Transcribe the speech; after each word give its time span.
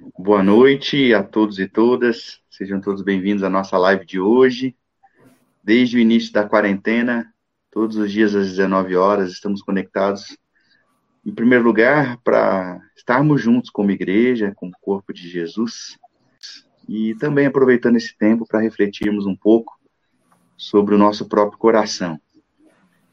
Boa 0.00 0.42
noite 0.42 1.14
a 1.14 1.22
todos 1.22 1.58
e 1.60 1.68
todas. 1.68 2.40
Sejam 2.50 2.80
todos 2.80 3.02
bem-vindos 3.02 3.44
à 3.44 3.48
nossa 3.48 3.78
live 3.78 4.04
de 4.04 4.18
hoje. 4.18 4.76
Desde 5.62 5.96
o 5.96 6.00
início 6.00 6.32
da 6.32 6.48
quarentena, 6.48 7.32
todos 7.70 7.96
os 7.96 8.10
dias 8.10 8.34
às 8.34 8.48
19 8.48 8.96
horas, 8.96 9.30
estamos 9.30 9.62
conectados, 9.62 10.36
em 11.24 11.32
primeiro 11.32 11.62
lugar, 11.64 12.18
para 12.24 12.80
estarmos 12.96 13.40
juntos 13.40 13.70
como 13.70 13.92
igreja, 13.92 14.52
como 14.56 14.72
corpo 14.80 15.12
de 15.12 15.28
Jesus, 15.28 15.96
e 16.88 17.14
também 17.14 17.46
aproveitando 17.46 17.96
esse 17.96 18.16
tempo 18.18 18.44
para 18.46 18.60
refletirmos 18.60 19.26
um 19.26 19.36
pouco 19.36 19.78
sobre 20.56 20.94
o 20.94 20.98
nosso 20.98 21.28
próprio 21.28 21.58
coração. 21.58 22.20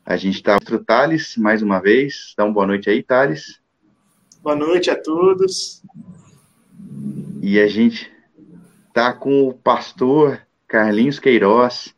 A 0.03 0.17
gente 0.17 0.35
está 0.35 0.57
com 0.59 0.75
o 0.75 0.83
Thales, 0.83 1.37
mais 1.37 1.61
uma 1.61 1.79
vez. 1.79 2.33
Dá 2.35 2.43
uma 2.43 2.53
boa 2.53 2.67
noite 2.67 2.89
aí, 2.89 3.03
Thales. 3.03 3.61
Boa 4.41 4.55
noite 4.55 4.89
a 4.89 4.99
todos. 4.99 5.83
E 7.41 7.59
a 7.59 7.67
gente 7.67 8.11
está 8.87 9.11
com 9.13 9.47
o 9.47 9.53
pastor 9.53 10.41
Carlinhos 10.67 11.19
Queiroz. 11.19 11.93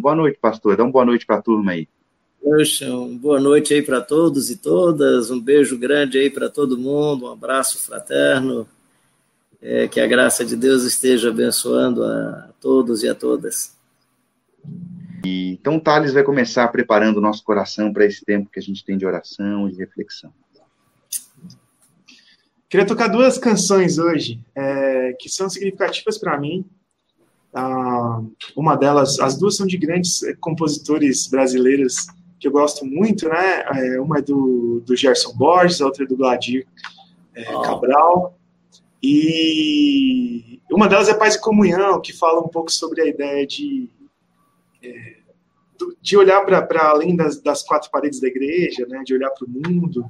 Boa 0.00 0.14
noite, 0.14 0.38
pastor. 0.40 0.76
Dá 0.76 0.84
uma 0.84 0.92
boa 0.92 1.04
noite 1.04 1.26
para 1.26 1.36
a 1.36 1.42
turma 1.42 1.72
aí. 1.72 1.88
Poxa, 2.42 2.86
boa 3.20 3.38
noite 3.38 3.74
aí 3.74 3.82
para 3.82 4.00
todos 4.00 4.50
e 4.50 4.56
todas. 4.56 5.30
Um 5.30 5.40
beijo 5.40 5.78
grande 5.78 6.18
aí 6.18 6.30
para 6.30 6.48
todo 6.48 6.78
mundo. 6.78 7.26
Um 7.26 7.32
abraço 7.32 7.78
fraterno. 7.78 8.66
É, 9.62 9.86
que 9.86 10.00
a 10.00 10.06
graça 10.06 10.44
de 10.44 10.56
Deus 10.56 10.84
esteja 10.84 11.28
abençoando 11.28 12.02
a 12.02 12.48
todos 12.60 13.02
e 13.02 13.08
a 13.08 13.14
todas. 13.14 13.76
E, 15.24 15.50
então, 15.52 15.76
o 15.76 15.80
Thales 15.80 16.14
vai 16.14 16.22
começar 16.22 16.66
preparando 16.68 17.18
o 17.18 17.20
nosso 17.20 17.44
coração 17.44 17.92
para 17.92 18.06
esse 18.06 18.24
tempo 18.24 18.50
que 18.50 18.58
a 18.58 18.62
gente 18.62 18.82
tem 18.84 18.96
de 18.96 19.04
oração 19.04 19.68
e 19.68 19.72
de 19.72 19.78
reflexão. 19.78 20.32
Queria 22.70 22.86
tocar 22.86 23.08
duas 23.08 23.36
canções 23.36 23.98
hoje 23.98 24.40
é, 24.54 25.12
que 25.18 25.28
são 25.28 25.50
significativas 25.50 26.16
para 26.16 26.38
mim. 26.38 26.64
Ah, 27.52 28.22
uma 28.56 28.76
delas, 28.76 29.18
as 29.18 29.36
duas 29.36 29.56
são 29.56 29.66
de 29.66 29.76
grandes 29.76 30.20
compositores 30.38 31.26
brasileiros 31.26 32.06
que 32.38 32.46
eu 32.46 32.52
gosto 32.52 32.86
muito, 32.86 33.28
né? 33.28 33.64
É, 33.74 34.00
uma 34.00 34.18
é 34.18 34.22
do, 34.22 34.80
do 34.86 34.94
Gerson 34.94 35.32
Borges, 35.32 35.80
a 35.80 35.86
outra 35.86 36.04
é 36.04 36.06
do 36.06 36.16
Gladir 36.16 36.64
é, 37.34 37.42
Cabral. 37.44 38.38
E 39.02 40.60
uma 40.70 40.86
delas 40.86 41.08
é 41.08 41.14
Paz 41.14 41.34
e 41.34 41.40
Comunhão, 41.40 42.00
que 42.00 42.12
fala 42.12 42.40
um 42.40 42.48
pouco 42.48 42.70
sobre 42.70 43.02
a 43.02 43.06
ideia 43.06 43.44
de 43.44 43.90
é, 44.80 45.16
de 46.00 46.16
olhar 46.16 46.44
para 46.44 46.88
além 46.88 47.16
das, 47.16 47.40
das, 47.40 47.62
quatro 47.62 47.90
paredes 47.90 48.20
da 48.20 48.28
igreja, 48.28 48.86
né, 48.86 49.02
de 49.02 49.14
olhar 49.14 49.30
para 49.30 49.46
o 49.46 49.50
mundo, 49.50 50.04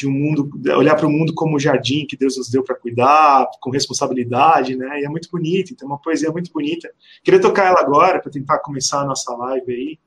de 0.00 0.08
um 0.08 0.12
mundo, 0.12 0.50
olhar 0.76 0.96
para 0.96 1.06
o 1.06 1.10
mundo 1.10 1.34
como 1.34 1.56
o 1.56 1.60
jardim 1.60 2.06
que 2.06 2.16
Deus 2.16 2.38
nos 2.38 2.48
deu 2.48 2.64
para 2.64 2.74
cuidar, 2.74 3.46
com 3.60 3.70
responsabilidade, 3.70 4.74
né? 4.74 5.00
E 5.00 5.04
é 5.04 5.08
muito 5.08 5.28
bonito, 5.30 5.72
então 5.72 5.86
é 5.86 5.92
uma 5.92 5.98
poesia 5.98 6.30
muito 6.30 6.50
bonita. 6.50 6.90
Queria 7.22 7.40
tocar 7.40 7.66
ela 7.66 7.80
agora 7.80 8.18
para 8.18 8.32
tentar 8.32 8.60
começar 8.60 9.02
a 9.02 9.04
nossa 9.04 9.30
live 9.36 9.72
aí 9.72 9.98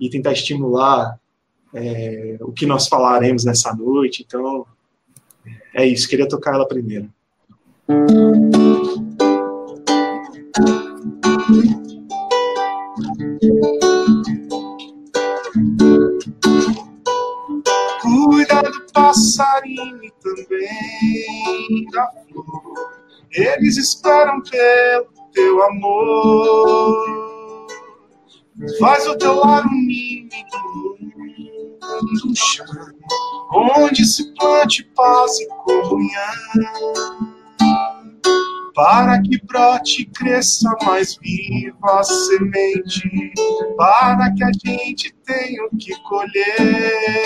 e 0.00 0.10
tentar 0.10 0.32
estimular 0.32 1.18
é, 1.72 2.36
o 2.40 2.52
que 2.52 2.66
nós 2.66 2.88
falaremos 2.88 3.44
nessa 3.44 3.72
noite. 3.72 4.24
Então 4.26 4.66
é 5.72 5.86
isso. 5.86 6.08
Queria 6.08 6.26
tocar 6.26 6.54
ela 6.54 6.66
primeiro. 6.66 7.08
Passarinho 18.98 20.02
e 20.02 20.10
também 20.20 21.86
da 21.92 22.10
flor. 22.10 22.98
Eles 23.30 23.76
esperam 23.76 24.42
pelo 24.42 25.06
teu 25.32 25.62
amor. 25.62 27.68
Faz 28.80 29.06
o 29.06 29.16
teu 29.16 29.36
lar 29.36 29.64
um 29.66 29.70
ninho 29.70 30.28
chão, 32.34 32.66
onde 33.52 34.04
se 34.04 34.34
plante 34.34 34.82
paz 34.96 35.38
e 35.38 35.46
comunhão 35.48 37.38
para 38.78 39.20
que 39.20 39.44
brote 39.44 40.02
e 40.02 40.06
cresça 40.06 40.72
mais 40.84 41.16
viva 41.16 41.98
a 41.98 42.02
semente, 42.04 43.32
para 43.76 44.32
que 44.32 44.44
a 44.44 44.50
gente 44.64 45.12
tenha 45.26 45.64
o 45.64 45.76
que 45.76 45.92
colher, 46.02 47.24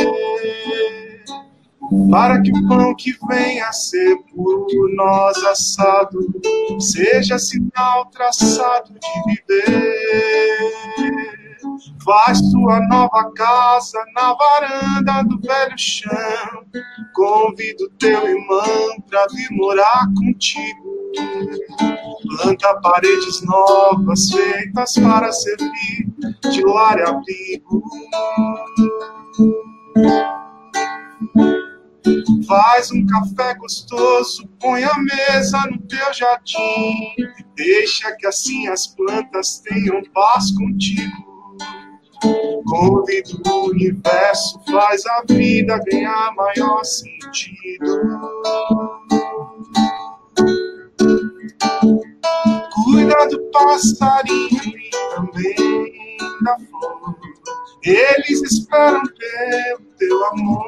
para 2.10 2.40
que 2.40 2.52
o 2.52 2.68
pão 2.68 2.94
que 2.94 3.12
venha 3.28 3.66
a 3.66 3.72
ser 3.72 4.16
por 4.34 4.66
nós 4.94 5.36
assado 5.44 6.18
seja 6.78 7.38
sinal 7.38 8.06
traçado 8.06 8.92
de 8.92 9.22
viver. 9.26 10.72
Faz 12.04 12.40
tua 12.50 12.80
nova 12.88 13.30
casa 13.32 14.04
na 14.14 14.34
varanda 14.34 15.22
do 15.24 15.40
velho 15.40 15.78
chão. 15.78 16.64
Convido 17.14 17.88
teu 17.98 18.28
irmão 18.28 19.00
pra 19.08 19.26
vir 19.28 19.48
morar 19.52 20.06
contigo. 20.16 20.92
Planta 22.36 22.80
paredes 22.80 23.42
novas 23.44 24.30
feitas 24.30 24.94
para 24.94 25.30
servir 25.30 26.12
de 26.50 26.64
lar 26.64 26.98
e 26.98 27.02
abrigo. 27.02 27.82
Faz 32.46 32.90
um 32.90 33.06
café 33.06 33.54
gostoso, 33.54 34.48
põe 34.60 34.82
a 34.84 34.94
mesa 34.98 35.66
no 35.70 35.78
teu 35.86 36.12
jardim. 36.12 37.14
Deixa 37.54 38.12
que 38.16 38.26
assim 38.26 38.66
as 38.68 38.88
plantas 38.88 39.60
tenham 39.60 40.02
paz 40.12 40.50
contigo. 40.52 41.32
Convido 42.66 43.42
o 43.46 43.70
universo, 43.70 44.60
faz 44.70 45.04
a 45.06 45.24
vida 45.28 45.80
ganhar 45.90 46.34
maior 46.34 46.84
sentido. 46.84 47.84
Cuida 52.84 53.28
do 53.28 53.50
passarinho 53.50 54.62
e 54.64 54.90
também 55.14 56.16
da 56.42 56.56
flor. 56.58 57.31
Eles 57.84 58.42
esperam 58.42 59.02
pelo 59.02 59.84
teu 59.98 60.26
amor. 60.26 60.66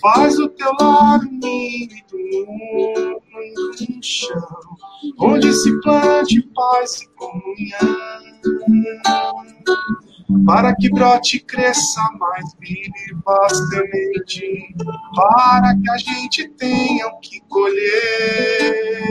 Faz 0.00 0.38
o 0.38 0.48
teu 0.48 0.72
lar 0.80 1.20
unido 1.20 1.94
no 3.88 4.02
chão, 4.02 4.76
onde 5.18 5.52
se 5.52 5.80
plante 5.80 6.42
paz 6.54 7.02
e 7.02 7.08
comunhão 7.14 8.06
para 10.44 10.74
que 10.74 10.90
brote 10.90 11.40
cresça 11.40 12.00
mais 12.18 12.56
viva 12.58 13.38
a 13.44 13.48
semente, 13.48 14.74
para 15.14 15.76
que 15.76 15.90
a 15.90 15.98
gente 15.98 16.48
tenha 16.50 17.06
o 17.08 17.20
que 17.20 17.40
colher, 17.48 19.02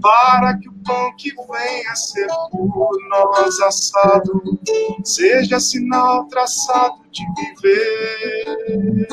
para 0.00 0.58
que 0.58 0.68
o 0.68 0.72
pão 0.84 1.14
que 1.16 1.30
venha 1.34 1.94
ser 1.94 2.26
por 2.50 2.90
nós 3.08 3.60
assado 3.60 4.42
seja 5.04 5.60
sinal 5.60 6.26
traçado 6.26 7.02
de 7.10 7.24
viver. 7.36 9.08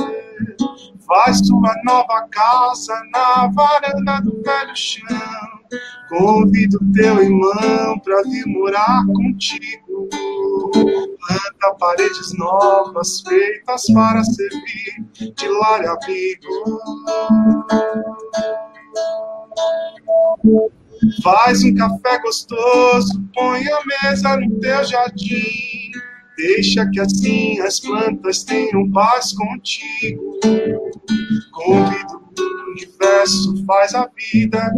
Faz 1.05 1.41
tua 1.41 1.73
nova 1.85 2.27
casa 2.29 3.01
na 3.11 3.47
varanda 3.47 4.21
do 4.21 4.43
velho 4.43 4.75
chão 4.75 5.59
Convido 6.09 6.79
teu 6.91 7.21
irmão 7.21 7.99
pra 7.99 8.23
vir 8.23 8.45
morar 8.47 9.05
contigo. 9.05 9.88
Planta 10.71 11.75
paredes 11.79 12.37
novas 12.37 13.21
feitas 13.21 13.85
para 13.93 14.23
servir 14.23 15.05
de 15.35 15.47
lar 15.47 15.83
e 15.83 15.87
abrigo. 15.87 16.79
Faz 21.23 21.63
um 21.63 21.73
café 21.75 22.19
gostoso, 22.19 23.23
põe 23.33 23.65
a 23.67 23.79
mesa 23.85 24.37
no 24.37 24.59
teu 24.59 24.83
jardim. 24.83 25.91
Deixa 26.37 26.89
que 26.89 26.99
assim 27.01 27.59
as 27.59 27.79
plantas 27.79 28.43
tenham 28.43 28.89
paz 28.91 29.33
contigo. 29.33 30.39
Convido 31.51 32.23
o 32.39 32.71
universo, 32.71 33.65
faz 33.65 33.93
a 33.93 34.09
vida 34.15 34.71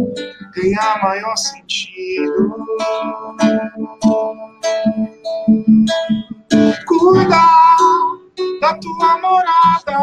ganhar 0.54 1.02
maior 1.02 1.36
sentido. 1.36 2.56
Cuida 6.86 7.44
da 8.60 8.74
tua 8.78 9.18
morada, 9.20 9.98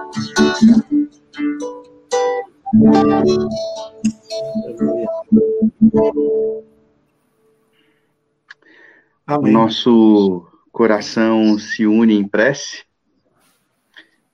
Amém. 9.28 9.54
Nosso 9.54 10.48
coração 10.72 11.60
se 11.60 11.86
une 11.86 12.16
em 12.16 12.28
prece 12.28 12.86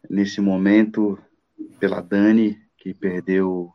nesse 0.09 0.39
momento 0.39 1.19
pela 1.77 1.99
Dani, 1.99 2.57
que 2.77 2.93
perdeu 2.93 3.73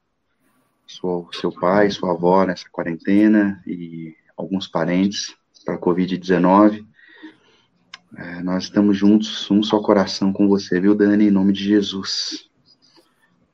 sua, 0.87 1.27
seu 1.33 1.53
pai, 1.53 1.91
sua 1.91 2.13
avó 2.13 2.47
nessa 2.47 2.67
quarentena 2.71 3.63
e 3.67 4.17
alguns 4.35 4.67
parentes 4.67 5.37
para 5.67 5.75
a 5.75 5.79
Covid-19. 5.79 6.88
É, 8.17 8.43
nós 8.43 8.65
estamos 8.65 8.97
juntos, 8.97 9.51
um 9.51 9.63
só 9.63 9.81
coração 9.81 10.33
com 10.33 10.49
você, 10.49 10.81
viu, 10.81 10.95
Dani, 10.95 11.27
em 11.27 11.31
nome 11.31 11.53
de 11.53 11.65
Jesus. 11.65 12.49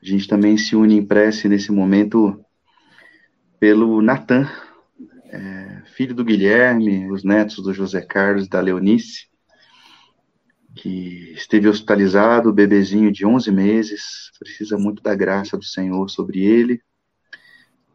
A 0.01 0.05
gente 0.05 0.27
também 0.27 0.57
se 0.57 0.75
une 0.75 0.95
em 0.95 1.05
prece 1.05 1.49
nesse 1.49 1.71
momento 1.71 2.39
pelo 3.59 4.01
Natan, 4.01 4.49
é, 5.25 5.81
filho 5.95 6.15
do 6.15 6.23
Guilherme, 6.23 7.11
os 7.11 7.23
netos 7.23 7.63
do 7.63 7.73
José 7.73 8.01
Carlos 8.01 8.45
e 8.45 8.49
da 8.49 8.61
Leonice, 8.61 9.27
que 10.75 11.33
esteve 11.33 11.67
hospitalizado, 11.67 12.53
bebezinho 12.53 13.11
de 13.11 13.25
11 13.25 13.51
meses, 13.51 14.31
precisa 14.39 14.77
muito 14.77 15.01
da 15.01 15.15
graça 15.15 15.57
do 15.57 15.65
Senhor 15.65 16.09
sobre 16.09 16.43
ele, 16.43 16.81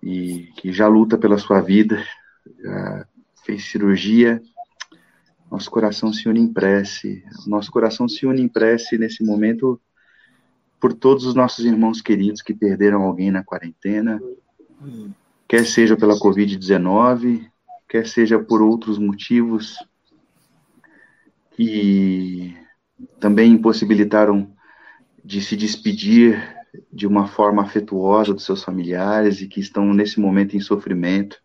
e 0.02 0.48
que 0.56 0.72
já 0.72 0.88
luta 0.88 1.16
pela 1.16 1.38
sua 1.38 1.60
vida, 1.60 2.02
já 2.58 3.06
fez 3.44 3.64
cirurgia, 3.64 4.42
nosso 5.50 5.70
coração 5.70 6.12
se 6.12 6.28
une 6.28 6.40
em 6.40 6.52
prece. 6.52 7.24
Nosso 7.46 7.70
coração 7.70 8.08
se 8.08 8.24
une 8.26 8.42
em 8.42 8.48
prece 8.48 8.96
nesse 8.96 9.24
momento 9.24 9.80
por 10.78 10.92
todos 10.94 11.26
os 11.26 11.34
nossos 11.34 11.64
irmãos 11.64 12.00
queridos 12.00 12.40
que 12.40 12.54
perderam 12.54 13.02
alguém 13.02 13.30
na 13.30 13.44
quarentena, 13.44 14.20
quer 15.46 15.66
seja 15.66 15.96
pela 15.96 16.18
Covid-19, 16.18 17.50
quer 17.86 18.06
seja 18.06 18.38
por 18.38 18.62
outros 18.62 18.96
motivos 18.96 19.76
que 21.50 22.56
também 23.18 23.52
impossibilitaram 23.52 24.50
de 25.22 25.42
se 25.42 25.54
despedir 25.54 26.56
de 26.90 27.06
uma 27.06 27.26
forma 27.26 27.62
afetuosa 27.62 28.32
dos 28.32 28.44
seus 28.44 28.62
familiares 28.62 29.42
e 29.42 29.48
que 29.48 29.60
estão 29.60 29.92
nesse 29.92 30.18
momento 30.18 30.56
em 30.56 30.60
sofrimento. 30.60 31.42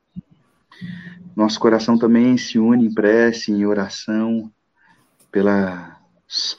Nosso 1.35 1.59
coração 1.59 1.97
também 1.97 2.37
se 2.37 2.57
une 2.57 2.87
em 2.87 2.93
prece, 2.93 3.51
em 3.51 3.65
oração, 3.65 4.49
pela 5.29 5.99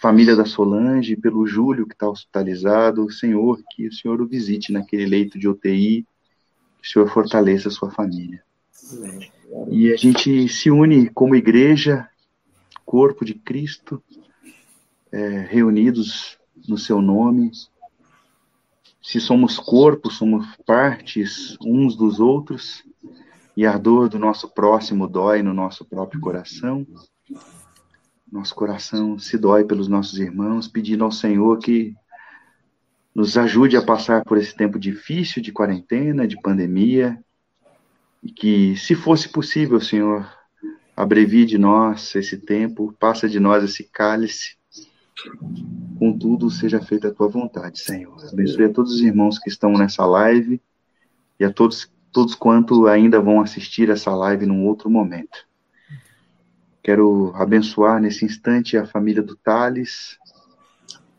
família 0.00 0.36
da 0.36 0.44
Solange, 0.44 1.16
pelo 1.16 1.46
Júlio 1.46 1.86
que 1.86 1.94
está 1.94 2.08
hospitalizado. 2.08 3.10
Senhor, 3.10 3.60
que 3.70 3.88
o 3.88 3.92
Senhor 3.92 4.20
o 4.20 4.26
visite 4.26 4.72
naquele 4.72 5.06
leito 5.06 5.38
de 5.38 5.48
UTI, 5.48 6.06
que 6.82 6.88
o 6.88 6.90
Senhor 6.90 7.08
fortaleça 7.08 7.68
a 7.68 7.72
sua 7.72 7.90
família. 7.90 8.42
E 9.70 9.92
a 9.92 9.96
gente 9.96 10.46
se 10.48 10.70
une 10.70 11.08
como 11.08 11.34
igreja, 11.34 12.08
corpo 12.84 13.24
de 13.24 13.34
Cristo, 13.34 14.02
é, 15.10 15.40
reunidos 15.40 16.38
no 16.68 16.76
seu 16.76 17.00
nome. 17.00 17.50
Se 19.02 19.20
somos 19.20 19.58
corpo, 19.58 20.10
somos 20.10 20.46
partes 20.66 21.56
uns 21.64 21.96
dos 21.96 22.20
outros 22.20 22.84
e 23.56 23.64
a 23.64 23.78
dor 23.78 24.08
do 24.08 24.18
nosso 24.18 24.48
próximo 24.52 25.08
dói 25.08 25.42
no 25.42 25.54
nosso 25.54 25.84
próprio 25.84 26.20
coração. 26.20 26.86
Nosso 28.30 28.54
coração 28.54 29.18
se 29.18 29.38
dói 29.38 29.64
pelos 29.64 29.88
nossos 29.88 30.18
irmãos, 30.18 30.68
pedindo 30.68 31.04
ao 31.04 31.12
Senhor 31.12 31.58
que 31.58 31.94
nos 33.14 33.38
ajude 33.38 33.76
a 33.76 33.82
passar 33.82 34.22
por 34.24 34.36
esse 34.36 34.54
tempo 34.54 34.78
difícil 34.78 35.40
de 35.40 35.52
quarentena, 35.52 36.28
de 36.28 36.38
pandemia, 36.38 37.18
e 38.22 38.30
que, 38.30 38.76
se 38.76 38.94
fosse 38.94 39.28
possível, 39.28 39.80
Senhor, 39.80 40.28
abrevie 40.94 41.46
de 41.46 41.56
nós 41.56 42.14
esse 42.14 42.36
tempo, 42.36 42.94
passa 43.00 43.26
de 43.26 43.40
nós 43.40 43.64
esse 43.64 43.84
cálice. 43.84 44.56
Contudo, 45.98 46.50
seja 46.50 46.82
feita 46.82 47.08
a 47.08 47.14
tua 47.14 47.28
vontade, 47.28 47.80
Senhor. 47.80 48.16
Abençoe 48.30 48.64
a 48.64 48.72
todos 48.72 48.92
os 48.92 49.00
irmãos 49.00 49.38
que 49.38 49.48
estão 49.48 49.72
nessa 49.72 50.04
live 50.04 50.60
e 51.40 51.44
a 51.44 51.50
todos 51.50 51.90
todos 52.16 52.34
quanto 52.34 52.86
ainda 52.86 53.20
vão 53.20 53.42
assistir 53.42 53.90
essa 53.90 54.10
live 54.14 54.46
num 54.46 54.64
outro 54.64 54.88
momento. 54.88 55.46
Quero 56.82 57.30
abençoar 57.36 58.00
nesse 58.00 58.24
instante 58.24 58.74
a 58.74 58.86
família 58.86 59.22
do 59.22 59.36
Thales, 59.36 60.16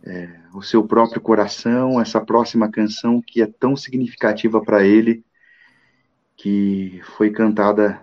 é, 0.04 0.40
o 0.56 0.64
seu 0.64 0.88
próprio 0.88 1.22
coração, 1.22 2.02
essa 2.02 2.20
próxima 2.20 2.68
canção 2.68 3.22
que 3.22 3.44
é 3.44 3.46
tão 3.46 3.76
significativa 3.76 4.60
para 4.60 4.84
ele, 4.84 5.24
que 6.36 7.00
foi 7.16 7.30
cantada 7.30 8.02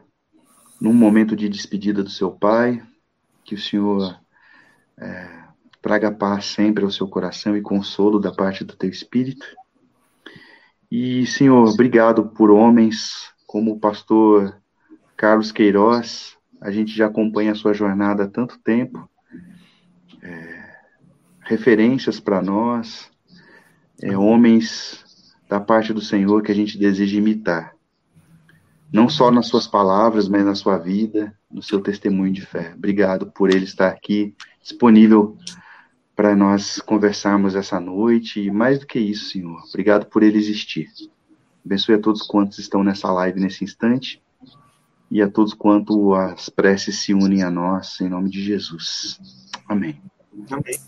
num 0.81 0.95
momento 0.95 1.35
de 1.35 1.49
despedida 1.49 2.01
do 2.01 2.11
seu 2.11 2.31
pai. 2.31 2.81
Que 3.45 3.57
o 3.57 3.61
Senhor 3.61 4.21
é, 4.97 5.43
traga 5.83 6.13
paz 6.13 6.45
sempre 6.45 6.85
ao 6.85 6.93
seu 6.93 7.09
coração 7.09 7.57
e 7.57 7.61
consolo 7.61 8.21
da 8.21 8.31
parte 8.31 8.63
do 8.63 8.77
teu 8.77 8.89
espírito. 8.89 9.45
E, 10.97 11.27
Senhor, 11.27 11.69
obrigado 11.69 12.25
por 12.25 12.53
homens 12.53 13.33
como 13.49 13.73
o 13.73 13.81
pastor 13.81 14.63
Carlos 15.17 15.51
Queiroz. 15.51 16.37
A 16.61 16.71
gente 16.71 16.97
já 16.97 17.07
acompanha 17.07 17.51
a 17.51 17.57
sua 17.57 17.75
jornada 17.75 18.23
há 18.23 18.29
tanto 18.29 18.61
tempo. 18.61 19.11
É, 20.23 20.77
referências 21.41 22.21
para 22.21 22.41
nós, 22.41 23.11
é, 24.01 24.17
homens 24.17 25.05
da 25.49 25.59
parte 25.59 25.93
do 25.93 26.01
Senhor 26.01 26.45
que 26.45 26.53
a 26.53 26.55
gente 26.55 26.79
deseja 26.79 27.19
imitar. 27.19 27.75
Não 28.93 29.09
só 29.09 29.33
nas 29.33 29.49
suas 29.49 29.67
palavras, 29.67 30.29
mas 30.29 30.45
na 30.45 30.55
sua 30.55 30.79
vida, 30.79 31.37
no 31.51 31.61
seu 31.61 31.81
testemunho 31.81 32.33
de 32.33 32.47
fé. 32.47 32.73
Obrigado 32.73 33.33
por 33.33 33.51
ele 33.51 33.65
estar 33.65 33.89
aqui 33.89 34.33
disponível 34.63 35.37
para 36.15 36.35
nós 36.37 36.81
conversarmos 36.81 37.55
essa 37.55 37.81
noite. 37.81 38.41
E 38.41 38.51
mais 38.51 38.79
do 38.79 38.87
que 38.87 38.99
isso, 38.99 39.31
Senhor, 39.31 39.63
obrigado 39.69 40.07
por 40.07 40.23
ele 40.23 40.39
existir. 40.39 40.89
Abençoe 41.65 41.95
a 41.95 42.01
todos 42.01 42.23
quantos 42.23 42.59
estão 42.59 42.85
nessa 42.85 43.11
live 43.11 43.41
nesse 43.41 43.65
instante 43.65 44.23
e 45.11 45.23
a 45.23 45.31
todos 45.31 45.55
quanto 45.55 46.15
as 46.15 46.49
preces 46.49 46.99
se 46.99 47.15
unem 47.15 47.43
a 47.43 47.51
nós, 47.51 48.01
em 48.01 48.09
nome 48.09 48.29
de 48.29 48.43
Jesus. 48.43 49.19
Amém. 49.69 50.01
Amém. 50.51 50.79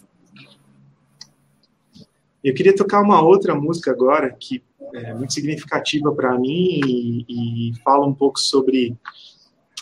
Eu 2.42 2.54
queria 2.54 2.74
tocar 2.74 3.02
uma 3.02 3.22
outra 3.22 3.54
música 3.54 3.90
agora 3.90 4.30
que 4.30 4.62
é 4.94 5.14
muito 5.14 5.32
significativa 5.32 6.12
para 6.12 6.38
mim 6.38 6.80
e, 6.86 7.70
e, 7.70 7.72
fala 7.82 8.06
um 8.06 8.14
pouco 8.14 8.38
sobre 8.38 8.96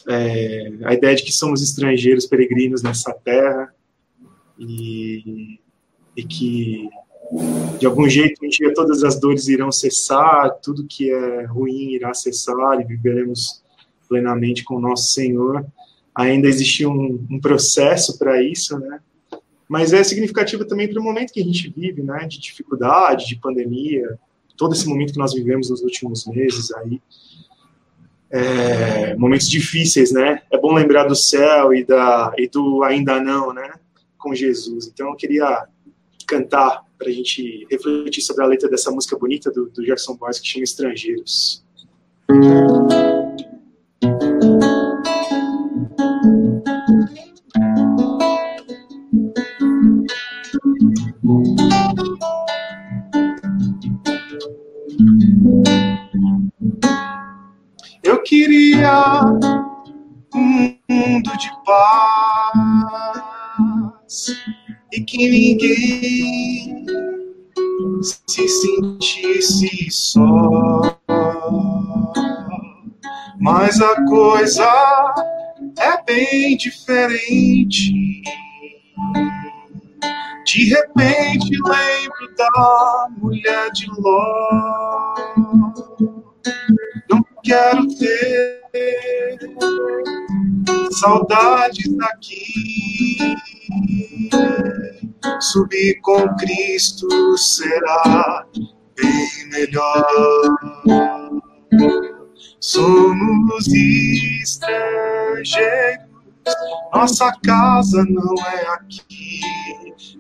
é, 0.08 0.72
a 0.84 0.94
ideia 0.94 1.14
de 1.14 1.24
que 1.24 1.32
somos 1.32 1.62
estrangeiros 1.62 2.26
peregrinos 2.26 2.82
nessa 2.82 3.12
terra 3.12 3.73
e, 4.58 5.58
e 6.16 6.24
que 6.24 6.88
de 7.78 7.86
algum 7.86 8.08
jeito 8.08 8.44
um 8.44 8.48
dia 8.48 8.72
todas 8.74 9.02
as 9.02 9.18
dores 9.18 9.48
irão 9.48 9.72
cessar, 9.72 10.50
tudo 10.62 10.86
que 10.86 11.10
é 11.10 11.44
ruim 11.44 11.92
irá 11.92 12.12
cessar 12.14 12.80
e 12.80 12.84
viveremos 12.84 13.62
plenamente 14.08 14.62
com 14.62 14.76
o 14.76 14.80
nosso 14.80 15.12
Senhor. 15.12 15.66
Ainda 16.14 16.46
existe 16.46 16.86
um, 16.86 17.26
um 17.30 17.40
processo 17.40 18.18
para 18.18 18.42
isso, 18.42 18.78
né? 18.78 19.00
Mas 19.68 19.92
é 19.92 20.04
significativo 20.04 20.64
também 20.64 20.88
para 20.88 21.00
o 21.00 21.02
momento 21.02 21.32
que 21.32 21.40
a 21.40 21.44
gente 21.44 21.72
vive, 21.74 22.02
né? 22.02 22.26
De 22.28 22.38
dificuldade, 22.38 23.26
de 23.26 23.36
pandemia, 23.36 24.18
todo 24.56 24.74
esse 24.74 24.86
momento 24.86 25.12
que 25.12 25.18
nós 25.18 25.34
vivemos 25.34 25.70
nos 25.70 25.82
últimos 25.82 26.26
meses 26.26 26.70
aí. 26.72 27.00
É, 28.30 29.16
momentos 29.16 29.48
difíceis, 29.48 30.12
né? 30.12 30.42
É 30.52 30.58
bom 30.58 30.72
lembrar 30.72 31.04
do 31.04 31.16
céu 31.16 31.72
e, 31.74 31.84
da, 31.84 32.32
e 32.36 32.48
do 32.48 32.82
ainda 32.84 33.20
não, 33.20 33.52
né? 33.52 33.72
Com 34.24 34.34
Jesus. 34.34 34.88
Então 34.88 35.10
eu 35.10 35.16
queria 35.16 35.68
cantar 36.26 36.82
para 36.98 37.08
a 37.08 37.12
gente 37.12 37.66
refletir 37.70 38.22
sobre 38.22 38.42
a 38.42 38.46
letra 38.46 38.68
dessa 38.70 38.90
música 38.90 39.18
bonita 39.18 39.52
do, 39.52 39.68
do 39.68 39.84
Gerson 39.84 40.16
Boys 40.16 40.40
que 40.40 40.48
chama 40.48 40.64
Estrangeiros. 40.64 41.62
Eu 58.02 58.22
queria 58.22 59.20
um 60.34 60.76
mundo 60.88 61.36
de 61.36 61.50
paz 61.66 62.33
e 64.92 65.00
que 65.00 65.28
ninguém 65.28 66.86
se 68.02 68.48
sentisse 68.48 69.90
só. 69.90 70.98
Mas 73.40 73.80
a 73.80 74.04
coisa 74.06 74.64
é 75.78 76.02
bem 76.04 76.56
diferente. 76.56 77.92
De 80.46 80.68
repente 80.68 81.50
lembro 81.50 82.34
da 82.36 83.08
mulher 83.18 83.70
de 83.72 83.86
Ló. 83.98 85.14
Não 87.10 87.24
quero 87.42 87.88
ter 87.96 88.60
saudades 90.92 91.96
daqui. 91.96 93.34
Subir 95.52 96.00
com 96.00 96.26
Cristo 96.36 97.36
será 97.36 98.46
bem 98.96 99.48
melhor. 99.50 100.06
Somos 102.58 103.66
estrangeiros, 104.42 106.06
nossa 106.94 107.30
casa 107.44 108.04
não 108.08 108.34
é 108.46 108.66
aqui. 108.68 109.40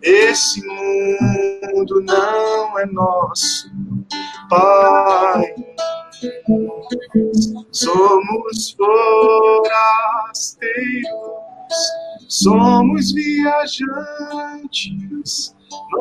Esse 0.02 0.60
mundo 0.66 2.02
não 2.02 2.78
é 2.78 2.84
nosso, 2.86 3.70
Pai. 4.50 5.54
Somos 7.72 8.76
forasteiros, 8.76 10.54
somos 12.28 13.12
viajantes. 13.12 13.94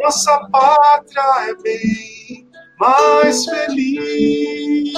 Nossa 0.02 0.48
pátria 0.52 1.50
é 1.50 1.56
bem 1.62 2.48
mais 2.80 3.46
feliz. 3.46 4.94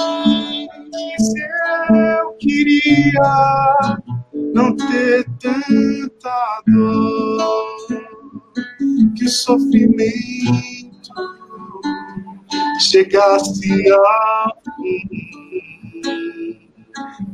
Eu 1.90 2.32
queria 2.38 3.88
não 4.54 4.74
ter 4.76 5.24
tanta 5.40 6.62
dor 6.66 7.86
que 9.16 9.24
o 9.24 9.28
sofrimento 9.28 10.76
chegasse 12.80 13.92
a. 13.92 14.52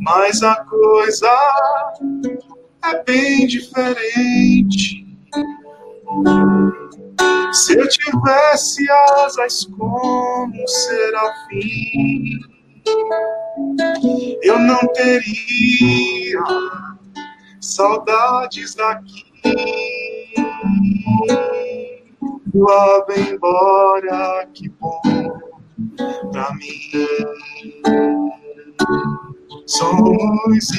Mas 0.01 0.43
a 0.43 0.57
coisa 0.65 1.29
é 2.85 3.03
bem 3.05 3.47
diferente. 3.47 5.07
Se 7.53 7.79
eu 7.79 7.89
tivesse 7.89 8.91
asas 8.91 9.65
como 9.67 10.47
um 10.47 10.67
serafim, 10.67 12.41
eu 14.43 14.59
não 14.59 14.81
teria 14.95 16.43
saudades 17.61 18.75
daqui. 18.75 19.33
Voava 22.55 23.15
embora, 23.19 24.47
que 24.53 24.69
bom 24.69 25.01
pra 26.31 26.53
mim. 26.55 26.81
Somos 29.79 30.71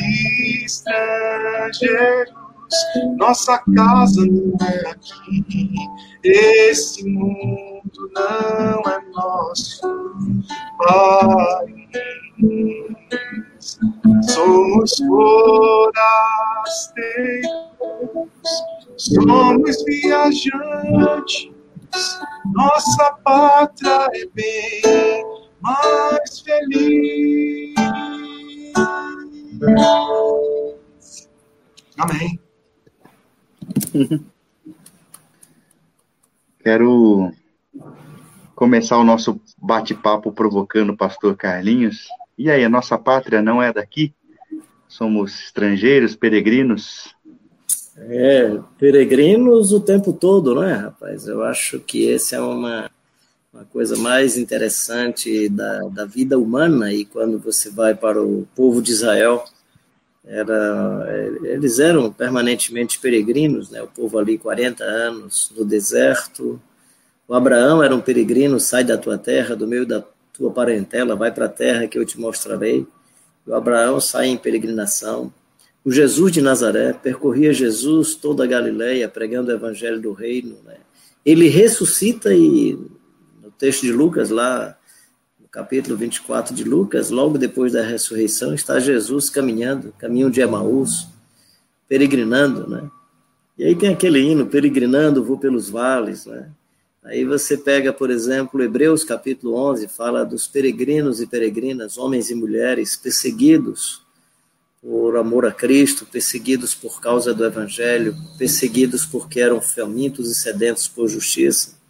estrangeiros, 0.64 2.34
nossa 3.18 3.58
casa 3.76 4.26
não 4.26 4.58
é 4.68 4.92
aqui. 4.92 5.74
Esse 6.24 7.04
mundo 7.10 8.12
não 8.14 8.82
é 8.92 9.00
nosso, 9.14 9.82
Pai. 10.78 11.90
Somos 14.22 14.92
forasteiros, 14.98 16.28
somos 18.98 19.84
viajantes 19.86 21.54
nossa 22.54 23.12
pátria 23.24 24.08
é 24.14 24.26
bem 24.34 25.24
mais 25.62 26.40
feliz. 26.40 27.74
Amém. 31.98 32.40
Quero 36.64 37.32
começar 38.56 38.98
o 38.98 39.04
nosso 39.04 39.40
bate-papo 39.58 40.32
provocando 40.32 40.92
o 40.92 40.98
pastor 40.98 41.36
Carlinhos. 41.36 42.08
E 42.38 42.50
aí, 42.50 42.64
a 42.64 42.70
nossa 42.70 42.98
pátria 42.98 43.42
não 43.42 43.62
é 43.62 43.74
daqui? 43.74 44.14
Somos 44.88 45.40
estrangeiros, 45.44 46.16
peregrinos? 46.16 47.14
É, 47.98 48.60
peregrinos 48.78 49.72
o 49.72 49.80
tempo 49.80 50.14
todo, 50.14 50.56
não 50.56 50.64
é, 50.64 50.74
rapaz? 50.74 51.28
Eu 51.28 51.44
acho 51.44 51.80
que 51.80 52.12
essa 52.12 52.38
é 52.38 52.42
uma, 52.42 52.90
uma 53.54 53.66
coisa 53.66 53.96
mais 53.96 54.36
interessante 54.36 55.48
da, 55.48 55.82
da 55.90 56.06
vida 56.06 56.40
humana, 56.40 56.92
e 56.92 57.06
quando 57.06 57.38
você 57.38 57.70
vai 57.70 57.94
para 57.94 58.20
o 58.20 58.48
povo 58.56 58.82
de 58.82 58.92
Israel, 58.92 59.46
era, 60.26 61.06
eles 61.44 61.78
eram 61.78 62.12
permanentemente 62.12 63.00
peregrinos, 63.00 63.70
né? 63.70 63.84
o 63.84 63.88
povo 63.88 64.18
ali 64.18 64.40
40 64.40 64.84
anos 64.84 65.52
no 65.56 65.64
deserto. 65.64 66.60
O 67.28 67.36
Abraão 67.36 67.84
era 67.84 67.96
um 67.96 68.02
peregrino, 68.02 68.60
sai 68.60 68.84
da 68.84 68.98
tua 68.98 69.20
terra, 69.20 69.56
do 69.56 69.68
meio 69.68 69.86
da 69.86 70.04
tua 70.34 70.50
parentela, 70.50 71.16
vai 71.16 71.32
para 71.32 71.46
a 71.46 71.50
terra 71.50 71.88
que 71.88 71.98
eu 71.98 72.06
te 72.06 72.20
mostrarei. 72.20 72.88
O 73.46 73.54
Abraão 73.54 74.00
sai 74.00 74.28
em 74.28 74.38
peregrinação. 74.38 75.32
O 75.86 75.92
Jesus 75.92 76.32
de 76.32 76.42
Nazaré 76.42 76.94
percorria 76.94 77.54
Jesus 77.54 78.16
toda 78.16 78.46
a 78.46 78.48
Galileia 78.48 79.08
pregando 79.10 79.52
o 79.52 79.54
evangelho 79.54 80.00
do 80.02 80.14
reino. 80.14 80.58
Né? 80.66 80.78
Ele 81.26 81.50
ressuscita 81.50 82.34
e 82.34 82.80
texto 83.64 83.84
de 83.84 83.94
Lucas 83.94 84.30
lá 84.30 84.78
no 85.40 85.48
capítulo 85.48 85.96
24 85.96 86.54
de 86.54 86.66
Lucas, 86.66 87.10
logo 87.10 87.38
depois 87.38 87.72
da 87.72 87.82
ressurreição, 87.82 88.54
está 88.54 88.78
Jesus 88.78 89.30
caminhando, 89.30 89.94
caminho 89.98 90.30
de 90.30 90.42
Emaús, 90.42 91.08
peregrinando, 91.88 92.70
né? 92.70 92.92
E 93.58 93.64
aí 93.64 93.74
tem 93.74 93.88
aquele 93.88 94.20
hino, 94.20 94.48
peregrinando, 94.48 95.24
vou 95.24 95.38
pelos 95.38 95.70
vales, 95.70 96.26
né? 96.26 96.50
Aí 97.06 97.24
você 97.24 97.56
pega, 97.56 97.94
por 97.94 98.12
exemplo, 98.12 98.62
Hebreus 98.62 99.06
capítulo 99.06 99.56
11, 99.56 99.88
fala 99.88 100.26
dos 100.26 100.46
peregrinos 100.46 101.22
e 101.22 101.26
peregrinas, 101.26 101.98
homens 101.98 102.30
e 102.30 102.36
mulheres 102.36 102.98
perseguidos 102.98 104.02
por 104.82 105.16
amor 105.16 105.46
a 105.46 105.54
Cristo, 105.54 106.06
perseguidos 106.06 106.76
por 106.76 107.00
causa 107.00 107.34
do 107.34 107.46
Evangelho, 107.46 108.14
perseguidos 108.38 109.06
porque 109.06 109.40
eram 109.40 109.62
famintos 109.62 110.30
e 110.30 110.36
sedentos 110.36 110.90
por 110.90 111.08
justiça. 111.08 111.82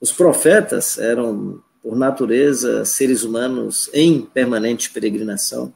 Os 0.00 0.12
profetas 0.12 0.98
eram, 0.98 1.60
por 1.82 1.96
natureza, 1.96 2.84
seres 2.84 3.22
humanos 3.22 3.88
em 3.92 4.22
permanente 4.22 4.90
peregrinação. 4.90 5.72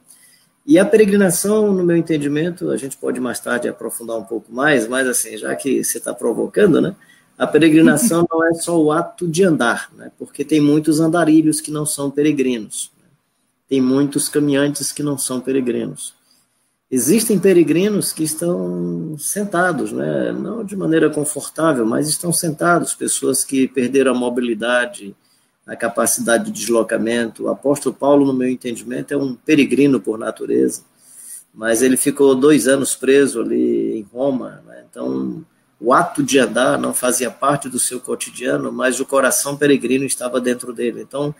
E 0.66 0.78
a 0.78 0.84
peregrinação, 0.84 1.72
no 1.72 1.82
meu 1.82 1.96
entendimento, 1.96 2.70
a 2.70 2.76
gente 2.76 2.96
pode 2.96 3.18
mais 3.18 3.40
tarde 3.40 3.68
aprofundar 3.68 4.18
um 4.18 4.24
pouco 4.24 4.52
mais, 4.52 4.86
mas 4.86 5.08
assim, 5.08 5.36
já 5.38 5.56
que 5.56 5.82
você 5.82 5.96
está 5.96 6.12
provocando, 6.12 6.78
né? 6.78 6.94
A 7.38 7.46
peregrinação 7.46 8.26
não 8.30 8.46
é 8.46 8.52
só 8.52 8.78
o 8.78 8.92
ato 8.92 9.26
de 9.26 9.44
andar, 9.44 9.90
né? 9.96 10.12
Porque 10.18 10.44
tem 10.44 10.60
muitos 10.60 11.00
andarilhos 11.00 11.62
que 11.62 11.70
não 11.70 11.86
são 11.86 12.10
peregrinos. 12.10 12.92
Né? 13.00 13.08
Tem 13.66 13.80
muitos 13.80 14.28
caminhantes 14.28 14.92
que 14.92 15.02
não 15.02 15.16
são 15.16 15.40
peregrinos. 15.40 16.17
Existem 16.90 17.38
peregrinos 17.38 18.14
que 18.14 18.24
estão 18.24 19.14
sentados, 19.18 19.92
né? 19.92 20.32
não 20.32 20.64
de 20.64 20.74
maneira 20.74 21.10
confortável, 21.10 21.84
mas 21.84 22.08
estão 22.08 22.32
sentados, 22.32 22.94
pessoas 22.94 23.44
que 23.44 23.68
perderam 23.68 24.12
a 24.12 24.18
mobilidade, 24.18 25.14
a 25.66 25.76
capacidade 25.76 26.46
de 26.46 26.50
deslocamento. 26.50 27.44
O 27.44 27.50
apóstolo 27.50 27.94
Paulo, 27.94 28.24
no 28.24 28.32
meu 28.32 28.48
entendimento, 28.48 29.12
é 29.12 29.18
um 29.18 29.34
peregrino 29.34 30.00
por 30.00 30.18
natureza, 30.18 30.82
mas 31.52 31.82
ele 31.82 31.98
ficou 31.98 32.34
dois 32.34 32.66
anos 32.66 32.96
preso 32.96 33.42
ali 33.42 33.98
em 33.98 34.02
Roma, 34.10 34.62
né? 34.66 34.82
então 34.90 35.44
o 35.78 35.92
ato 35.92 36.22
de 36.22 36.38
andar 36.38 36.78
não 36.78 36.94
fazia 36.94 37.30
parte 37.30 37.68
do 37.68 37.78
seu 37.78 38.00
cotidiano, 38.00 38.72
mas 38.72 38.98
o 38.98 39.04
coração 39.04 39.58
peregrino 39.58 40.06
estava 40.06 40.40
dentro 40.40 40.72
dele. 40.72 41.02
Então, 41.02 41.34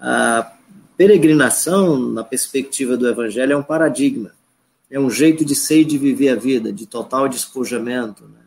a 0.00 0.50
peregrinação, 0.96 1.98
na 1.98 2.22
perspectiva 2.22 2.96
do 2.96 3.08
evangelho, 3.08 3.52
é 3.52 3.56
um 3.56 3.64
paradigma 3.64 4.30
é 4.92 5.00
um 5.00 5.08
jeito 5.08 5.42
de 5.42 5.54
ser 5.54 5.80
e 5.80 5.84
de 5.86 5.96
viver 5.96 6.28
a 6.28 6.36
vida, 6.36 6.70
de 6.70 6.84
total 6.84 7.26
despojamento, 7.26 8.24
né? 8.24 8.40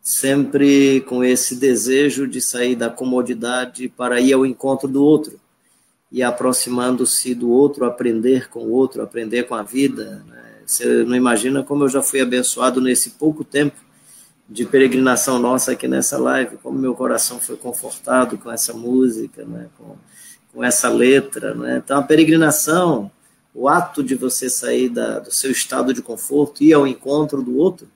sempre 0.00 1.02
com 1.02 1.22
esse 1.22 1.54
desejo 1.54 2.26
de 2.26 2.40
sair 2.40 2.74
da 2.74 2.88
comodidade 2.88 3.90
para 3.90 4.18
ir 4.18 4.32
ao 4.32 4.46
encontro 4.46 4.88
do 4.88 5.04
outro 5.04 5.38
e 6.10 6.22
aproximando-se 6.22 7.34
do 7.34 7.50
outro, 7.50 7.84
aprender 7.84 8.48
com 8.48 8.60
o 8.60 8.70
outro, 8.70 9.02
aprender 9.02 9.42
com 9.42 9.54
a 9.54 9.62
vida. 9.62 10.24
Né? 10.26 10.42
Você 10.64 11.04
não 11.04 11.14
imagina 11.14 11.62
como 11.62 11.84
eu 11.84 11.90
já 11.90 12.02
fui 12.02 12.22
abençoado 12.22 12.80
nesse 12.80 13.10
pouco 13.10 13.44
tempo 13.44 13.76
de 14.48 14.64
peregrinação 14.64 15.38
nossa 15.38 15.72
aqui 15.72 15.86
nessa 15.86 16.16
live, 16.16 16.56
como 16.62 16.78
meu 16.78 16.94
coração 16.94 17.38
foi 17.38 17.56
confortado 17.56 18.38
com 18.38 18.50
essa 18.50 18.72
música, 18.72 19.44
né? 19.44 19.68
com, 19.76 19.94
com 20.54 20.64
essa 20.64 20.88
letra. 20.88 21.54
Né? 21.54 21.82
Então, 21.84 21.98
a 21.98 22.02
peregrinação 22.02 23.10
o 23.54 23.68
ato 23.68 24.02
de 24.02 24.14
você 24.14 24.48
sair 24.48 24.88
da, 24.88 25.18
do 25.18 25.30
seu 25.30 25.50
estado 25.50 25.92
de 25.92 26.00
conforto 26.00 26.62
e 26.62 26.68
ir 26.68 26.72
ao 26.72 26.86
encontro 26.86 27.42
do 27.42 27.56
outro, 27.56 27.86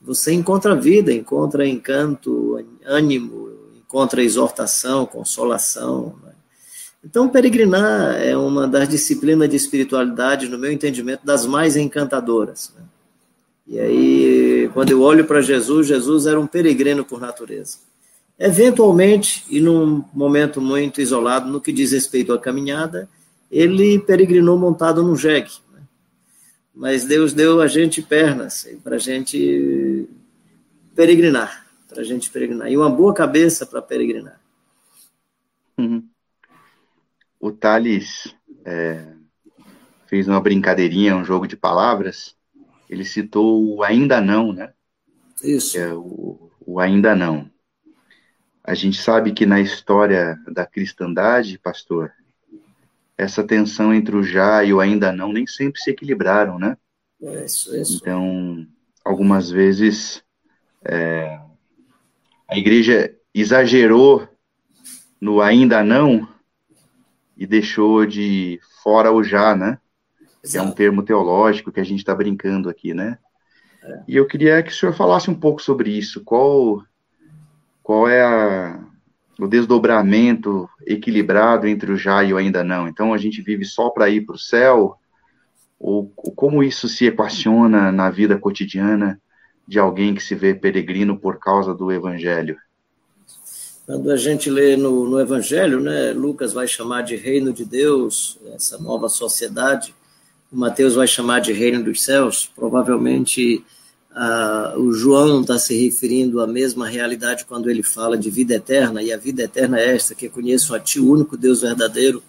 você 0.00 0.32
encontra 0.32 0.74
vida, 0.74 1.12
encontra 1.12 1.66
encanto, 1.66 2.64
ânimo, 2.84 3.50
encontra 3.76 4.22
exortação, 4.22 5.06
consolação. 5.06 6.14
Né? 6.24 6.32
Então, 7.04 7.28
peregrinar 7.28 8.16
é 8.20 8.36
uma 8.36 8.66
das 8.66 8.88
disciplinas 8.88 9.48
de 9.48 9.56
espiritualidade, 9.56 10.48
no 10.48 10.58
meu 10.58 10.70
entendimento, 10.72 11.24
das 11.24 11.46
mais 11.46 11.76
encantadoras. 11.76 12.72
Né? 12.76 12.84
E 13.68 13.80
aí, 13.80 14.70
quando 14.72 14.90
eu 14.90 15.02
olho 15.02 15.24
para 15.24 15.40
Jesus, 15.40 15.88
Jesus 15.88 16.26
era 16.26 16.38
um 16.38 16.46
peregrino 16.46 17.04
por 17.04 17.20
natureza. 17.20 17.78
Eventualmente, 18.38 19.44
e 19.48 19.60
num 19.60 20.04
momento 20.12 20.60
muito 20.60 21.00
isolado, 21.00 21.50
no 21.50 21.60
que 21.60 21.72
diz 21.72 21.92
respeito 21.92 22.32
à 22.32 22.38
caminhada, 22.38 23.08
ele 23.50 23.98
peregrinou 23.98 24.58
montado 24.58 25.02
num 25.02 25.16
jegue. 25.16 25.52
Né? 25.72 25.80
Mas 26.74 27.04
Deus 27.04 27.32
deu 27.32 27.60
a 27.60 27.66
gente 27.66 28.02
pernas 28.02 28.68
para 28.82 28.96
a 28.96 28.98
gente 28.98 30.08
peregrinar, 30.94 31.66
para 31.88 32.00
a 32.00 32.04
gente 32.04 32.30
peregrinar. 32.30 32.70
E 32.70 32.76
uma 32.76 32.90
boa 32.90 33.14
cabeça 33.14 33.66
para 33.66 33.82
peregrinar. 33.82 34.40
Uhum 35.78 36.02
o 37.46 37.52
Thales 37.52 38.34
é, 38.64 39.14
fez 40.06 40.26
uma 40.26 40.40
brincadeirinha, 40.40 41.16
um 41.16 41.24
jogo 41.24 41.46
de 41.46 41.56
palavras. 41.56 42.34
Ele 42.88 43.04
citou 43.04 43.76
o 43.76 43.82
ainda 43.82 44.20
não, 44.20 44.52
né? 44.52 44.72
Isso. 45.42 45.78
É 45.78 45.92
o, 45.92 46.50
o 46.60 46.80
ainda 46.80 47.14
não. 47.14 47.50
A 48.64 48.74
gente 48.74 49.00
sabe 49.00 49.32
que 49.32 49.46
na 49.46 49.60
história 49.60 50.36
da 50.48 50.66
cristandade, 50.66 51.58
pastor, 51.58 52.12
essa 53.16 53.42
tensão 53.42 53.94
entre 53.94 54.14
o 54.16 54.22
já 54.22 54.62
e 54.62 54.72
o 54.72 54.80
ainda 54.80 55.12
não 55.12 55.32
nem 55.32 55.46
sempre 55.46 55.80
se 55.80 55.90
equilibraram, 55.90 56.58
né? 56.58 56.76
Isso, 57.20 57.74
isso. 57.74 57.96
Então, 57.96 58.66
algumas 59.04 59.50
vezes 59.50 60.22
é, 60.84 61.40
a 62.48 62.56
igreja 62.56 63.14
exagerou 63.34 64.28
no 65.20 65.40
ainda 65.40 65.82
não 65.82 66.28
e 67.36 67.46
deixou 67.46 68.06
de 68.06 68.60
fora 68.82 69.12
o 69.12 69.22
já, 69.22 69.54
né? 69.54 69.78
É 70.54 70.62
um 70.62 70.70
termo 70.70 71.02
teológico 71.02 71.72
que 71.72 71.80
a 71.80 71.84
gente 71.84 71.98
está 71.98 72.14
brincando 72.14 72.68
aqui, 72.68 72.94
né? 72.94 73.18
É. 73.82 74.02
E 74.06 74.16
eu 74.16 74.26
queria 74.26 74.62
que 74.62 74.70
o 74.70 74.74
senhor 74.74 74.92
falasse 74.92 75.30
um 75.30 75.34
pouco 75.34 75.60
sobre 75.60 75.90
isso. 75.90 76.22
Qual, 76.22 76.82
qual 77.82 78.08
é 78.08 78.22
a, 78.22 78.55
o 79.38 79.46
desdobramento 79.46 80.68
equilibrado 80.86 81.66
entre 81.66 81.92
o 81.92 81.96
já 81.96 82.24
e 82.24 82.32
o 82.32 82.36
ainda 82.36 82.64
não? 82.64 82.88
Então 82.88 83.12
a 83.12 83.18
gente 83.18 83.42
vive 83.42 83.64
só 83.64 83.90
para 83.90 84.08
ir 84.08 84.24
para 84.24 84.36
o 84.36 84.38
céu? 84.38 84.96
Ou, 85.78 86.12
ou 86.16 86.32
como 86.32 86.62
isso 86.62 86.88
se 86.88 87.06
equaciona 87.06 87.92
na 87.92 88.10
vida 88.10 88.38
cotidiana 88.38 89.20
de 89.68 89.78
alguém 89.78 90.14
que 90.14 90.22
se 90.22 90.34
vê 90.34 90.54
peregrino 90.54 91.18
por 91.18 91.38
causa 91.38 91.74
do 91.74 91.92
evangelho? 91.92 92.56
Quando 93.86 94.10
a 94.10 94.16
gente 94.16 94.50
lê 94.50 94.76
no, 94.76 95.08
no 95.08 95.20
Evangelho, 95.20 95.78
né, 95.78 96.10
Lucas 96.10 96.52
vai 96.52 96.66
chamar 96.66 97.02
de 97.02 97.14
reino 97.14 97.52
de 97.52 97.64
Deus, 97.64 98.36
essa 98.52 98.76
nova 98.78 99.08
sociedade, 99.08 99.94
o 100.50 100.56
Mateus 100.56 100.96
vai 100.96 101.06
chamar 101.06 101.40
de 101.40 101.52
reino 101.52 101.84
dos 101.84 102.02
céus, 102.02 102.50
provavelmente 102.56 103.64
ah, 104.18 104.72
o 104.78 104.94
João 104.94 105.42
está 105.42 105.58
se 105.58 105.76
referindo 105.76 106.40
à 106.40 106.46
mesma 106.46 106.88
realidade 106.88 107.44
quando 107.44 107.68
ele 107.68 107.82
fala 107.82 108.16
de 108.16 108.30
vida 108.30 108.54
eterna, 108.54 109.02
e 109.02 109.12
a 109.12 109.16
vida 109.18 109.42
eterna 109.42 109.78
é 109.78 109.94
esta, 109.94 110.14
que 110.14 110.26
conheço 110.30 110.74
a 110.74 110.80
Ti, 110.80 110.98
o 110.98 111.12
único 111.12 111.36
Deus 111.36 111.60
verdadeiro, 111.60 112.22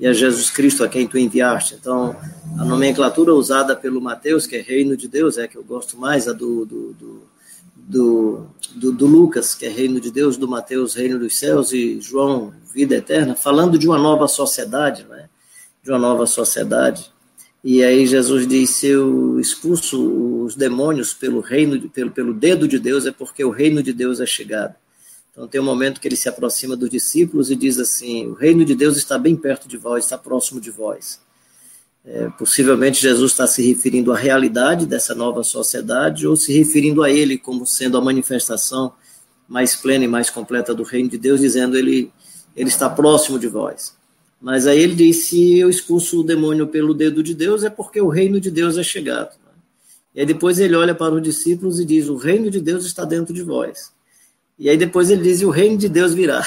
e 0.00 0.06
a 0.08 0.12
Jesus 0.12 0.50
Cristo 0.50 0.82
a 0.82 0.88
quem 0.88 1.06
Tu 1.06 1.16
enviaste. 1.16 1.76
Então, 1.76 2.16
a 2.58 2.64
nomenclatura 2.64 3.32
usada 3.32 3.76
pelo 3.76 4.00
Mateus, 4.00 4.48
que 4.48 4.56
é 4.56 4.60
reino 4.60 4.96
de 4.96 5.06
Deus, 5.06 5.38
é 5.38 5.44
a 5.44 5.48
que 5.48 5.56
eu 5.56 5.62
gosto 5.62 5.96
mais, 5.96 6.26
a 6.26 6.32
do, 6.32 6.66
do, 6.66 6.92
do 6.94 7.28
do, 7.88 8.46
do, 8.74 8.92
do, 8.92 9.06
Lucas, 9.06 9.54
que 9.54 9.64
é 9.64 9.70
reino 9.70 9.98
de 9.98 10.10
Deus, 10.10 10.36
do 10.36 10.46
Mateus, 10.46 10.94
reino 10.94 11.18
dos 11.18 11.38
céus, 11.38 11.72
e 11.72 11.98
João, 12.00 12.52
vida 12.74 12.96
eterna, 12.96 13.34
falando 13.34 13.78
de 13.78 13.86
uma 13.88 13.96
nova 13.96 14.28
sociedade, 14.28 15.06
né? 15.08 15.30
de 15.82 15.90
uma 15.90 15.98
nova 15.98 16.26
sociedade. 16.26 17.10
E 17.62 17.82
aí 17.82 18.06
Jesus 18.06 18.46
diz: 18.46 18.70
se 18.70 18.86
eu 18.86 19.38
expulso 19.40 20.44
os 20.44 20.54
demônios 20.54 21.12
pelo 21.12 21.40
reino, 21.40 21.88
pelo, 21.90 22.10
pelo 22.10 22.32
dedo 22.32 22.68
de 22.68 22.78
Deus, 22.78 23.06
é 23.06 23.12
porque 23.12 23.44
o 23.44 23.50
reino 23.50 23.82
de 23.82 23.92
Deus 23.92 24.20
é 24.20 24.26
chegado. 24.26 24.74
Então 25.32 25.46
tem 25.46 25.60
um 25.60 25.64
momento 25.64 26.00
que 26.00 26.08
ele 26.08 26.16
se 26.16 26.28
aproxima 26.28 26.76
dos 26.76 26.90
discípulos 26.90 27.50
e 27.50 27.56
diz 27.56 27.78
assim: 27.78 28.26
o 28.26 28.34
reino 28.34 28.64
de 28.64 28.74
Deus 28.74 28.96
está 28.96 29.18
bem 29.18 29.36
perto 29.36 29.68
de 29.68 29.76
vós, 29.76 30.04
está 30.04 30.16
próximo 30.16 30.60
de 30.60 30.70
vós. 30.70 31.20
É, 32.04 32.28
possivelmente 32.38 33.02
Jesus 33.02 33.32
está 33.32 33.46
se 33.46 33.60
referindo 33.60 34.12
à 34.12 34.16
realidade 34.16 34.86
dessa 34.86 35.14
nova 35.14 35.42
sociedade 35.42 36.26
ou 36.26 36.36
se 36.36 36.56
referindo 36.56 37.02
a 37.02 37.10
ele 37.10 37.36
como 37.36 37.66
sendo 37.66 37.98
a 37.98 38.00
manifestação 38.00 38.94
mais 39.46 39.76
plena 39.76 40.04
e 40.04 40.08
mais 40.08 40.30
completa 40.30 40.74
do 40.74 40.84
reino 40.84 41.08
de 41.08 41.18
Deus, 41.18 41.40
dizendo 41.40 41.76
ele 41.76 42.10
ele 42.56 42.68
está 42.68 42.88
próximo 42.88 43.38
de 43.38 43.46
vós. 43.46 43.97
Mas 44.40 44.66
aí 44.66 44.80
ele 44.80 44.94
diz: 44.94 45.26
se 45.26 45.58
eu 45.58 45.68
expulso 45.68 46.20
o 46.20 46.24
demônio 46.24 46.66
pelo 46.66 46.94
dedo 46.94 47.22
de 47.22 47.34
Deus, 47.34 47.64
é 47.64 47.70
porque 47.70 48.00
o 48.00 48.08
reino 48.08 48.40
de 48.40 48.50
Deus 48.50 48.78
é 48.78 48.82
chegado. 48.82 49.36
E 50.14 50.20
aí 50.20 50.26
depois 50.26 50.58
ele 50.58 50.74
olha 50.74 50.94
para 50.94 51.14
os 51.14 51.22
discípulos 51.22 51.80
e 51.80 51.84
diz: 51.84 52.08
o 52.08 52.16
reino 52.16 52.50
de 52.50 52.60
Deus 52.60 52.84
está 52.84 53.04
dentro 53.04 53.34
de 53.34 53.42
vós. 53.42 53.92
E 54.58 54.68
aí 54.68 54.76
depois 54.76 55.10
ele 55.10 55.22
diz: 55.22 55.42
o 55.42 55.50
reino 55.50 55.76
de 55.76 55.88
Deus 55.88 56.14
virá. 56.14 56.46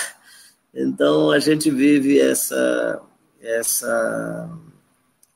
Então 0.73 1.31
a 1.31 1.39
gente 1.39 1.69
vive 1.69 2.19
essa 2.19 3.01
essa 3.41 4.49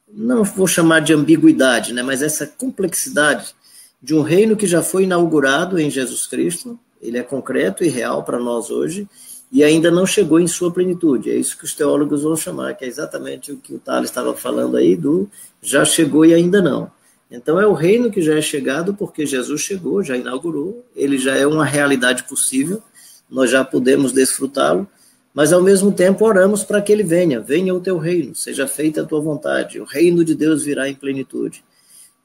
não 0.07 0.43
vou 0.43 0.67
chamar 0.67 1.01
de 1.01 1.13
ambiguidade, 1.13 1.91
né, 1.91 2.01
mas 2.01 2.21
essa 2.21 2.47
complexidade 2.47 3.53
de 4.01 4.15
um 4.15 4.21
reino 4.21 4.55
que 4.55 4.67
já 4.67 4.81
foi 4.81 5.03
inaugurado 5.03 5.77
em 5.77 5.89
Jesus 5.89 6.25
Cristo, 6.25 6.79
ele 7.01 7.17
é 7.17 7.23
concreto 7.23 7.83
e 7.83 7.89
real 7.89 8.23
para 8.23 8.39
nós 8.39 8.69
hoje, 8.69 9.09
e 9.55 9.63
ainda 9.63 9.89
não 9.89 10.05
chegou 10.05 10.37
em 10.37 10.47
sua 10.47 10.69
plenitude. 10.69 11.31
É 11.31 11.33
isso 11.33 11.57
que 11.57 11.63
os 11.63 11.73
teólogos 11.73 12.23
vão 12.23 12.35
chamar, 12.35 12.73
que 12.73 12.83
é 12.83 12.89
exatamente 12.89 13.53
o 13.53 13.57
que 13.57 13.73
o 13.73 13.79
Thales 13.79 14.09
estava 14.09 14.35
falando 14.35 14.75
aí, 14.75 14.97
do 14.97 15.29
já 15.61 15.85
chegou 15.85 16.25
e 16.25 16.33
ainda 16.33 16.61
não. 16.61 16.91
Então 17.31 17.57
é 17.57 17.65
o 17.65 17.71
reino 17.71 18.11
que 18.11 18.21
já 18.21 18.35
é 18.35 18.41
chegado, 18.41 18.93
porque 18.93 19.25
Jesus 19.25 19.61
chegou, 19.61 20.03
já 20.03 20.17
inaugurou, 20.17 20.85
ele 20.93 21.17
já 21.17 21.37
é 21.37 21.47
uma 21.47 21.63
realidade 21.63 22.23
possível, 22.23 22.83
nós 23.29 23.49
já 23.49 23.63
podemos 23.63 24.11
desfrutá-lo, 24.11 24.85
mas 25.33 25.53
ao 25.53 25.61
mesmo 25.61 25.89
tempo 25.89 26.25
oramos 26.25 26.61
para 26.61 26.81
que 26.81 26.91
ele 26.91 27.03
venha, 27.03 27.39
venha 27.39 27.73
o 27.73 27.79
teu 27.79 27.97
reino, 27.97 28.35
seja 28.35 28.67
feita 28.67 29.03
a 29.03 29.05
tua 29.05 29.21
vontade, 29.21 29.79
o 29.79 29.85
reino 29.85 30.25
de 30.25 30.35
Deus 30.35 30.65
virá 30.65 30.89
em 30.89 30.95
plenitude. 30.95 31.63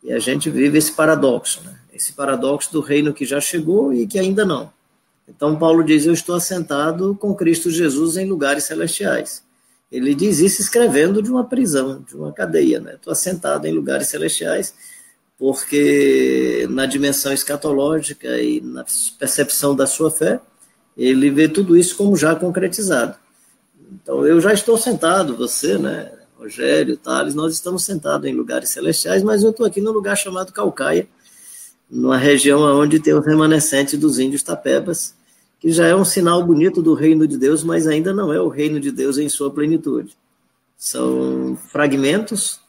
E 0.02 0.12
a 0.12 0.18
gente 0.18 0.50
vive 0.50 0.78
esse 0.78 0.90
paradoxo, 0.90 1.62
né? 1.64 1.78
esse 1.92 2.12
paradoxo 2.12 2.72
do 2.72 2.80
reino 2.80 3.14
que 3.14 3.24
já 3.24 3.40
chegou 3.40 3.94
e 3.94 4.04
que 4.04 4.18
ainda 4.18 4.44
não. 4.44 4.72
Então 5.34 5.56
Paulo 5.56 5.84
diz: 5.84 6.04
Eu 6.04 6.12
estou 6.12 6.34
assentado 6.34 7.14
com 7.14 7.34
Cristo 7.34 7.70
Jesus 7.70 8.16
em 8.16 8.28
lugares 8.28 8.64
celestiais. 8.64 9.42
Ele 9.90 10.14
diz 10.14 10.38
isso 10.38 10.60
escrevendo 10.60 11.22
de 11.22 11.30
uma 11.30 11.44
prisão, 11.44 12.04
de 12.06 12.16
uma 12.16 12.32
cadeia. 12.32 12.80
Né? 12.80 12.94
Estou 12.94 13.12
assentado 13.12 13.66
em 13.66 13.72
lugares 13.72 14.08
celestiais, 14.08 14.74
porque 15.38 16.66
na 16.70 16.86
dimensão 16.86 17.32
escatológica 17.32 18.40
e 18.40 18.60
na 18.60 18.84
percepção 19.18 19.74
da 19.74 19.86
sua 19.86 20.10
fé, 20.10 20.40
ele 20.96 21.30
vê 21.30 21.48
tudo 21.48 21.76
isso 21.76 21.96
como 21.96 22.16
já 22.16 22.34
concretizado. 22.36 23.16
Então, 23.92 24.24
eu 24.24 24.40
já 24.40 24.52
estou 24.52 24.76
sentado, 24.76 25.36
você, 25.36 25.76
né, 25.76 26.12
Rogério, 26.38 26.96
Thales, 26.96 27.34
nós 27.34 27.52
estamos 27.52 27.84
sentados 27.84 28.28
em 28.28 28.34
lugares 28.34 28.70
celestiais, 28.70 29.22
mas 29.22 29.42
eu 29.42 29.50
estou 29.50 29.66
aqui 29.66 29.80
num 29.80 29.90
lugar 29.90 30.16
chamado 30.16 30.52
Calcaia, 30.52 31.08
numa 31.90 32.16
região 32.16 32.60
onde 32.78 33.00
tem 33.00 33.14
os 33.14 33.26
remanescentes 33.26 33.98
dos 33.98 34.18
índios 34.18 34.42
tapebas, 34.42 35.14
que 35.60 35.70
já 35.70 35.86
é 35.86 35.94
um 35.94 36.04
sinal 36.04 36.42
bonito 36.42 36.82
do 36.82 36.94
reino 36.94 37.28
de 37.28 37.36
Deus, 37.36 37.62
mas 37.62 37.86
ainda 37.86 38.14
não 38.14 38.32
é 38.32 38.40
o 38.40 38.48
reino 38.48 38.80
de 38.80 38.90
Deus 38.90 39.18
em 39.18 39.28
sua 39.28 39.50
plenitude. 39.50 40.16
São 40.76 41.56
fragmentos 41.68 42.60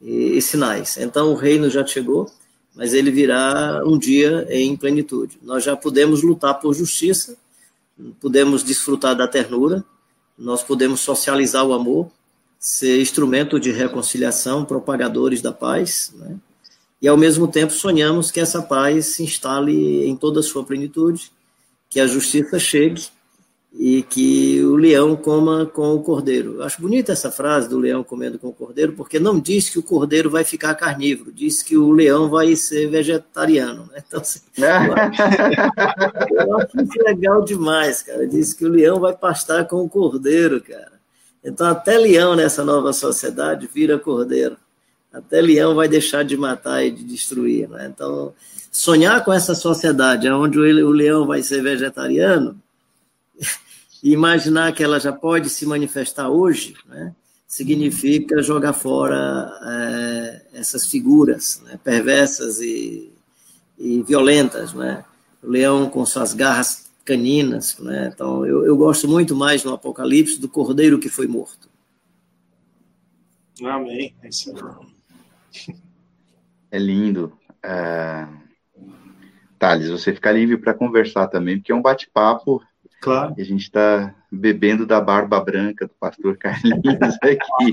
e, 0.00 0.36
e 0.36 0.42
sinais. 0.42 0.98
Então, 0.98 1.32
o 1.32 1.34
reino 1.34 1.70
já 1.70 1.86
chegou, 1.86 2.30
mas 2.74 2.92
ele 2.92 3.10
virá 3.10 3.82
um 3.86 3.98
dia 3.98 4.46
em 4.50 4.76
plenitude. 4.76 5.38
Nós 5.42 5.64
já 5.64 5.74
podemos 5.74 6.22
lutar 6.22 6.60
por 6.60 6.74
justiça, 6.74 7.34
podemos 8.20 8.62
desfrutar 8.62 9.16
da 9.16 9.26
ternura, 9.26 9.82
nós 10.36 10.62
podemos 10.62 11.00
socializar 11.00 11.64
o 11.64 11.72
amor, 11.72 12.10
ser 12.58 13.00
instrumento 13.00 13.58
de 13.58 13.70
reconciliação, 13.70 14.64
propagadores 14.64 15.40
da 15.40 15.52
paz, 15.52 16.12
né? 16.16 16.36
e 17.00 17.08
ao 17.08 17.16
mesmo 17.16 17.46
tempo 17.46 17.72
sonhamos 17.72 18.30
que 18.30 18.40
essa 18.40 18.60
paz 18.60 19.14
se 19.14 19.22
instale 19.22 20.04
em 20.06 20.16
toda 20.16 20.40
a 20.40 20.42
sua 20.42 20.64
plenitude, 20.64 21.30
que 21.94 22.00
a 22.00 22.08
justiça 22.08 22.58
chegue 22.58 23.06
e 23.72 24.02
que 24.02 24.60
o 24.64 24.74
leão 24.74 25.14
coma 25.14 25.64
com 25.64 25.94
o 25.94 26.02
cordeiro. 26.02 26.54
Eu 26.54 26.64
acho 26.64 26.82
bonita 26.82 27.12
essa 27.12 27.30
frase 27.30 27.68
do 27.68 27.78
leão 27.78 28.02
comendo 28.02 28.36
com 28.36 28.48
o 28.48 28.52
cordeiro, 28.52 28.94
porque 28.94 29.20
não 29.20 29.38
diz 29.38 29.70
que 29.70 29.78
o 29.78 29.82
cordeiro 29.82 30.28
vai 30.28 30.42
ficar 30.42 30.74
carnívoro, 30.74 31.30
diz 31.30 31.62
que 31.62 31.76
o 31.76 31.92
leão 31.92 32.28
vai 32.28 32.56
ser 32.56 32.88
vegetariano. 32.88 33.88
Né? 33.92 34.02
Então, 34.04 34.20
assim, 34.20 34.40
eu, 34.58 34.66
acho, 34.92 35.22
eu 36.32 36.58
acho 36.58 36.82
isso 36.82 37.04
legal 37.04 37.44
demais, 37.44 38.02
cara. 38.02 38.26
Diz 38.26 38.52
que 38.52 38.64
o 38.64 38.70
leão 38.70 38.98
vai 38.98 39.16
pastar 39.16 39.64
com 39.68 39.76
o 39.76 39.88
cordeiro, 39.88 40.60
cara. 40.60 40.94
Então, 41.44 41.68
até 41.68 41.96
leão 41.96 42.34
nessa 42.34 42.64
nova 42.64 42.92
sociedade 42.92 43.70
vira 43.72 44.00
cordeiro. 44.00 44.56
Até 45.12 45.40
leão 45.40 45.76
vai 45.76 45.86
deixar 45.86 46.24
de 46.24 46.36
matar 46.36 46.84
e 46.84 46.90
de 46.90 47.04
destruir. 47.04 47.68
Né? 47.68 47.88
Então, 47.94 48.34
sonhar 48.74 49.24
com 49.24 49.32
essa 49.32 49.54
sociedade 49.54 50.28
onde 50.28 50.58
o 50.58 50.90
leão 50.90 51.24
vai 51.24 51.44
ser 51.44 51.62
vegetariano 51.62 52.60
E 54.02 54.10
imaginar 54.12 54.74
que 54.74 54.82
ela 54.82 54.98
já 54.98 55.12
pode 55.12 55.48
se 55.48 55.64
manifestar 55.64 56.28
hoje, 56.28 56.74
né, 56.84 57.14
significa 57.46 58.42
jogar 58.42 58.72
fora 58.72 59.48
é, 59.62 60.42
essas 60.54 60.88
figuras 60.88 61.62
né, 61.64 61.78
perversas 61.84 62.60
e, 62.60 63.12
e 63.78 64.02
violentas, 64.02 64.74
né? 64.74 65.04
O 65.40 65.48
leão 65.48 65.88
com 65.88 66.04
suas 66.04 66.34
garras 66.34 66.90
caninas, 67.04 67.78
né? 67.78 68.10
Então, 68.12 68.44
eu, 68.44 68.66
eu 68.66 68.76
gosto 68.76 69.06
muito 69.06 69.36
mais 69.36 69.62
no 69.62 69.72
Apocalipse 69.72 70.40
do 70.40 70.48
cordeiro 70.48 70.98
que 70.98 71.08
foi 71.08 71.28
morto. 71.28 71.68
Amém. 73.62 74.12
É, 74.20 74.28
é 76.72 76.78
lindo. 76.78 77.38
Uh... 77.64 78.43
Thales, 79.64 79.88
você 79.88 80.12
fica 80.12 80.30
livre 80.30 80.58
para 80.58 80.74
conversar 80.74 81.26
também, 81.28 81.56
porque 81.56 81.72
é 81.72 81.74
um 81.74 81.80
bate-papo. 81.80 82.62
Claro. 83.00 83.34
E 83.38 83.40
a 83.40 83.44
gente 83.46 83.62
está 83.62 84.14
bebendo 84.30 84.84
da 84.84 85.00
barba 85.00 85.40
branca 85.40 85.86
do 85.86 85.94
pastor 85.98 86.36
Carlinhos 86.38 87.16
aqui. 87.22 87.72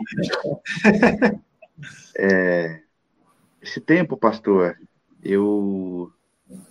É, 2.17 2.79
esse 3.61 3.81
tempo, 3.81 4.15
pastor, 4.15 4.77
eu, 5.21 6.09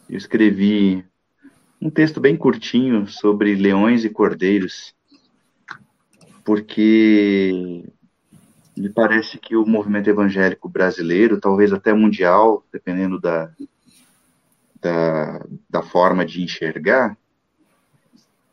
eu 0.09 0.17
escrevi 0.17 1.05
um 1.79 1.91
texto 1.91 2.19
bem 2.19 2.35
curtinho 2.35 3.07
sobre 3.07 3.55
leões 3.55 4.07
e 4.07 4.09
cordeiros, 4.09 4.95
porque 6.45 7.85
me 8.75 8.89
parece 8.89 9.37
que 9.37 9.55
o 9.55 9.67
movimento 9.67 10.09
evangélico 10.09 10.67
brasileiro, 10.67 11.39
talvez 11.39 11.75
até 11.75 11.93
mundial, 11.93 12.65
dependendo 12.73 13.21
da, 13.21 13.51
da, 14.81 15.45
da 15.69 15.83
forma 15.83 16.25
de 16.25 16.43
enxergar, 16.43 17.17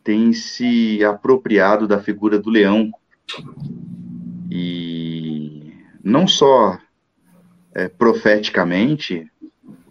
tem 0.03 0.31
se 0.33 1.03
apropriado 1.03 1.87
da 1.87 1.99
figura 1.99 2.39
do 2.39 2.49
leão. 2.49 2.91
E 4.49 5.73
não 6.03 6.27
só 6.27 6.79
é, 7.73 7.87
profeticamente, 7.87 9.29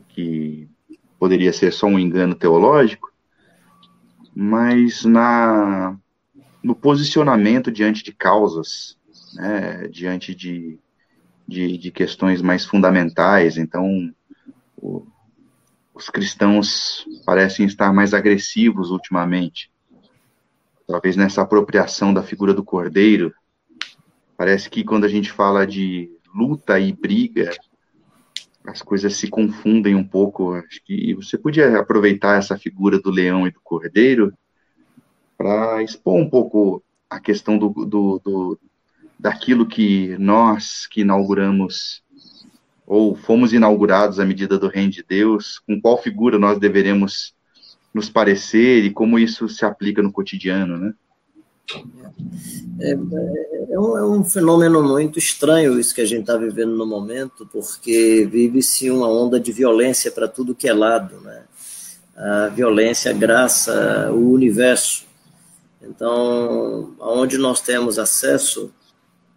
que 0.08 0.68
poderia 1.18 1.52
ser 1.52 1.72
só 1.72 1.86
um 1.86 1.98
engano 1.98 2.34
teológico, 2.34 3.12
mas 4.34 5.04
na, 5.04 5.96
no 6.62 6.74
posicionamento 6.74 7.70
diante 7.70 8.02
de 8.02 8.12
causas, 8.12 8.98
né, 9.34 9.88
diante 9.88 10.34
de, 10.34 10.78
de, 11.46 11.78
de, 11.78 11.90
questões 11.90 12.42
mais 12.42 12.64
fundamentais. 12.64 13.56
Então, 13.56 14.12
o, 14.76 15.06
os 15.96 16.10
cristãos 16.10 17.06
parecem 17.24 17.64
estar 17.64 17.90
mais 17.90 18.12
agressivos 18.12 18.90
ultimamente. 18.90 19.70
Talvez 20.86 21.16
nessa 21.16 21.40
apropriação 21.40 22.12
da 22.12 22.22
figura 22.22 22.52
do 22.52 22.62
cordeiro. 22.62 23.32
Parece 24.36 24.68
que 24.68 24.84
quando 24.84 25.04
a 25.04 25.08
gente 25.08 25.32
fala 25.32 25.66
de 25.66 26.10
luta 26.34 26.78
e 26.78 26.92
briga, 26.92 27.50
as 28.66 28.82
coisas 28.82 29.16
se 29.16 29.28
confundem 29.28 29.94
um 29.94 30.06
pouco. 30.06 30.52
Acho 30.52 30.84
que 30.84 31.14
você 31.14 31.38
podia 31.38 31.78
aproveitar 31.78 32.38
essa 32.38 32.58
figura 32.58 33.00
do 33.00 33.10
leão 33.10 33.46
e 33.46 33.50
do 33.50 33.60
cordeiro 33.64 34.36
para 35.38 35.82
expor 35.82 36.20
um 36.20 36.28
pouco 36.28 36.84
a 37.08 37.18
questão 37.18 37.56
do, 37.56 37.70
do, 37.70 38.20
do, 38.22 38.60
daquilo 39.18 39.66
que 39.66 40.14
nós 40.18 40.86
que 40.86 41.00
inauguramos 41.00 42.02
ou 42.86 43.16
fomos 43.16 43.52
inaugurados 43.52 44.20
à 44.20 44.24
medida 44.24 44.58
do 44.58 44.68
reino 44.68 44.92
de 44.92 45.02
Deus, 45.02 45.58
com 45.58 45.80
qual 45.80 46.00
figura 46.00 46.38
nós 46.38 46.58
deveremos 46.58 47.34
nos 47.92 48.08
parecer 48.08 48.84
e 48.84 48.90
como 48.90 49.18
isso 49.18 49.48
se 49.48 49.64
aplica 49.64 50.02
no 50.02 50.12
cotidiano, 50.12 50.78
né? 50.78 50.94
É, 52.78 52.92
é, 52.92 53.66
é, 53.70 53.80
um, 53.80 53.98
é 53.98 54.06
um, 54.06 54.22
fenômeno 54.22 54.82
muito 54.82 55.18
estranho 55.18 55.80
isso 55.80 55.92
que 55.94 56.00
a 56.00 56.06
gente 56.06 56.20
está 56.20 56.36
vivendo 56.36 56.76
no 56.76 56.86
momento, 56.86 57.48
porque 57.50 58.28
vive-se 58.30 58.88
uma 58.88 59.08
onda 59.08 59.40
de 59.40 59.50
violência 59.50 60.12
para 60.12 60.28
tudo 60.28 60.54
que 60.54 60.68
é 60.68 60.72
lado, 60.72 61.20
né? 61.22 61.42
A 62.14 62.48
violência 62.48 63.12
graça 63.12 64.10
o 64.12 64.30
universo. 64.30 65.04
Então, 65.82 66.94
onde 67.00 67.36
nós 67.36 67.60
temos 67.60 67.98
acesso 67.98 68.72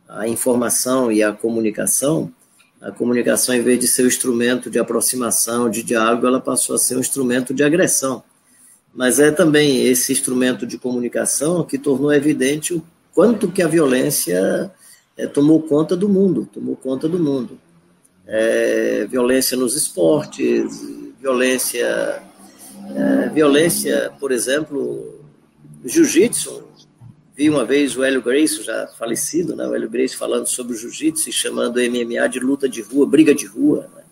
à 0.07 0.27
informação 0.27 1.11
e 1.11 1.23
à 1.23 1.31
comunicação, 1.31 2.31
a 2.81 2.91
comunicação, 2.91 3.53
em 3.53 3.61
vez 3.61 3.79
de 3.79 3.87
ser 3.87 4.03
um 4.03 4.07
instrumento 4.07 4.69
de 4.69 4.79
aproximação, 4.79 5.69
de 5.69 5.83
diálogo, 5.83 6.25
ela 6.25 6.39
passou 6.39 6.75
a 6.75 6.79
ser 6.79 6.95
um 6.95 7.01
instrumento 7.01 7.53
de 7.53 7.63
agressão. 7.63 8.23
Mas 8.93 9.19
é 9.19 9.31
também 9.31 9.85
esse 9.85 10.11
instrumento 10.11 10.65
de 10.65 10.77
comunicação 10.77 11.63
que 11.63 11.77
tornou 11.77 12.11
evidente 12.13 12.73
o 12.73 12.83
quanto 13.13 13.51
que 13.51 13.61
a 13.61 13.67
violência 13.67 14.71
é, 15.17 15.27
tomou 15.27 15.61
conta 15.61 15.95
do 15.95 16.07
mundo, 16.07 16.47
tomou 16.51 16.75
conta 16.75 17.07
do 17.07 17.19
mundo. 17.19 17.59
É, 18.25 19.05
violência 19.09 19.57
nos 19.57 19.75
esportes, 19.75 20.81
violência, 21.19 22.23
é, 22.95 23.29
violência, 23.29 24.11
por 24.19 24.31
exemplo, 24.31 25.19
jiu-jitsu, 25.83 26.63
vi 27.39 27.49
uma 27.49 27.63
vez 27.63 27.95
o 27.95 28.03
Hélio 28.03 28.21
Grace, 28.21 28.61
já 28.61 28.85
falecido, 28.85 29.55
né, 29.55 29.65
o 29.65 29.73
Hélio 29.73 29.89
Grace 29.89 30.13
falando 30.13 30.45
sobre 30.45 30.73
o 30.73 30.77
jiu-jitsu 30.77 31.29
e 31.29 31.31
chamando 31.31 31.79
MMA 31.79 32.27
de 32.27 32.37
luta 32.37 32.67
de 32.67 32.81
rua, 32.81 33.07
briga 33.07 33.33
de 33.33 33.45
rua. 33.45 33.89
Né? 33.95 34.03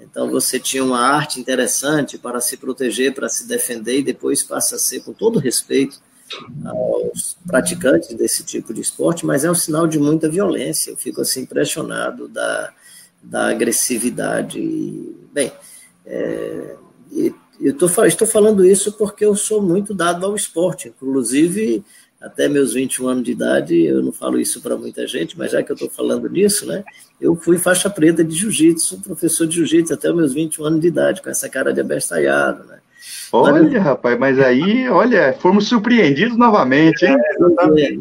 Então 0.00 0.30
você 0.30 0.60
tinha 0.60 0.84
uma 0.84 1.00
arte 1.00 1.40
interessante 1.40 2.18
para 2.18 2.42
se 2.42 2.58
proteger, 2.58 3.14
para 3.14 3.26
se 3.26 3.48
defender, 3.48 4.00
e 4.00 4.02
depois 4.02 4.42
passa 4.42 4.76
a 4.76 4.78
ser, 4.78 5.00
com 5.00 5.14
todo 5.14 5.38
respeito 5.38 5.98
aos 6.62 7.38
praticantes 7.46 8.14
desse 8.14 8.44
tipo 8.44 8.74
de 8.74 8.82
esporte, 8.82 9.24
mas 9.24 9.46
é 9.46 9.50
um 9.50 9.54
sinal 9.54 9.86
de 9.86 9.98
muita 9.98 10.28
violência. 10.28 10.90
Eu 10.90 10.96
fico 10.98 11.22
assim 11.22 11.40
impressionado 11.40 12.28
da, 12.28 12.70
da 13.22 13.48
agressividade. 13.48 14.60
Bem, 15.32 15.50
é, 16.04 16.76
eu 17.58 17.74
tô, 17.74 17.86
estou 18.04 18.28
falando 18.28 18.62
isso 18.62 18.92
porque 18.92 19.24
eu 19.24 19.34
sou 19.34 19.62
muito 19.62 19.94
dado 19.94 20.26
ao 20.26 20.36
esporte, 20.36 20.88
inclusive 20.88 21.82
até 22.20 22.48
meus 22.48 22.72
21 22.72 23.08
anos 23.08 23.24
de 23.24 23.32
idade, 23.32 23.84
eu 23.84 24.02
não 24.02 24.12
falo 24.12 24.40
isso 24.40 24.60
para 24.60 24.76
muita 24.76 25.06
gente, 25.06 25.38
mas 25.38 25.52
já 25.52 25.62
que 25.62 25.70
eu 25.70 25.74
estou 25.74 25.88
falando 25.88 26.28
nisso, 26.28 26.66
né, 26.66 26.84
eu 27.20 27.36
fui 27.36 27.58
faixa 27.58 27.88
preta 27.88 28.24
de 28.24 28.34
jiu-jitsu, 28.34 29.00
professor 29.02 29.46
de 29.46 29.56
jiu-jitsu 29.56 29.94
até 29.94 30.12
meus 30.12 30.34
21 30.34 30.64
anos 30.64 30.80
de 30.80 30.88
idade, 30.88 31.22
com 31.22 31.30
essa 31.30 31.48
cara 31.48 31.72
de 31.72 31.80
abestalhado, 31.80 32.64
né. 32.64 32.78
Olha, 33.30 33.62
mas, 33.62 33.82
rapaz, 33.82 34.18
mas 34.18 34.38
aí, 34.38 34.88
olha, 34.88 35.34
fomos 35.38 35.68
surpreendidos 35.68 36.36
novamente, 36.36 37.04
hein? 37.04 37.16
É, 37.16 37.98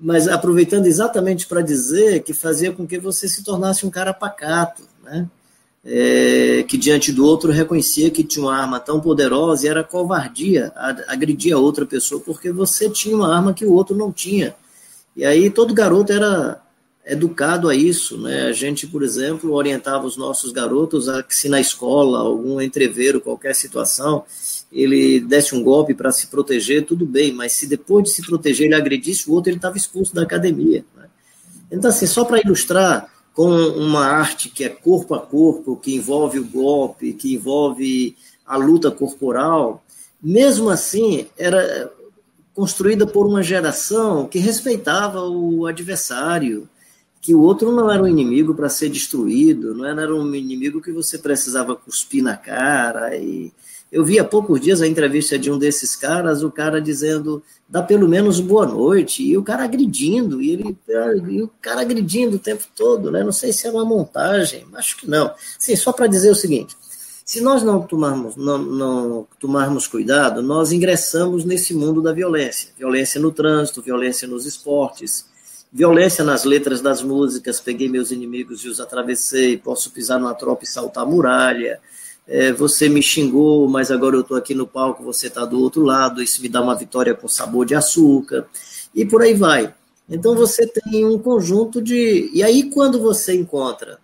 mas 0.00 0.26
aproveitando 0.26 0.86
exatamente 0.86 1.46
para 1.46 1.60
dizer 1.60 2.22
que 2.22 2.32
fazia 2.32 2.72
com 2.72 2.86
que 2.86 2.98
você 2.98 3.28
se 3.28 3.44
tornasse 3.44 3.86
um 3.86 3.90
cara 3.90 4.12
pacato, 4.12 4.82
né? 5.04 5.28
É, 5.84 6.62
que 6.68 6.76
diante 6.76 7.10
do 7.10 7.24
outro 7.24 7.50
reconhecia 7.50 8.10
que 8.10 8.22
tinha 8.22 8.44
uma 8.44 8.56
arma 8.56 8.78
tão 8.78 9.00
poderosa 9.00 9.66
e 9.66 9.68
era 9.68 9.82
covardia 9.82 10.72
agredir 11.08 11.54
a 11.54 11.58
outra 11.58 11.86
pessoa 11.86 12.20
porque 12.20 12.52
você 12.52 12.90
tinha 12.90 13.16
uma 13.16 13.34
arma 13.34 13.54
que 13.54 13.64
o 13.64 13.72
outro 13.72 13.96
não 13.96 14.12
tinha. 14.12 14.54
E 15.16 15.24
aí 15.24 15.50
todo 15.50 15.74
garoto 15.74 16.12
era 16.12 16.60
educado 17.04 17.68
a 17.68 17.74
isso, 17.74 18.18
né? 18.18 18.42
A 18.42 18.52
gente, 18.52 18.86
por 18.86 19.02
exemplo, 19.02 19.52
orientava 19.52 20.06
os 20.06 20.16
nossos 20.16 20.52
garotos 20.52 21.08
a 21.08 21.22
que 21.22 21.34
se 21.34 21.48
na 21.48 21.60
escola 21.60 22.20
algum 22.20 22.60
entreveiro, 22.60 23.20
qualquer 23.20 23.54
situação, 23.54 24.24
ele 24.70 25.18
desse 25.18 25.54
um 25.54 25.62
golpe 25.62 25.94
para 25.94 26.12
se 26.12 26.28
proteger, 26.28 26.84
tudo 26.84 27.06
bem, 27.06 27.32
mas 27.32 27.52
se 27.52 27.66
depois 27.66 28.04
de 28.04 28.10
se 28.10 28.22
proteger 28.22 28.66
ele 28.66 28.74
agredisse 28.74 29.28
o 29.28 29.32
outro, 29.32 29.50
ele 29.50 29.56
estava 29.56 29.76
expulso 29.76 30.14
da 30.14 30.22
academia. 30.22 30.84
Né? 30.96 31.06
Então, 31.72 31.90
assim, 31.90 32.06
só 32.06 32.24
para 32.24 32.40
ilustrar 32.40 33.10
com 33.34 33.48
uma 33.48 34.06
arte 34.06 34.48
que 34.48 34.64
é 34.64 34.68
corpo 34.68 35.14
a 35.14 35.20
corpo, 35.20 35.76
que 35.76 35.94
envolve 35.94 36.38
o 36.38 36.44
golpe, 36.44 37.12
que 37.12 37.34
envolve 37.34 38.16
a 38.46 38.56
luta 38.56 38.90
corporal, 38.90 39.82
mesmo 40.22 40.68
assim 40.68 41.26
era 41.38 41.90
construída 42.54 43.06
por 43.06 43.26
uma 43.26 43.42
geração 43.42 44.26
que 44.26 44.38
respeitava 44.38 45.22
o 45.22 45.66
adversário, 45.66 46.68
que 47.20 47.34
o 47.34 47.40
outro 47.40 47.70
não 47.70 47.90
era 47.90 48.02
um 48.02 48.08
inimigo 48.08 48.54
para 48.54 48.68
ser 48.68 48.88
destruído, 48.88 49.74
não 49.74 49.86
era 49.86 50.14
um 50.14 50.34
inimigo 50.34 50.80
que 50.80 50.90
você 50.90 51.16
precisava 51.16 51.76
cuspir 51.76 52.22
na 52.22 52.36
cara 52.36 53.16
e 53.16 53.52
eu 53.90 54.04
vi 54.04 54.20
há 54.20 54.24
poucos 54.24 54.60
dias 54.60 54.80
a 54.80 54.86
entrevista 54.86 55.36
de 55.36 55.50
um 55.50 55.58
desses 55.58 55.96
caras, 55.96 56.44
o 56.44 56.50
cara 56.50 56.80
dizendo, 56.80 57.42
dá 57.68 57.82
pelo 57.82 58.08
menos 58.08 58.38
boa 58.38 58.64
noite, 58.64 59.20
e 59.22 59.36
o 59.36 59.42
cara 59.42 59.64
agredindo, 59.64 60.40
e, 60.40 60.50
ele, 60.50 60.78
e 61.28 61.42
o 61.42 61.50
cara 61.60 61.80
agredindo 61.80 62.36
o 62.36 62.40
tempo 62.40 62.64
todo, 62.76 63.10
né? 63.10 63.24
Não 63.24 63.32
sei 63.32 63.52
se 63.52 63.66
é 63.66 63.70
uma 63.70 63.84
montagem, 63.84 64.64
acho 64.74 64.96
que 64.96 65.10
não. 65.10 65.34
Sim, 65.58 65.74
só 65.74 65.92
para 65.92 66.06
dizer 66.06 66.30
o 66.30 66.36
seguinte: 66.36 66.76
se 67.24 67.40
nós 67.40 67.64
não 67.64 67.82
tomarmos, 67.82 68.36
não, 68.36 68.58
não 68.58 69.26
tomarmos 69.40 69.88
cuidado, 69.88 70.40
nós 70.40 70.70
ingressamos 70.70 71.44
nesse 71.44 71.74
mundo 71.74 72.00
da 72.00 72.12
violência. 72.12 72.70
Violência 72.78 73.20
no 73.20 73.32
trânsito, 73.32 73.82
violência 73.82 74.28
nos 74.28 74.46
esportes, 74.46 75.26
violência 75.72 76.22
nas 76.22 76.44
letras 76.44 76.80
das 76.80 77.02
músicas, 77.02 77.58
peguei 77.58 77.88
meus 77.88 78.12
inimigos 78.12 78.64
e 78.64 78.68
os 78.68 78.78
atravessei, 78.78 79.56
posso 79.56 79.90
pisar 79.90 80.20
numa 80.20 80.34
tropa 80.34 80.62
e 80.62 80.68
saltar 80.68 81.02
a 81.02 81.06
muralha 81.06 81.80
é, 82.30 82.52
você 82.52 82.88
me 82.88 83.02
xingou, 83.02 83.68
mas 83.68 83.90
agora 83.90 84.14
eu 84.14 84.20
estou 84.20 84.36
aqui 84.36 84.54
no 84.54 84.64
palco, 84.64 85.02
você 85.02 85.26
está 85.26 85.44
do 85.44 85.60
outro 85.60 85.82
lado, 85.82 86.22
isso 86.22 86.40
me 86.40 86.48
dá 86.48 86.62
uma 86.62 86.76
vitória 86.76 87.12
com 87.12 87.26
sabor 87.26 87.66
de 87.66 87.74
açúcar, 87.74 88.46
e 88.94 89.04
por 89.04 89.20
aí 89.20 89.34
vai. 89.34 89.74
Então 90.08 90.36
você 90.36 90.64
tem 90.64 91.04
um 91.04 91.18
conjunto 91.18 91.82
de. 91.82 92.30
E 92.32 92.40
aí, 92.44 92.70
quando 92.70 93.00
você 93.00 93.34
encontra 93.34 93.98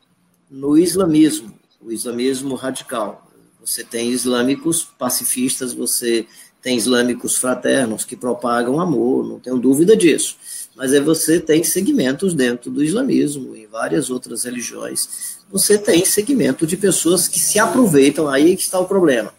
no 0.51 0.77
islamismo, 0.77 1.55
o 1.81 1.93
islamismo 1.93 2.57
radical, 2.57 3.29
você 3.65 3.85
tem 3.85 4.11
islâmicos 4.11 4.83
pacifistas, 4.99 5.73
você 5.73 6.27
tem 6.61 6.77
islâmicos 6.77 7.37
fraternos 7.37 8.05
que 8.05 8.17
propagam 8.17 8.81
amor, 8.81 9.25
não 9.25 9.39
tenho 9.39 9.57
dúvida 9.57 9.97
disso. 9.97 10.37
Mas 10.75 10.93
é 10.93 11.01
você 11.01 11.39
tem 11.39 11.63
segmentos 11.63 12.35
dentro 12.35 12.73
do 12.73 12.83
islamismo, 12.83 13.55
em 13.55 13.69
várias 13.69 14.11
outras 14.11 14.43
religiões, 14.43 15.36
você 15.51 15.79
tem 15.79 16.05
segmento 16.05 16.67
de 16.67 16.77
pessoas 16.77 17.29
que 17.29 17.39
se 17.39 17.59
aproveitam, 17.59 18.29
aí 18.29 18.55
está 18.55 18.79
o 18.79 18.87
problema, 18.87 19.33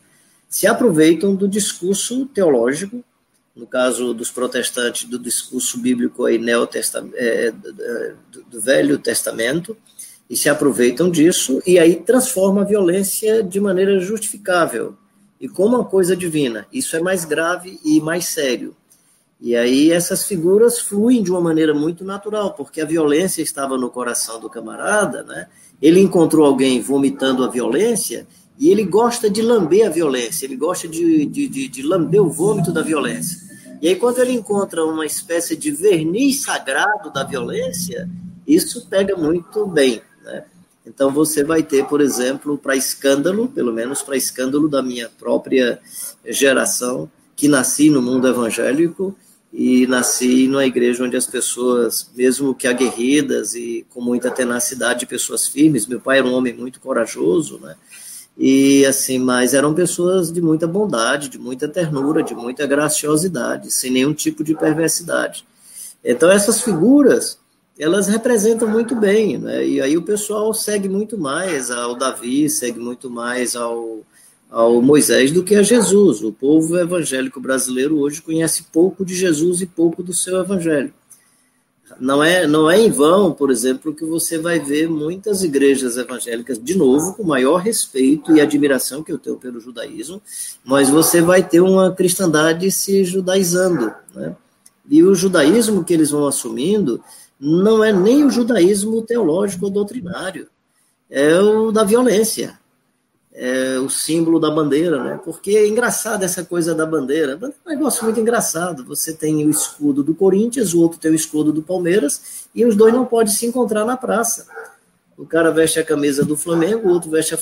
se 0.49 0.65
aproveitam 0.65 1.35
do 1.35 1.47
discurso 1.47 2.25
teológico, 2.27 3.03
no 3.55 3.65
caso 3.65 4.13
dos 4.13 4.29
protestantes, 4.29 5.05
do 5.05 5.17
discurso 5.17 5.79
bíblico 5.79 6.25
aí, 6.25 6.39
é, 7.15 7.51
do, 7.51 8.43
do 8.43 8.61
Velho 8.61 8.99
Testamento, 8.99 9.75
e 10.29 10.35
se 10.35 10.49
aproveitam 10.49 11.09
disso, 11.09 11.61
e 11.65 11.79
aí 11.79 11.95
transforma 11.95 12.61
a 12.61 12.65
violência 12.65 13.41
de 13.41 13.59
maneira 13.59 13.99
justificável, 13.99 14.95
e 15.39 15.47
como 15.47 15.75
uma 15.77 15.85
coisa 15.85 16.15
divina. 16.15 16.67
Isso 16.71 16.95
é 16.95 16.99
mais 16.99 17.23
grave 17.25 17.79
e 17.83 18.01
mais 18.01 18.25
sério. 18.25 18.75
E 19.39 19.55
aí 19.55 19.91
essas 19.91 20.25
figuras 20.25 20.79
fluem 20.79 21.21
de 21.21 21.31
uma 21.31 21.39
maneira 21.39 21.73
muito 21.73 22.03
natural, 22.03 22.53
porque 22.53 22.81
a 22.81 22.85
violência 22.85 23.41
estava 23.41 23.77
no 23.77 23.89
coração 23.89 24.39
do 24.39 24.49
camarada, 24.49 25.23
né? 25.23 25.47
Ele 25.81 25.99
encontrou 25.99 26.45
alguém 26.45 26.81
vomitando 26.81 27.43
a 27.43 27.49
violência 27.49 28.27
e 28.57 28.69
ele 28.69 28.83
gosta 28.83 29.29
de 29.29 29.41
lamber 29.41 29.85
a 29.85 29.89
violência, 29.89 30.45
ele 30.45 30.55
gosta 30.55 30.87
de, 30.87 31.25
de, 31.25 31.47
de, 31.47 31.67
de 31.67 31.81
lamber 31.83 32.21
o 32.21 32.29
vômito 32.29 32.71
da 32.71 32.81
violência. 32.81 33.47
E 33.79 33.87
aí, 33.87 33.95
quando 33.95 34.19
ele 34.19 34.31
encontra 34.31 34.83
uma 34.83 35.05
espécie 35.05 35.55
de 35.55 35.71
verniz 35.71 36.41
sagrado 36.41 37.11
da 37.11 37.23
violência, 37.23 38.09
isso 38.47 38.87
pega 38.87 39.15
muito 39.15 39.67
bem. 39.67 40.01
Né? 40.23 40.45
Então, 40.85 41.11
você 41.11 41.43
vai 41.43 41.61
ter, 41.61 41.85
por 41.85 42.01
exemplo, 42.01 42.57
para 42.57 42.75
escândalo, 42.75 43.47
pelo 43.47 43.71
menos 43.71 44.01
para 44.01 44.17
escândalo 44.17 44.67
da 44.67 44.81
minha 44.81 45.09
própria 45.09 45.79
geração, 46.25 47.07
que 47.35 47.47
nasci 47.47 47.91
no 47.91 48.01
mundo 48.01 48.27
evangélico, 48.27 49.15
e 49.51 49.87
nasci 49.87 50.47
numa 50.47 50.65
igreja 50.65 51.03
onde 51.03 51.15
as 51.15 51.25
pessoas, 51.25 52.09
mesmo 52.15 52.53
que 52.53 52.67
aguerridas 52.67 53.55
e 53.55 53.85
com 53.89 54.01
muita 54.01 54.29
tenacidade, 54.29 55.05
pessoas 55.05 55.47
firmes, 55.47 55.87
meu 55.87 55.99
pai 55.99 56.19
era 56.19 56.27
um 56.27 56.33
homem 56.33 56.53
muito 56.53 56.79
corajoso, 56.79 57.59
né? 57.59 57.75
E 58.37 58.85
assim, 58.85 59.17
mas 59.17 59.53
eram 59.53 59.73
pessoas 59.73 60.31
de 60.31 60.41
muita 60.41 60.67
bondade, 60.67 61.27
de 61.29 61.39
muita 61.39 61.67
ternura, 61.67 62.21
de 62.21 62.35
muita 62.35 62.67
graciosidade, 62.67 63.71
sem 63.71 63.89
nenhum 63.89 64.13
tipo 64.13 64.43
de 64.43 64.53
perversidade. 64.53 65.43
Então 66.03 66.29
essas 66.29 66.61
figuras, 66.61 67.39
elas 67.79 68.07
representam 68.07 68.67
muito 68.67 68.95
bem, 68.95 69.39
né? 69.39 69.65
E 69.65 69.81
aí 69.81 69.97
o 69.97 70.03
pessoal 70.03 70.53
segue 70.53 70.87
muito 70.87 71.17
mais 71.17 71.71
ao 71.71 71.95
Davi, 71.95 72.47
segue 72.49 72.79
muito 72.79 73.09
mais 73.09 73.55
ao 73.55 74.01
ao 74.49 74.81
Moisés 74.81 75.31
do 75.31 75.43
que 75.43 75.55
a 75.55 75.63
Jesus. 75.63 76.21
O 76.23 76.31
povo 76.31 76.77
evangélico 76.77 77.39
brasileiro 77.39 77.99
hoje 77.99 78.21
conhece 78.21 78.63
pouco 78.71 79.05
de 79.05 79.15
Jesus 79.15 79.61
e 79.61 79.65
pouco 79.65 80.01
do 80.01 80.13
seu 80.13 80.39
evangelho. 80.39 80.93
Não 81.99 82.23
é, 82.23 82.45
não 82.45 82.69
é 82.69 82.79
em 82.79 82.91
vão, 82.91 83.31
por 83.31 83.49
exemplo, 83.49 83.95
que 83.95 84.05
você 84.05 84.37
vai 84.37 84.59
ver 84.59 84.89
muitas 84.89 85.41
igrejas 85.41 85.97
evangélicas, 85.97 86.61
de 86.61 86.75
novo, 86.75 87.13
com 87.13 87.23
maior 87.23 87.57
respeito 87.57 88.35
e 88.35 88.41
admiração 88.41 89.01
que 89.01 89.11
eu 89.11 89.17
tenho 89.17 89.37
pelo 89.37 89.59
judaísmo, 89.59 90.21
mas 90.63 90.89
você 90.89 91.21
vai 91.21 91.41
ter 91.41 91.61
uma 91.61 91.91
cristandade 91.91 92.69
se 92.71 93.03
judaizando. 93.03 93.91
Né? 94.13 94.35
E 94.89 95.01
o 95.01 95.15
judaísmo 95.15 95.83
que 95.83 95.93
eles 95.93 96.11
vão 96.11 96.27
assumindo 96.27 97.01
não 97.39 97.83
é 97.83 97.91
nem 97.91 98.25
o 98.25 98.29
judaísmo 98.29 99.01
teológico 99.01 99.65
ou 99.65 99.71
doutrinário, 99.71 100.47
é 101.09 101.39
o 101.39 101.71
da 101.71 101.83
violência 101.83 102.59
é, 103.39 103.77
o 103.77 103.87
símbolo 103.87 104.39
da 104.39 104.49
bandeira, 104.49 105.03
né? 105.03 105.19
Porque 105.23 105.51
é 105.51 105.67
engraçado 105.67 106.23
essa 106.23 106.43
coisa 106.43 106.73
da 106.73 106.87
bandeira. 106.87 107.37
É 107.39 107.45
um 107.45 107.53
negócio 107.67 108.03
muito 108.03 108.19
engraçado. 108.19 108.83
Você 108.85 109.13
tem 109.13 109.45
o 109.45 109.49
escudo 109.49 110.03
do 110.03 110.15
Corinthians, 110.15 110.73
o 110.73 110.81
outro 110.81 110.97
tem 110.97 111.11
o 111.11 111.15
escudo 111.15 111.53
do 111.53 111.61
Palmeiras, 111.61 112.47
e 112.53 112.65
os 112.65 112.75
dois 112.75 112.91
não 112.91 113.05
podem 113.05 113.31
se 113.31 113.45
encontrar 113.45 113.85
na 113.85 113.95
praça. 113.95 114.47
O 115.15 115.25
cara 115.25 115.51
veste 115.51 115.79
a 115.79 115.83
camisa 115.83 116.25
do 116.25 116.35
Flamengo, 116.35 116.87
o 116.87 116.91
outro 116.91 117.11
veste 117.11 117.35
a 117.35 117.37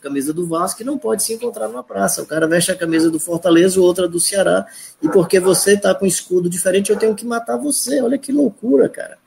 camisa 0.00 0.32
do 0.32 0.46
Vasco 0.46 0.80
e 0.80 0.84
não 0.84 0.96
pode 0.96 1.22
se 1.22 1.34
encontrar 1.34 1.68
na 1.68 1.82
praça. 1.82 2.22
O 2.22 2.26
cara 2.26 2.46
veste 2.46 2.70
a 2.72 2.76
camisa 2.76 3.10
do 3.10 3.20
Fortaleza, 3.20 3.78
o 3.78 3.82
outro 3.82 4.04
a 4.04 4.06
do 4.06 4.20
Ceará. 4.20 4.66
E 5.02 5.08
porque 5.08 5.38
você 5.40 5.74
está 5.74 5.94
com 5.94 6.06
escudo 6.06 6.48
diferente, 6.48 6.90
eu 6.90 6.98
tenho 6.98 7.14
que 7.14 7.24
matar 7.24 7.58
você. 7.58 8.00
Olha 8.00 8.18
que 8.18 8.32
loucura, 8.32 8.88
cara. 8.88 9.18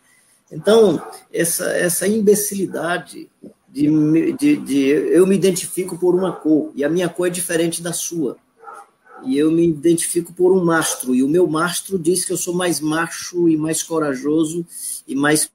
Então, 0.52 1.02
essa, 1.32 1.70
essa 1.72 2.08
imbecilidade 2.08 3.30
de, 3.78 4.34
de, 4.34 4.58
de, 4.58 4.88
eu 4.88 5.28
me 5.28 5.36
identifico 5.36 5.98
por 6.00 6.16
uma 6.16 6.32
cor 6.32 6.72
e 6.74 6.84
a 6.84 6.90
minha 6.90 7.08
cor 7.08 7.28
é 7.28 7.30
diferente 7.30 7.82
da 7.82 7.94
sua. 7.94 8.38
E 9.24 9.38
eu 9.38 9.52
me 9.52 9.68
identifico 9.68 10.34
por 10.34 10.52
um 10.52 10.64
mastro 10.64 11.14
e 11.14 11.22
o 11.22 11.30
meu 11.30 11.48
mastro 11.48 12.00
diz 12.00 12.26
que 12.26 12.34
eu 12.34 12.38
sou 12.38 12.56
mais 12.56 12.80
macho 12.80 13.48
e 13.48 13.56
mais 13.56 13.84
corajoso 13.84 14.66
e 15.08 15.16
mais 15.16 15.52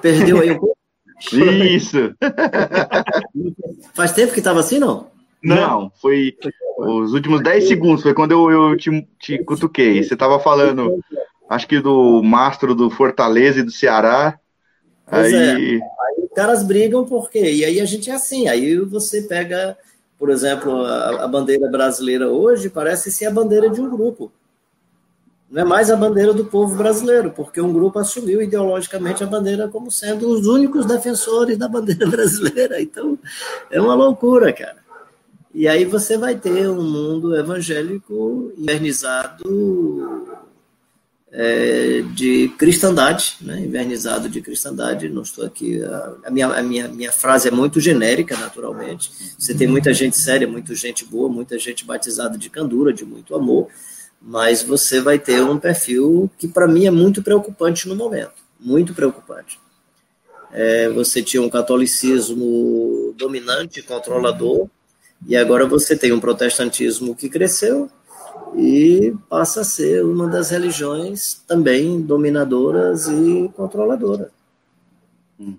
Perdeu 0.00 0.40
aí 0.40 0.52
um 0.52 0.58
pouco? 0.58 0.78
Isso! 1.32 2.14
Faz 3.92 4.12
tempo 4.12 4.32
que 4.32 4.38
estava 4.38 4.60
assim, 4.60 4.78
não? 4.78 5.10
Não, 5.42 5.90
foi 6.00 6.36
os 6.78 7.12
últimos 7.12 7.42
10 7.42 7.66
segundos, 7.66 8.02
foi 8.02 8.14
quando 8.14 8.32
eu, 8.32 8.50
eu 8.50 8.76
te, 8.76 9.06
te 9.18 9.38
cutuquei. 9.42 10.02
Você 10.02 10.14
estava 10.14 10.38
falando, 10.38 11.00
acho 11.48 11.66
que 11.66 11.80
do 11.80 12.22
mastro 12.22 12.74
do 12.74 12.88
Fortaleza 12.88 13.60
e 13.60 13.64
do 13.64 13.72
Ceará. 13.72 14.38
Pois 15.04 15.34
aí... 15.34 15.34
É. 15.34 15.50
aí 15.72 16.24
os 16.24 16.32
caras 16.34 16.62
brigam 16.62 17.04
porque. 17.04 17.40
E 17.40 17.64
aí 17.64 17.80
a 17.80 17.84
gente 17.84 18.10
é 18.10 18.14
assim, 18.14 18.46
aí 18.46 18.78
você 18.78 19.22
pega, 19.22 19.76
por 20.16 20.30
exemplo, 20.30 20.84
a, 20.84 21.24
a 21.24 21.28
bandeira 21.28 21.68
brasileira 21.68 22.28
hoje 22.28 22.70
parece 22.70 23.10
ser 23.10 23.26
a 23.26 23.30
bandeira 23.30 23.68
de 23.68 23.80
um 23.80 23.90
grupo. 23.90 24.30
Não 25.50 25.62
é 25.62 25.64
mais 25.64 25.90
a 25.90 25.96
bandeira 25.96 26.32
do 26.32 26.44
povo 26.44 26.76
brasileiro, 26.76 27.30
porque 27.30 27.60
um 27.60 27.72
grupo 27.72 27.98
assumiu 27.98 28.40
ideologicamente 28.42 29.24
a 29.24 29.26
bandeira 29.26 29.66
como 29.66 29.90
sendo 29.90 30.28
os 30.28 30.46
únicos 30.46 30.84
defensores 30.84 31.56
da 31.56 31.66
bandeira 31.66 32.06
brasileira. 32.06 32.80
Então, 32.80 33.18
é 33.70 33.80
uma 33.80 33.94
loucura, 33.94 34.52
cara. 34.52 34.76
E 35.58 35.66
aí 35.66 35.84
você 35.84 36.16
vai 36.16 36.36
ter 36.36 36.70
um 36.70 36.80
mundo 36.80 37.34
evangélico 37.34 38.52
invernizado 38.56 39.42
é, 41.32 42.02
de 42.14 42.48
cristandade, 42.56 43.38
né? 43.40 43.58
invernizado 43.58 44.28
de 44.28 44.40
cristandade. 44.40 45.08
Não 45.08 45.22
estou 45.22 45.44
aqui. 45.44 45.82
A, 46.24 46.30
minha, 46.30 46.46
a 46.46 46.62
minha, 46.62 46.86
minha 46.86 47.10
frase 47.10 47.48
é 47.48 47.50
muito 47.50 47.80
genérica, 47.80 48.36
naturalmente. 48.36 49.10
Você 49.36 49.52
tem 49.52 49.66
muita 49.66 49.92
gente 49.92 50.16
séria, 50.16 50.46
muita 50.46 50.76
gente 50.76 51.04
boa, 51.04 51.28
muita 51.28 51.58
gente 51.58 51.84
batizada 51.84 52.38
de 52.38 52.48
candura, 52.48 52.92
de 52.92 53.04
muito 53.04 53.34
amor, 53.34 53.66
mas 54.22 54.62
você 54.62 55.00
vai 55.00 55.18
ter 55.18 55.42
um 55.42 55.58
perfil 55.58 56.30
que, 56.38 56.46
para 56.46 56.68
mim, 56.68 56.86
é 56.86 56.90
muito 56.92 57.20
preocupante 57.20 57.88
no 57.88 57.96
momento 57.96 58.46
muito 58.60 58.92
preocupante. 58.94 59.60
É, 60.50 60.88
você 60.88 61.22
tinha 61.22 61.42
um 61.42 61.50
catolicismo 61.50 63.14
dominante, 63.16 63.82
controlador, 63.82 64.68
e 65.26 65.36
agora 65.36 65.66
você 65.66 65.96
tem 65.96 66.12
um 66.12 66.20
protestantismo 66.20 67.14
que 67.14 67.28
cresceu 67.28 67.90
e 68.56 69.14
passa 69.28 69.60
a 69.60 69.64
ser 69.64 70.04
uma 70.04 70.28
das 70.28 70.50
religiões 70.50 71.42
também 71.46 72.00
dominadoras 72.00 73.08
e 73.08 73.50
controladoras. 73.54 74.28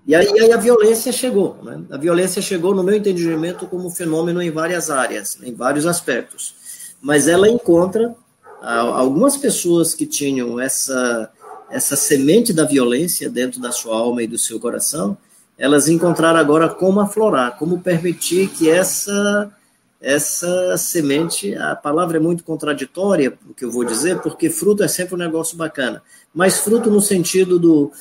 E 0.06 0.14
aí, 0.14 0.28
aí, 0.28 0.52
a 0.52 0.58
violência 0.58 1.12
chegou. 1.12 1.58
Né? 1.64 1.82
A 1.90 1.98
violência 1.98 2.42
chegou, 2.42 2.76
no 2.76 2.84
meu 2.84 2.96
entendimento, 2.96 3.66
como 3.66 3.90
fenômeno 3.90 4.42
em 4.42 4.52
várias 4.52 4.90
áreas, 4.90 5.38
em 5.42 5.54
vários 5.54 5.86
aspectos. 5.86 6.56
Mas 7.02 7.28
ela 7.28 7.48
encontra 7.48 8.14
algumas 8.62 9.38
pessoas 9.38 9.94
que 9.94 10.06
tinham 10.06 10.60
essa, 10.60 11.32
essa 11.70 11.96
semente 11.96 12.52
da 12.52 12.66
violência 12.66 13.30
dentro 13.30 13.62
da 13.62 13.72
sua 13.72 13.96
alma 13.98 14.22
e 14.22 14.28
do 14.28 14.38
seu 14.38 14.60
coração, 14.60 15.18
elas 15.60 15.90
encontraram 15.90 16.40
agora 16.40 16.70
como 16.70 17.02
aflorar, 17.02 17.58
como 17.58 17.82
permitir 17.82 18.50
que 18.50 18.70
essa 18.70 19.54
essa 20.02 20.78
semente, 20.78 21.54
a 21.56 21.76
palavra 21.76 22.16
é 22.16 22.22
muito 22.22 22.42
contraditória, 22.42 23.38
o 23.50 23.54
que 23.54 23.66
eu 23.66 23.72
vou 23.72 23.84
dizer, 23.84 24.22
porque 24.22 24.50
fruto 24.50 24.82
é 24.82 24.88
sempre 24.88 25.16
um 25.16 25.18
negócio 25.18 25.58
bacana, 25.58 26.02
mas 26.34 26.60
fruto 26.60 26.90
no 26.90 27.02
sentido 27.02 27.60
do, 27.60 27.92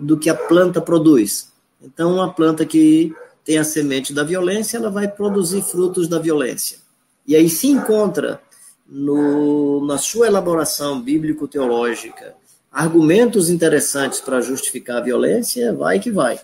do 0.00 0.16
que 0.16 0.30
a 0.30 0.34
planta 0.34 0.80
produz. 0.80 1.52
Então, 1.82 2.14
uma 2.14 2.32
planta 2.32 2.64
que 2.64 3.14
tem 3.44 3.58
a 3.58 3.64
semente 3.64 4.14
da 4.14 4.24
violência, 4.24 4.78
ela 4.78 4.88
vai 4.88 5.08
produzir 5.08 5.60
frutos 5.60 6.08
da 6.08 6.18
violência. 6.18 6.78
E 7.26 7.36
aí 7.36 7.50
se 7.50 7.66
encontra 7.66 8.40
no, 8.88 9.84
na 9.86 9.98
sua 9.98 10.28
elaboração 10.28 11.02
bíblico-teológica 11.02 12.34
argumentos 12.72 13.48
interessantes 13.48 14.20
para 14.20 14.40
justificar 14.40 14.98
a 14.98 15.00
violência, 15.00 15.74
vai 15.74 15.98
que 15.98 16.10
vai. 16.10 16.40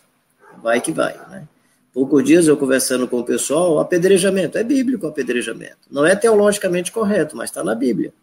Vai 0.62 0.80
que 0.80 0.92
vai, 0.92 1.14
né? 1.28 1.48
Poucos 1.92 2.24
dias 2.24 2.46
eu 2.46 2.56
conversando 2.56 3.06
com 3.06 3.18
o 3.18 3.24
pessoal, 3.24 3.78
apedrejamento, 3.78 4.56
é 4.56 4.64
bíblico 4.64 5.06
apedrejamento. 5.06 5.78
Não 5.90 6.06
é 6.06 6.16
teologicamente 6.16 6.90
correto, 6.90 7.36
mas 7.36 7.50
está 7.50 7.62
na 7.62 7.74
Bíblia. 7.74 8.14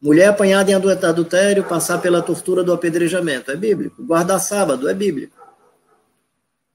Mulher 0.00 0.28
apanhada 0.28 0.70
em 0.70 0.74
adultério 0.74 1.64
passar 1.64 1.98
pela 1.98 2.22
tortura 2.22 2.62
do 2.62 2.72
apedrejamento, 2.72 3.50
é 3.50 3.56
bíblico. 3.56 4.04
Guardar 4.04 4.38
sábado, 4.38 4.88
é 4.88 4.94
bíblico. 4.94 5.34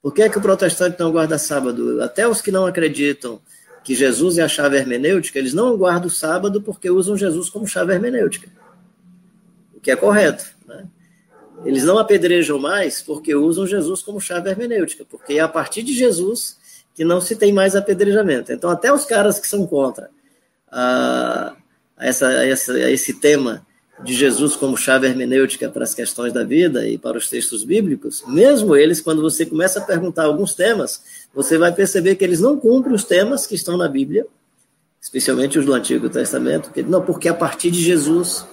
Por 0.01 0.13
que, 0.13 0.23
é 0.23 0.29
que 0.29 0.37
o 0.37 0.41
protestante 0.41 0.99
não 0.99 1.11
guarda 1.11 1.37
sábado? 1.37 2.01
Até 2.01 2.27
os 2.27 2.41
que 2.41 2.51
não 2.51 2.65
acreditam 2.65 3.39
que 3.83 3.93
Jesus 3.93 4.37
é 4.37 4.41
a 4.41 4.47
chave 4.47 4.77
hermenêutica, 4.77 5.39
eles 5.39 5.53
não 5.53 5.77
guardam 5.77 6.07
o 6.07 6.11
sábado 6.11 6.61
porque 6.61 6.89
usam 6.89 7.15
Jesus 7.15 7.49
como 7.49 7.67
chave 7.67 7.93
hermenêutica. 7.93 8.49
O 9.73 9.79
que 9.79 9.91
é 9.91 9.95
correto. 9.95 10.45
Eles 11.65 11.83
não 11.83 11.97
apedrejam 11.97 12.57
mais 12.57 13.01
porque 13.01 13.35
usam 13.35 13.67
Jesus 13.67 14.01
como 14.01 14.19
chave 14.19 14.49
hermenêutica, 14.49 15.05
porque 15.09 15.33
é 15.33 15.39
a 15.39 15.47
partir 15.47 15.83
de 15.83 15.93
Jesus 15.93 16.57
que 16.95 17.03
não 17.03 17.21
se 17.21 17.35
tem 17.35 17.53
mais 17.53 17.75
apedrejamento. 17.75 18.51
Então, 18.51 18.69
até 18.69 18.91
os 18.91 19.05
caras 19.05 19.39
que 19.39 19.47
são 19.47 19.65
contra 19.65 20.09
a, 20.71 21.55
essa, 21.97 22.27
a 22.27 22.45
essa, 22.47 22.73
a 22.73 22.91
esse 22.91 23.13
tema 23.13 23.65
de 24.03 24.13
Jesus 24.13 24.55
como 24.55 24.77
chave 24.77 25.07
hermenêutica 25.07 25.69
para 25.69 25.83
as 25.83 25.93
questões 25.93 26.31
da 26.31 26.43
vida 26.43 26.87
e 26.87 26.97
para 26.97 27.17
os 27.17 27.29
textos 27.29 27.63
bíblicos, 27.63 28.23
mesmo 28.27 28.75
eles, 28.75 29.01
quando 29.01 29.21
você 29.21 29.45
começa 29.45 29.79
a 29.79 29.81
perguntar 29.81 30.23
alguns 30.23 30.53
temas, 30.53 31.03
você 31.33 31.57
vai 31.57 31.73
perceber 31.73 32.15
que 32.15 32.23
eles 32.23 32.39
não 32.39 32.57
cumprem 32.57 32.95
os 32.95 33.03
temas 33.03 33.45
que 33.45 33.55
estão 33.55 33.75
na 33.75 33.87
Bíblia, 33.87 34.25
especialmente 35.01 35.59
os 35.59 35.65
do 35.65 35.73
Antigo 35.73 36.09
Testamento, 36.09 36.71
que 36.71 36.81
não, 36.81 37.01
porque 37.01 37.27
a 37.27 37.33
partir 37.33 37.71
de 37.71 37.81
Jesus, 37.81 38.45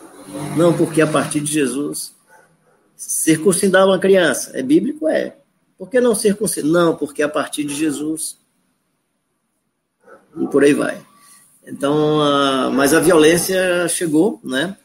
não, 0.57 0.77
porque 0.77 1.01
a 1.01 1.07
partir 1.07 1.41
de 1.41 1.53
Jesus, 1.53 2.16
circuncidar 2.97 3.87
uma 3.87 3.99
criança, 3.99 4.53
é 4.55 4.63
bíblico? 4.63 5.07
É. 5.09 5.37
Por 5.79 5.91
que 5.91 6.01
não 6.01 6.15
circuncidar? 6.15 6.71
Não, 6.71 6.97
porque 6.97 7.23
a 7.23 7.29
partir 7.29 7.65
de 7.65 7.75
Jesus. 7.75 8.39
E 10.41 10.47
por 10.49 10.65
aí 10.65 10.73
vai. 10.73 11.05
Então, 11.67 12.19
uh, 12.19 12.71
mas 12.73 12.95
a 12.95 13.01
violência 13.01 13.89
chegou, 13.89 14.41
né? 14.43 14.77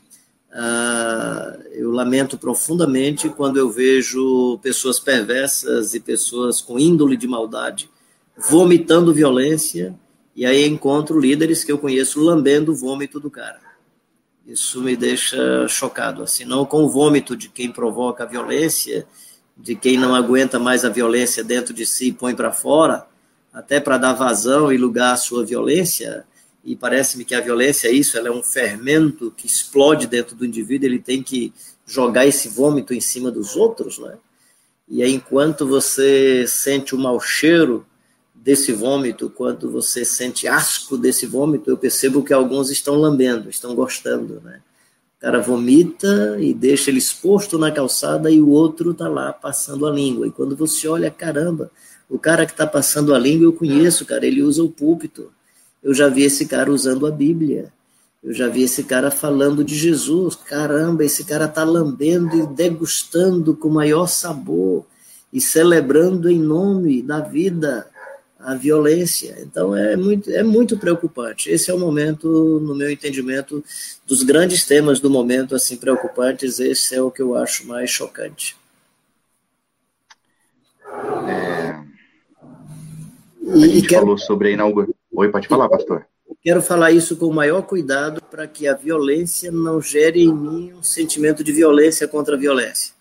Uh, 0.52 1.62
eu 1.72 1.92
lamento 1.92 2.38
profundamente 2.38 3.30
quando 3.30 3.58
eu 3.58 3.70
vejo 3.70 4.60
pessoas 4.62 5.00
perversas 5.00 5.94
e 5.94 6.00
pessoas 6.00 6.60
com 6.60 6.78
índole 6.78 7.16
de 7.16 7.28
maldade 7.28 7.90
vomitando 8.38 9.14
violência, 9.14 9.96
e 10.36 10.46
aí 10.46 10.66
encontro 10.66 11.20
líderes 11.20 11.64
que 11.64 11.72
eu 11.72 11.78
conheço 11.78 12.22
lambendo 12.22 12.72
o 12.72 12.76
vômito 12.76 13.20
do 13.20 13.30
cara. 13.30 13.60
Isso 14.52 14.82
me 14.82 14.98
deixa 14.98 15.66
chocado, 15.70 16.24
assim, 16.24 16.44
não 16.44 16.66
com 16.66 16.84
o 16.84 16.90
vômito 16.90 17.38
de 17.38 17.48
quem 17.48 17.72
provoca 17.72 18.24
a 18.26 18.28
violência, 18.28 19.08
de 19.56 19.76
quem 19.76 19.98
não 19.98 20.14
aguenta 20.14 20.60
mais 20.60 20.84
a 20.84 20.90
violência 20.90 21.42
dentro 21.42 21.74
de 21.74 21.86
si 21.86 22.08
e 22.08 22.14
põe 22.14 22.36
para 22.36 22.52
fora, 22.52 23.08
até 23.54 23.80
para 23.80 23.98
dar 23.98 24.12
vazão 24.12 24.72
e 24.72 24.78
lugar 24.78 25.14
à 25.14 25.18
sua 25.18 25.46
violência, 25.46 26.26
e 26.66 26.76
parece-me 26.76 27.24
que 27.24 27.34
a 27.34 27.40
violência 27.40 27.88
é 27.88 27.94
isso, 27.94 28.18
ela 28.18 28.28
é 28.28 28.32
um 28.32 28.44
fermento 28.44 29.34
que 29.38 29.48
explode 29.48 30.06
dentro 30.06 30.36
do 30.36 30.46
indivíduo, 30.46 30.86
ele 30.86 31.00
tem 31.00 31.24
que 31.24 31.54
jogar 31.86 32.26
esse 32.26 32.50
vômito 32.50 32.94
em 32.94 33.00
cima 33.00 33.32
dos 33.32 33.56
outros, 33.56 34.00
né? 34.00 34.18
E 34.86 35.02
aí, 35.02 35.14
enquanto 35.14 35.66
você 35.66 36.46
sente 36.46 36.94
o 36.94 36.98
mau 36.98 37.22
cheiro 37.22 37.86
desse 38.44 38.74
vômito, 38.74 39.30
quando 39.30 39.70
você 39.70 40.04
sente 40.04 40.48
asco 40.48 40.98
desse 40.98 41.26
vômito, 41.26 41.70
eu 41.70 41.78
percebo 41.78 42.24
que 42.24 42.34
alguns 42.34 42.70
estão 42.70 42.96
lambendo, 42.96 43.50
estão 43.50 43.76
gostando, 43.76 44.42
né? 44.44 44.62
O 45.18 45.22
cara 45.22 45.40
vomita 45.40 46.38
e 46.40 46.52
deixa 46.52 46.90
ele 46.90 46.98
exposto 46.98 47.60
na 47.60 47.72
calçada 47.72 48.32
e 48.32 48.42
o 48.42 48.50
outro 48.50 48.94
tá 48.94 49.08
lá 49.08 49.32
passando 49.32 49.86
a 49.86 49.92
língua. 49.92 50.28
E 50.28 50.32
quando 50.32 50.56
você 50.56 50.88
olha, 50.88 51.12
caramba, 51.12 51.70
o 52.10 52.18
cara 52.18 52.46
que 52.46 52.54
está 52.54 52.66
passando 52.66 53.14
a 53.14 53.20
língua 53.20 53.46
eu 53.46 53.54
conheço, 53.54 54.04
cara, 54.06 54.26
ele 54.26 54.42
usa 54.42 54.64
o 54.64 54.70
púlpito 54.70 55.32
eu 55.84 55.94
já 55.94 56.08
vi 56.08 56.24
esse 56.24 56.46
cara 56.46 56.72
usando 56.72 57.08
a 57.08 57.12
Bíblia. 57.12 57.74
Eu 58.24 58.34
já 58.34 58.48
vi 58.48 58.62
esse 58.62 58.84
cara 58.84 59.10
falando 59.10 59.64
de 59.64 59.76
Jesus. 59.76 60.36
Caramba, 60.36 61.04
esse 61.04 61.24
cara 61.24 61.46
está 61.46 61.64
lambendo 61.64 62.38
e 62.38 62.46
degustando 62.46 63.56
com 63.56 63.70
maior 63.70 64.08
sabor 64.08 64.86
e 65.34 65.42
celebrando 65.42 66.30
em 66.30 66.38
nome 66.38 67.02
da 67.02 67.20
vida 67.20 67.88
a 68.44 68.56
violência. 68.56 69.38
Então 69.40 69.76
é 69.76 69.96
muito, 69.96 70.30
é 70.32 70.44
muito 70.44 70.78
preocupante. 70.78 71.50
Esse 71.50 71.72
é 71.72 71.74
o 71.74 71.80
momento, 71.80 72.60
no 72.62 72.76
meu 72.76 72.90
entendimento, 72.90 73.64
dos 74.06 74.24
grandes 74.24 74.66
temas 74.66 75.00
do 75.00 75.10
momento 75.10 75.56
assim 75.56 75.78
preocupantes. 75.78 76.60
Esse 76.60 76.96
é 76.96 77.02
o 77.02 77.12
que 77.12 77.22
eu 77.22 77.36
acho 77.36 77.68
mais 77.68 77.90
chocante. 77.90 78.56
É... 81.28 81.82
A 83.52 83.58
gente 83.58 83.88
quero... 83.88 84.02
falou 84.02 84.18
sobre 84.18 84.50
a 84.50 84.52
inauguração 84.52 85.02
Oi, 85.14 85.30
pode 85.30 85.48
falar, 85.48 85.68
pastor. 85.68 86.06
Quero 86.42 86.62
falar 86.62 86.92
isso 86.92 87.18
com 87.18 87.28
o 87.28 87.34
maior 87.34 87.62
cuidado 87.64 88.22
para 88.22 88.48
que 88.48 88.68
a 88.68 88.74
violência 88.74 89.52
não 89.52 89.82
gere 89.82 90.24
em 90.24 90.34
mim 90.34 90.74
um 90.74 90.82
sentimento 90.82 91.44
de 91.44 91.52
violência 91.52 92.08
contra 92.08 92.36
a 92.36 92.40
violência. 92.40 92.94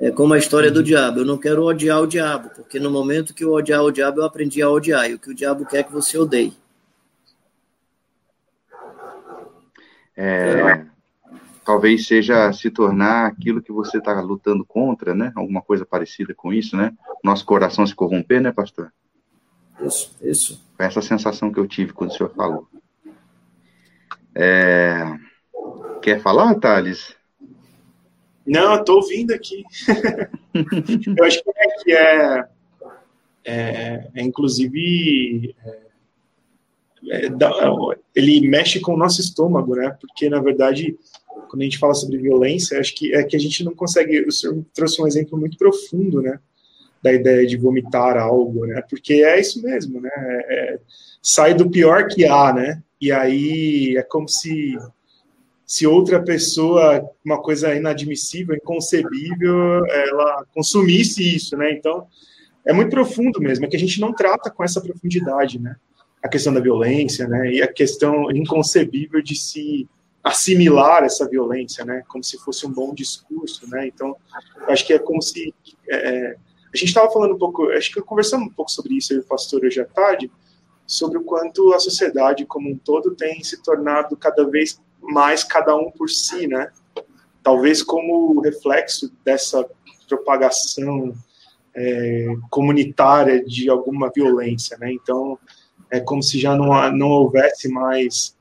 É 0.00 0.10
como 0.10 0.32
a 0.32 0.38
história 0.38 0.70
do 0.70 0.82
diabo. 0.82 1.20
Eu 1.20 1.26
não 1.26 1.36
quero 1.36 1.62
odiar 1.62 2.00
o 2.00 2.06
diabo, 2.06 2.48
porque 2.56 2.80
no 2.80 2.90
momento 2.90 3.34
que 3.34 3.44
eu 3.44 3.52
odiar 3.52 3.82
o 3.82 3.92
diabo, 3.92 4.20
eu 4.20 4.24
aprendi 4.24 4.62
a 4.62 4.70
odiar. 4.70 5.10
E 5.10 5.14
o 5.14 5.18
que 5.18 5.30
o 5.30 5.34
diabo 5.34 5.66
quer 5.66 5.80
é 5.80 5.82
que 5.82 5.92
você 5.92 6.16
odeie. 6.16 6.54
É, 10.16 10.86
talvez 11.64 12.06
seja 12.06 12.50
se 12.52 12.70
tornar 12.70 13.26
aquilo 13.26 13.62
que 13.62 13.72
você 13.72 13.98
está 13.98 14.18
lutando 14.22 14.64
contra, 14.64 15.14
né? 15.14 15.32
Alguma 15.36 15.60
coisa 15.60 15.84
parecida 15.84 16.34
com 16.34 16.50
isso, 16.50 16.78
né? 16.78 16.92
Nosso 17.22 17.44
coração 17.44 17.86
se 17.86 17.94
corromper, 17.94 18.40
né, 18.40 18.50
pastor? 18.50 18.90
Isso, 19.82 20.16
isso. 20.22 20.66
Foi 20.76 20.86
essa 20.86 21.02
sensação 21.02 21.52
que 21.52 21.60
eu 21.60 21.68
tive 21.68 21.92
quando 21.92 22.10
o 22.10 22.14
senhor 22.14 22.32
falou. 22.34 22.66
É... 24.34 25.04
Quer 26.00 26.22
falar, 26.22 26.54
Thales? 26.54 27.19
Não, 28.50 28.74
eu 28.74 28.84
tô 28.84 28.96
ouvindo 28.96 29.32
aqui. 29.32 29.62
eu 31.16 31.24
acho 31.24 31.40
que 31.42 31.50
é, 31.50 31.84
que 31.84 31.92
é, 31.92 32.44
é, 33.44 34.08
é 34.12 34.22
inclusive, 34.22 35.54
é, 37.08 37.26
é 37.26 37.30
ele 38.12 38.48
mexe 38.48 38.80
com 38.80 38.94
o 38.94 38.98
nosso 38.98 39.20
estômago, 39.20 39.76
né? 39.76 39.96
Porque, 40.00 40.28
na 40.28 40.40
verdade, 40.40 40.98
quando 41.48 41.62
a 41.62 41.64
gente 41.64 41.78
fala 41.78 41.94
sobre 41.94 42.18
violência, 42.18 42.80
acho 42.80 42.92
que 42.96 43.14
é 43.14 43.22
que 43.22 43.36
a 43.36 43.40
gente 43.40 43.62
não 43.62 43.72
consegue. 43.72 44.20
O 44.26 44.32
senhor 44.32 44.64
trouxe 44.74 45.00
um 45.00 45.06
exemplo 45.06 45.38
muito 45.38 45.56
profundo, 45.56 46.20
né? 46.20 46.40
da 47.02 47.12
ideia 47.12 47.46
de 47.46 47.56
vomitar 47.56 48.18
algo, 48.18 48.66
né? 48.66 48.82
Porque 48.82 49.24
é 49.24 49.40
isso 49.40 49.62
mesmo, 49.62 50.02
né? 50.02 50.10
É, 50.14 50.78
sai 51.22 51.54
do 51.54 51.70
pior 51.70 52.08
que 52.08 52.26
há, 52.26 52.52
né? 52.52 52.82
E 53.00 53.10
aí 53.10 53.96
é 53.96 54.02
como 54.02 54.28
se 54.28 54.76
se 55.70 55.86
outra 55.86 56.20
pessoa, 56.20 57.08
uma 57.24 57.40
coisa 57.40 57.72
inadmissível, 57.72 58.56
inconcebível, 58.56 59.86
ela 59.86 60.44
consumisse 60.52 61.36
isso, 61.36 61.56
né? 61.56 61.70
Então, 61.70 62.08
é 62.66 62.72
muito 62.72 62.90
profundo 62.90 63.40
mesmo, 63.40 63.64
é 63.64 63.68
que 63.68 63.76
a 63.76 63.78
gente 63.78 64.00
não 64.00 64.12
trata 64.12 64.50
com 64.50 64.64
essa 64.64 64.80
profundidade, 64.80 65.60
né? 65.60 65.76
A 66.20 66.28
questão 66.28 66.52
da 66.52 66.58
violência, 66.58 67.28
né? 67.28 67.52
E 67.52 67.62
a 67.62 67.72
questão 67.72 68.32
inconcebível 68.32 69.22
de 69.22 69.36
se 69.36 69.88
assimilar 70.24 71.04
essa 71.04 71.28
violência, 71.28 71.84
né? 71.84 72.02
Como 72.08 72.24
se 72.24 72.36
fosse 72.38 72.66
um 72.66 72.72
bom 72.72 72.92
discurso, 72.92 73.70
né? 73.70 73.86
Então, 73.86 74.16
acho 74.66 74.84
que 74.84 74.92
é 74.92 74.98
como 74.98 75.22
se 75.22 75.54
é, 75.88 76.34
a 76.74 76.76
gente 76.76 76.88
estava 76.88 77.12
falando 77.12 77.34
um 77.34 77.38
pouco, 77.38 77.70
acho 77.70 77.92
que 77.92 78.02
conversamos 78.02 78.48
um 78.48 78.52
pouco 78.52 78.72
sobre 78.72 78.94
isso, 78.94 79.12
eu 79.12 79.18
e 79.18 79.20
o 79.20 79.24
pastor, 79.24 79.64
hoje 79.64 79.80
à 79.80 79.84
tarde, 79.84 80.28
sobre 80.84 81.16
o 81.16 81.22
quanto 81.22 81.72
a 81.72 81.78
sociedade 81.78 82.44
como 82.44 82.68
um 82.68 82.76
todo 82.76 83.14
tem 83.14 83.40
se 83.44 83.62
tornado 83.62 84.16
cada 84.16 84.44
vez 84.50 84.80
mais 85.02 85.44
cada 85.44 85.74
um 85.76 85.90
por 85.90 86.08
si, 86.08 86.46
né? 86.46 86.70
Talvez 87.42 87.82
como 87.82 88.40
reflexo 88.40 89.12
dessa 89.24 89.68
propagação 90.08 91.14
é, 91.74 92.26
comunitária 92.50 93.44
de 93.44 93.70
alguma 93.70 94.10
violência, 94.14 94.76
né? 94.78 94.92
Então, 94.92 95.38
é 95.90 96.00
como 96.00 96.22
se 96.22 96.38
já 96.38 96.54
não, 96.54 96.92
não 96.92 97.08
houvesse 97.08 97.68
mais, 97.68 98.36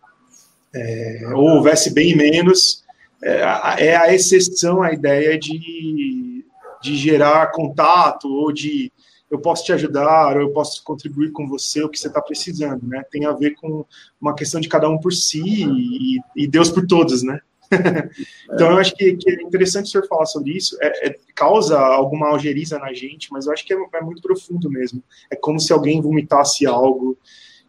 é, 0.74 1.22
ou 1.34 1.56
houvesse 1.56 1.94
bem 1.94 2.16
menos, 2.16 2.84
é, 3.24 3.42
é 3.90 3.96
a 3.96 4.14
exceção 4.14 4.82
a 4.82 4.92
ideia 4.92 5.38
de 5.38 6.40
de 6.82 6.96
gerar 6.96 7.52
contato 7.52 8.28
ou 8.28 8.52
de 8.52 8.92
eu 9.30 9.40
posso 9.40 9.64
te 9.64 9.72
ajudar 9.74 10.36
ou 10.36 10.42
eu 10.42 10.52
posso 10.52 10.84
contribuir 10.84 11.32
com 11.32 11.48
você 11.48 11.84
o 11.84 11.90
que 11.90 12.00
você 12.00 12.08
está 12.08 12.22
precisando, 12.22 12.86
né? 12.88 13.04
Tem 13.12 13.26
a 13.26 13.32
ver 13.32 13.56
com 13.56 13.86
uma 14.20 14.36
questão 14.36 14.60
de 14.60 14.68
cada 14.68 14.90
um 14.90 14.98
por 14.98 15.14
si 15.14 15.44
e, 15.44 16.20
e 16.36 16.48
Deus 16.48 16.70
por 16.70 16.86
todos, 16.88 17.24
né? 17.24 17.40
então 18.52 18.72
eu 18.72 18.78
acho 18.78 18.96
que, 18.96 19.16
que, 19.16 19.30
é 19.30 19.42
interessante 19.44 19.86
o 19.86 19.90
senhor 19.90 20.08
falar 20.08 20.26
sobre 20.26 20.54
isso. 20.54 20.76
É, 20.82 21.10
é, 21.10 21.20
causa 21.36 21.78
alguma 21.80 22.30
algeriza 22.30 22.80
na 22.80 22.92
gente, 22.94 23.32
mas 23.32 23.46
eu 23.46 23.54
acho 23.54 23.66
que 23.66 23.74
é, 23.74 23.78
é, 23.78 24.02
muito 24.02 24.22
profundo 24.22 24.70
mesmo. 24.70 25.04
É 25.32 25.36
como 25.36 25.60
se 25.60 25.72
alguém 25.72 26.02
vomitasse 26.02 26.66
algo 26.66 27.18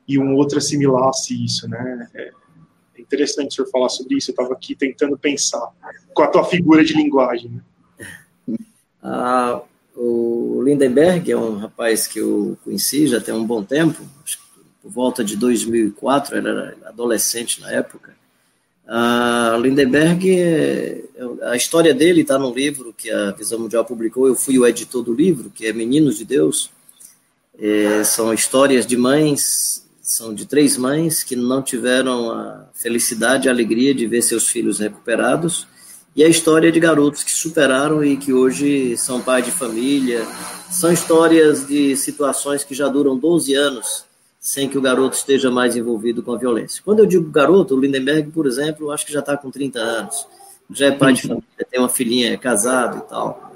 e 0.09 0.19
um 0.19 0.35
outro 0.35 0.59
assimilasse 0.59 1.45
isso, 1.45 1.69
né? 1.69 2.09
É, 2.15 2.31
interessante 2.99 3.49
o 3.49 3.55
senhor 3.57 3.71
falar 3.71 3.89
sobre 3.89 4.17
isso. 4.17 4.31
Eu 4.31 4.33
estava 4.33 4.53
aqui 4.55 4.75
tentando 4.75 5.19
pensar 5.19 5.69
com 6.15 6.23
a 6.23 6.29
tua 6.29 6.45
figura 6.45 6.83
de 6.83 6.95
linguagem. 6.95 7.51
Né? 8.47 8.57
Ah, 9.03 9.63
o 10.03 10.63
Lindenberg 10.63 11.31
é 11.31 11.37
um 11.37 11.59
rapaz 11.59 12.07
que 12.07 12.19
eu 12.19 12.57
conheci 12.65 13.07
já 13.07 13.21
tem 13.21 13.35
um 13.35 13.45
bom 13.45 13.63
tempo, 13.63 14.03
por 14.83 14.91
volta 14.91 15.23
de 15.23 15.37
2004, 15.37 16.39
era 16.39 16.75
adolescente 16.87 17.61
na 17.61 17.71
época. 17.71 18.15
A 18.89 19.59
Lindenberg, 19.61 20.41
é, 20.41 21.05
a 21.43 21.55
história 21.55 21.93
dele 21.93 22.23
está 22.23 22.39
no 22.39 22.53
livro 22.53 22.95
que 22.97 23.11
a 23.11 23.33
Visão 23.33 23.59
Mundial 23.59 23.85
publicou, 23.85 24.27
eu 24.27 24.35
fui 24.35 24.59
o 24.59 24.67
editor 24.67 25.03
do 25.03 25.13
livro, 25.13 25.51
que 25.51 25.67
é 25.67 25.73
Meninos 25.73 26.17
de 26.17 26.25
Deus. 26.25 26.71
É, 27.59 28.03
são 28.03 28.33
histórias 28.33 28.87
de 28.87 28.97
mães, 28.97 29.87
são 30.01 30.35
de 30.35 30.47
três 30.47 30.79
mães 30.79 31.23
que 31.23 31.37
não 31.37 31.61
tiveram 31.63 32.33
a 32.33 32.65
felicidade 32.73 33.47
e 33.47 33.49
a 33.51 33.53
alegria 33.53 33.95
de 33.95 34.07
ver 34.07 34.23
seus 34.23 34.49
filhos 34.49 34.79
recuperados, 34.79 35.67
e 36.15 36.25
a 36.25 36.29
história 36.29 36.73
de 36.73 36.81
garotos 36.81 37.23
que 37.23 37.31
superaram 37.31 38.05
e 38.05 38.17
que 38.17 38.33
hoje 38.33 38.97
são 38.97 39.21
pais 39.21 39.45
de 39.45 39.51
família. 39.51 40.27
São 40.71 40.93
histórias 40.93 41.67
de 41.67 41.97
situações 41.97 42.65
que 42.65 42.75
já 42.75 42.89
duram 42.89 43.17
12 43.17 43.55
anos 43.55 44.05
sem 44.41 44.69
que 44.69 44.79
o 44.79 44.81
garoto 44.81 45.17
esteja 45.17 45.51
mais 45.51 45.77
envolvido 45.77 46.23
com 46.23 46.33
a 46.33 46.39
violência. 46.39 46.83
Quando 46.83 47.01
eu 47.01 47.07
digo 47.07 47.31
garoto, 47.31 47.77
o 47.77 47.81
Lindenberg, 47.81 48.31
por 48.31 48.47
exemplo, 48.47 48.91
acho 48.91 49.05
que 49.05 49.13
já 49.13 49.21
está 49.21 49.37
com 49.37 49.51
30 49.51 49.79
anos, 49.79 50.27
já 50.71 50.87
é 50.87 50.91
pai 50.93 51.13
de 51.13 51.23
família, 51.23 51.67
tem 51.71 51.79
uma 51.79 51.89
filhinha, 51.89 52.33
é 52.33 52.37
casado 52.39 52.99
e 53.05 53.09
tal. 53.09 53.55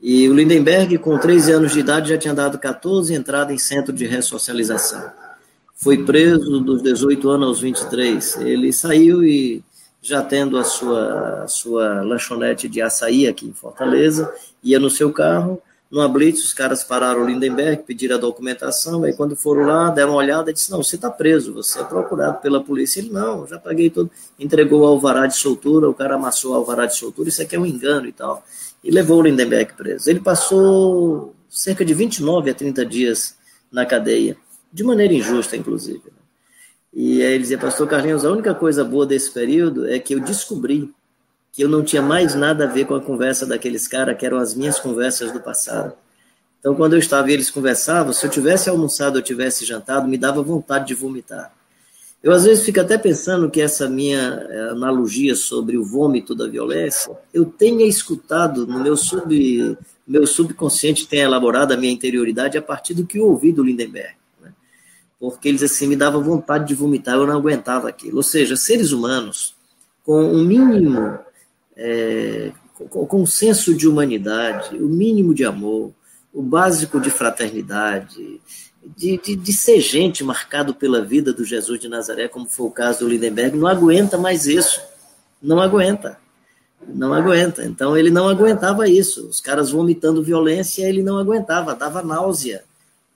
E 0.00 0.28
o 0.28 0.34
Lindenberg, 0.34 0.98
com 0.98 1.16
13 1.16 1.52
anos 1.52 1.72
de 1.72 1.80
idade, 1.80 2.10
já 2.10 2.18
tinha 2.18 2.34
dado 2.34 2.58
14 2.58 3.14
entradas 3.14 3.54
em 3.54 3.58
centro 3.58 3.92
de 3.92 4.04
ressocialização. 4.04 5.10
Foi 5.74 6.04
preso 6.04 6.60
dos 6.60 6.82
18 6.82 7.30
anos 7.30 7.48
aos 7.48 7.60
23. 7.60 8.36
Ele 8.42 8.72
saiu 8.72 9.24
e 9.24 9.64
já 10.04 10.22
tendo 10.22 10.58
a 10.58 10.64
sua, 10.64 11.44
a 11.44 11.48
sua 11.48 12.02
lanchonete 12.02 12.68
de 12.68 12.82
açaí 12.82 13.26
aqui 13.26 13.46
em 13.46 13.54
Fortaleza, 13.54 14.30
ia 14.62 14.78
no 14.78 14.90
seu 14.90 15.10
carro, 15.10 15.62
numa 15.90 16.06
blitz, 16.06 16.44
os 16.44 16.52
caras 16.52 16.84
pararam 16.84 17.22
o 17.22 17.26
Lindenberg, 17.26 17.84
pediram 17.84 18.16
a 18.16 18.18
documentação, 18.20 19.02
aí 19.04 19.14
quando 19.14 19.34
foram 19.34 19.64
lá, 19.64 19.88
deram 19.88 20.10
uma 20.10 20.18
olhada 20.18 20.50
e 20.50 20.52
disse, 20.52 20.70
não, 20.70 20.82
você 20.82 20.96
está 20.96 21.10
preso, 21.10 21.54
você 21.54 21.80
é 21.80 21.84
procurado 21.84 22.38
pela 22.42 22.62
polícia. 22.62 23.00
Ele, 23.00 23.08
não, 23.08 23.46
já 23.46 23.58
paguei 23.58 23.88
tudo, 23.88 24.10
entregou 24.38 24.82
o 24.82 24.86
alvará 24.86 25.26
de 25.26 25.36
soltura, 25.36 25.88
o 25.88 25.94
cara 25.94 26.16
amassou 26.16 26.52
o 26.52 26.54
alvará 26.54 26.84
de 26.84 26.96
soltura, 26.96 27.30
isso 27.30 27.40
aqui 27.40 27.56
é 27.56 27.58
um 27.58 27.64
engano 27.64 28.06
e 28.06 28.12
tal, 28.12 28.44
e 28.82 28.90
levou 28.90 29.20
o 29.20 29.22
Lindenberg 29.22 29.72
preso. 29.72 30.10
Ele 30.10 30.20
passou 30.20 31.34
cerca 31.48 31.82
de 31.82 31.94
29 31.94 32.50
a 32.50 32.54
30 32.54 32.84
dias 32.84 33.36
na 33.72 33.86
cadeia, 33.86 34.36
de 34.70 34.84
maneira 34.84 35.14
injusta, 35.14 35.56
inclusive. 35.56 36.13
E 36.94 37.22
aí 37.22 37.32
ele 37.32 37.40
dizia, 37.40 37.58
pastor 37.58 37.88
Carlinhos, 37.88 38.24
a 38.24 38.30
única 38.30 38.54
coisa 38.54 38.84
boa 38.84 39.04
desse 39.04 39.28
período 39.32 39.88
é 39.88 39.98
que 39.98 40.14
eu 40.14 40.20
descobri 40.20 40.94
que 41.52 41.62
eu 41.62 41.68
não 41.68 41.82
tinha 41.82 42.00
mais 42.00 42.36
nada 42.36 42.64
a 42.64 42.68
ver 42.68 42.84
com 42.86 42.94
a 42.94 43.00
conversa 43.00 43.44
daqueles 43.44 43.88
caras, 43.88 44.16
que 44.16 44.24
eram 44.24 44.38
as 44.38 44.54
minhas 44.54 44.78
conversas 44.78 45.32
do 45.32 45.40
passado. 45.40 45.92
Então, 46.60 46.74
quando 46.74 46.92
eu 46.92 46.98
estava 47.00 47.28
e 47.30 47.34
eles 47.34 47.50
conversavam, 47.50 48.12
se 48.12 48.24
eu 48.24 48.30
tivesse 48.30 48.70
almoçado 48.70 49.16
ou 49.16 49.22
tivesse 49.22 49.64
jantado, 49.64 50.08
me 50.08 50.16
dava 50.16 50.40
vontade 50.40 50.86
de 50.86 50.94
vomitar. 50.94 51.52
Eu, 52.22 52.32
às 52.32 52.44
vezes, 52.44 52.64
fico 52.64 52.80
até 52.80 52.96
pensando 52.96 53.50
que 53.50 53.60
essa 53.60 53.88
minha 53.88 54.46
eh, 54.48 54.68
analogia 54.70 55.34
sobre 55.34 55.76
o 55.76 55.84
vômito 55.84 56.34
da 56.34 56.46
violência, 56.46 57.12
eu 57.34 57.44
tenha 57.44 57.84
escutado 57.86 58.66
no 58.66 58.80
meu, 58.80 58.96
sub, 58.96 59.76
meu 60.06 60.26
subconsciente, 60.26 61.06
tenha 61.06 61.24
elaborado 61.24 61.72
a 61.72 61.76
minha 61.76 61.92
interioridade 61.92 62.56
a 62.56 62.62
partir 62.62 62.94
do 62.94 63.04
que 63.04 63.18
eu 63.18 63.26
ouvi 63.26 63.52
do 63.52 63.62
Lindenberg 63.62 64.14
porque 65.18 65.48
eles 65.48 65.62
assim 65.62 65.86
me 65.86 65.96
davam 65.96 66.22
vontade 66.22 66.66
de 66.66 66.74
vomitar, 66.74 67.14
eu 67.14 67.26
não 67.26 67.36
aguentava 67.36 67.88
aquilo. 67.88 68.18
Ou 68.18 68.22
seja, 68.22 68.56
seres 68.56 68.92
humanos 68.92 69.54
com 70.04 70.22
um 70.22 70.44
mínimo, 70.44 71.18
é, 71.76 72.52
com, 72.90 73.06
com 73.06 73.22
um 73.22 73.26
senso 73.26 73.74
de 73.74 73.88
humanidade, 73.88 74.76
o 74.76 74.88
mínimo 74.88 75.34
de 75.34 75.44
amor, 75.44 75.92
o 76.32 76.42
básico 76.42 77.00
de 77.00 77.10
fraternidade, 77.10 78.40
de, 78.96 79.16
de, 79.16 79.34
de, 79.34 79.52
ser 79.52 79.80
gente 79.80 80.22
marcado 80.22 80.74
pela 80.74 81.02
vida 81.02 81.32
do 81.32 81.44
Jesus 81.44 81.80
de 81.80 81.88
Nazaré, 81.88 82.28
como 82.28 82.46
foi 82.46 82.66
o 82.66 82.70
caso 82.70 83.00
do 83.00 83.08
Lindenberg, 83.08 83.56
não 83.56 83.66
aguenta 83.66 84.18
mais 84.18 84.46
isso. 84.46 84.78
Não 85.40 85.58
aguenta. 85.58 86.18
Não 86.86 87.14
aguenta. 87.14 87.64
Então 87.64 87.96
ele 87.96 88.10
não 88.10 88.28
aguentava 88.28 88.86
isso. 88.86 89.26
Os 89.26 89.40
caras 89.40 89.70
vomitando 89.70 90.22
violência, 90.22 90.86
ele 90.86 91.02
não 91.02 91.16
aguentava, 91.16 91.74
dava 91.74 92.02
náusea 92.02 92.62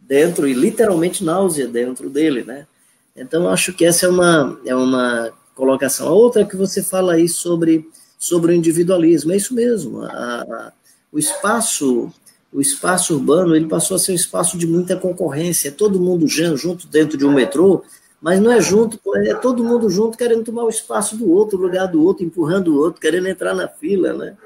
dentro, 0.08 0.48
e 0.48 0.54
literalmente 0.54 1.22
náusea 1.22 1.68
dentro 1.68 2.08
dele, 2.08 2.42
né? 2.42 2.66
Então, 3.14 3.48
acho 3.48 3.72
que 3.72 3.84
essa 3.84 4.06
é 4.06 4.08
uma, 4.08 4.58
é 4.64 4.74
uma 4.74 5.30
colocação. 5.54 6.08
A 6.08 6.12
outra 6.12 6.42
é 6.42 6.44
que 6.44 6.56
você 6.56 6.82
fala 6.82 7.14
aí 7.14 7.28
sobre, 7.28 7.88
sobre 8.18 8.52
o 8.52 8.54
individualismo, 8.54 9.32
é 9.32 9.36
isso 9.36 9.54
mesmo. 9.54 10.02
A, 10.02 10.08
a, 10.08 10.72
o 11.12 11.18
espaço 11.18 12.12
o 12.52 12.62
espaço 12.62 13.14
urbano 13.14 13.54
ele 13.54 13.66
passou 13.66 13.94
a 13.94 13.98
ser 13.98 14.12
um 14.12 14.14
espaço 14.14 14.56
de 14.56 14.66
muita 14.66 14.96
concorrência, 14.96 15.68
é 15.68 15.70
todo 15.70 16.00
mundo 16.00 16.26
junto 16.26 16.86
dentro 16.86 17.18
de 17.18 17.26
um 17.26 17.32
metrô, 17.32 17.82
mas 18.20 18.40
não 18.40 18.50
é 18.50 18.60
junto, 18.60 18.98
é 19.16 19.34
todo 19.34 19.62
mundo 19.62 19.88
junto 19.90 20.16
querendo 20.16 20.44
tomar 20.44 20.64
o 20.64 20.70
espaço 20.70 21.16
do 21.16 21.30
outro, 21.30 21.58
o 21.58 21.62
lugar 21.62 21.86
do 21.86 22.02
outro, 22.02 22.24
empurrando 22.24 22.68
o 22.68 22.78
outro, 22.78 23.00
querendo 23.00 23.28
entrar 23.28 23.54
na 23.54 23.68
fila, 23.68 24.12
né? 24.14 24.36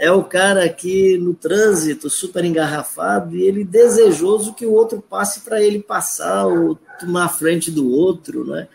É 0.00 0.10
o 0.10 0.24
cara 0.24 0.66
que 0.66 1.18
no 1.18 1.34
trânsito, 1.34 2.08
super 2.08 2.42
engarrafado, 2.42 3.36
e 3.36 3.42
ele 3.42 3.62
desejoso 3.62 4.54
que 4.54 4.64
o 4.64 4.72
outro 4.72 5.04
passe 5.06 5.40
para 5.40 5.60
ele 5.60 5.78
passar 5.78 6.46
ou 6.46 6.78
tomar 6.98 7.26
a 7.26 7.28
frente 7.28 7.70
do 7.70 7.86
outro, 7.86 8.42
né? 8.46 8.66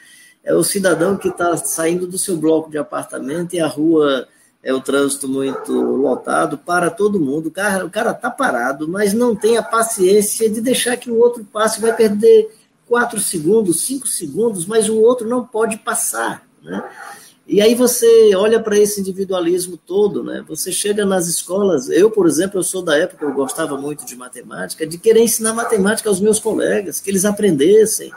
É 0.43 0.53
o 0.53 0.63
cidadão 0.63 1.17
que 1.17 1.30
está 1.30 1.57
saindo 1.57 2.05
do 2.05 2.19
seu 2.19 2.38
bloco 2.38 2.69
de 2.69 2.78
apartamento 2.78 3.55
e 3.55 3.59
a 3.59 3.65
rua 3.65 4.28
é 4.61 4.71
o 4.71 4.80
trânsito 4.80 5.28
muito 5.28 5.73
lotado, 5.73 6.59
para 6.59 6.91
todo 6.91 7.19
mundo. 7.19 7.47
O 7.47 7.51
cara 7.51 7.84
o 7.84 7.89
cara 7.89 8.11
está 8.11 8.30
parado, 8.30 8.88
mas 8.88 9.11
não 9.11 9.36
tem 9.36 9.57
a 9.57 9.63
paciência 9.63 10.47
de 10.47 10.61
deixar 10.61 10.95
que 10.95 11.09
o 11.09 11.17
outro 11.17 11.43
passe, 11.43 11.82
vai 11.82 11.95
perder 11.95 12.55
quatro 12.88 13.19
segundos, 13.19 13.82
cinco 13.82 14.07
segundos, 14.07 14.67
mas 14.67 14.89
o 14.89 15.01
outro 15.01 15.28
não 15.28 15.43
pode 15.43 15.78
passar, 15.78 16.45
né? 16.61 16.84
E 17.48 17.62
aí 17.62 17.76
você 17.76 18.36
olha 18.36 18.60
para 18.60 18.78
esse 18.78 19.00
individualismo 19.00 19.78
todo, 19.78 20.24
né? 20.24 20.43
Você 20.48 20.72
chega 20.72 21.06
nas 21.06 21.28
escolas, 21.28 21.89
eu, 21.89 22.10
por 22.10 22.26
exemplo, 22.26 22.60
eu 22.60 22.64
sou 22.64 22.82
da 22.82 22.98
época, 22.98 23.24
eu 23.24 23.34
gostava 23.34 23.78
muito 23.78 24.04
de 24.04 24.16
matemática, 24.16 24.86
de 24.86 24.98
querer 24.98 25.22
ensinar 25.22 25.54
matemática 25.54 26.10
aos 26.10 26.20
meus 26.20 26.39
colegas, 26.39 27.00
que 27.00 27.10
eles 27.10 27.24
aprendessem. 27.24 28.12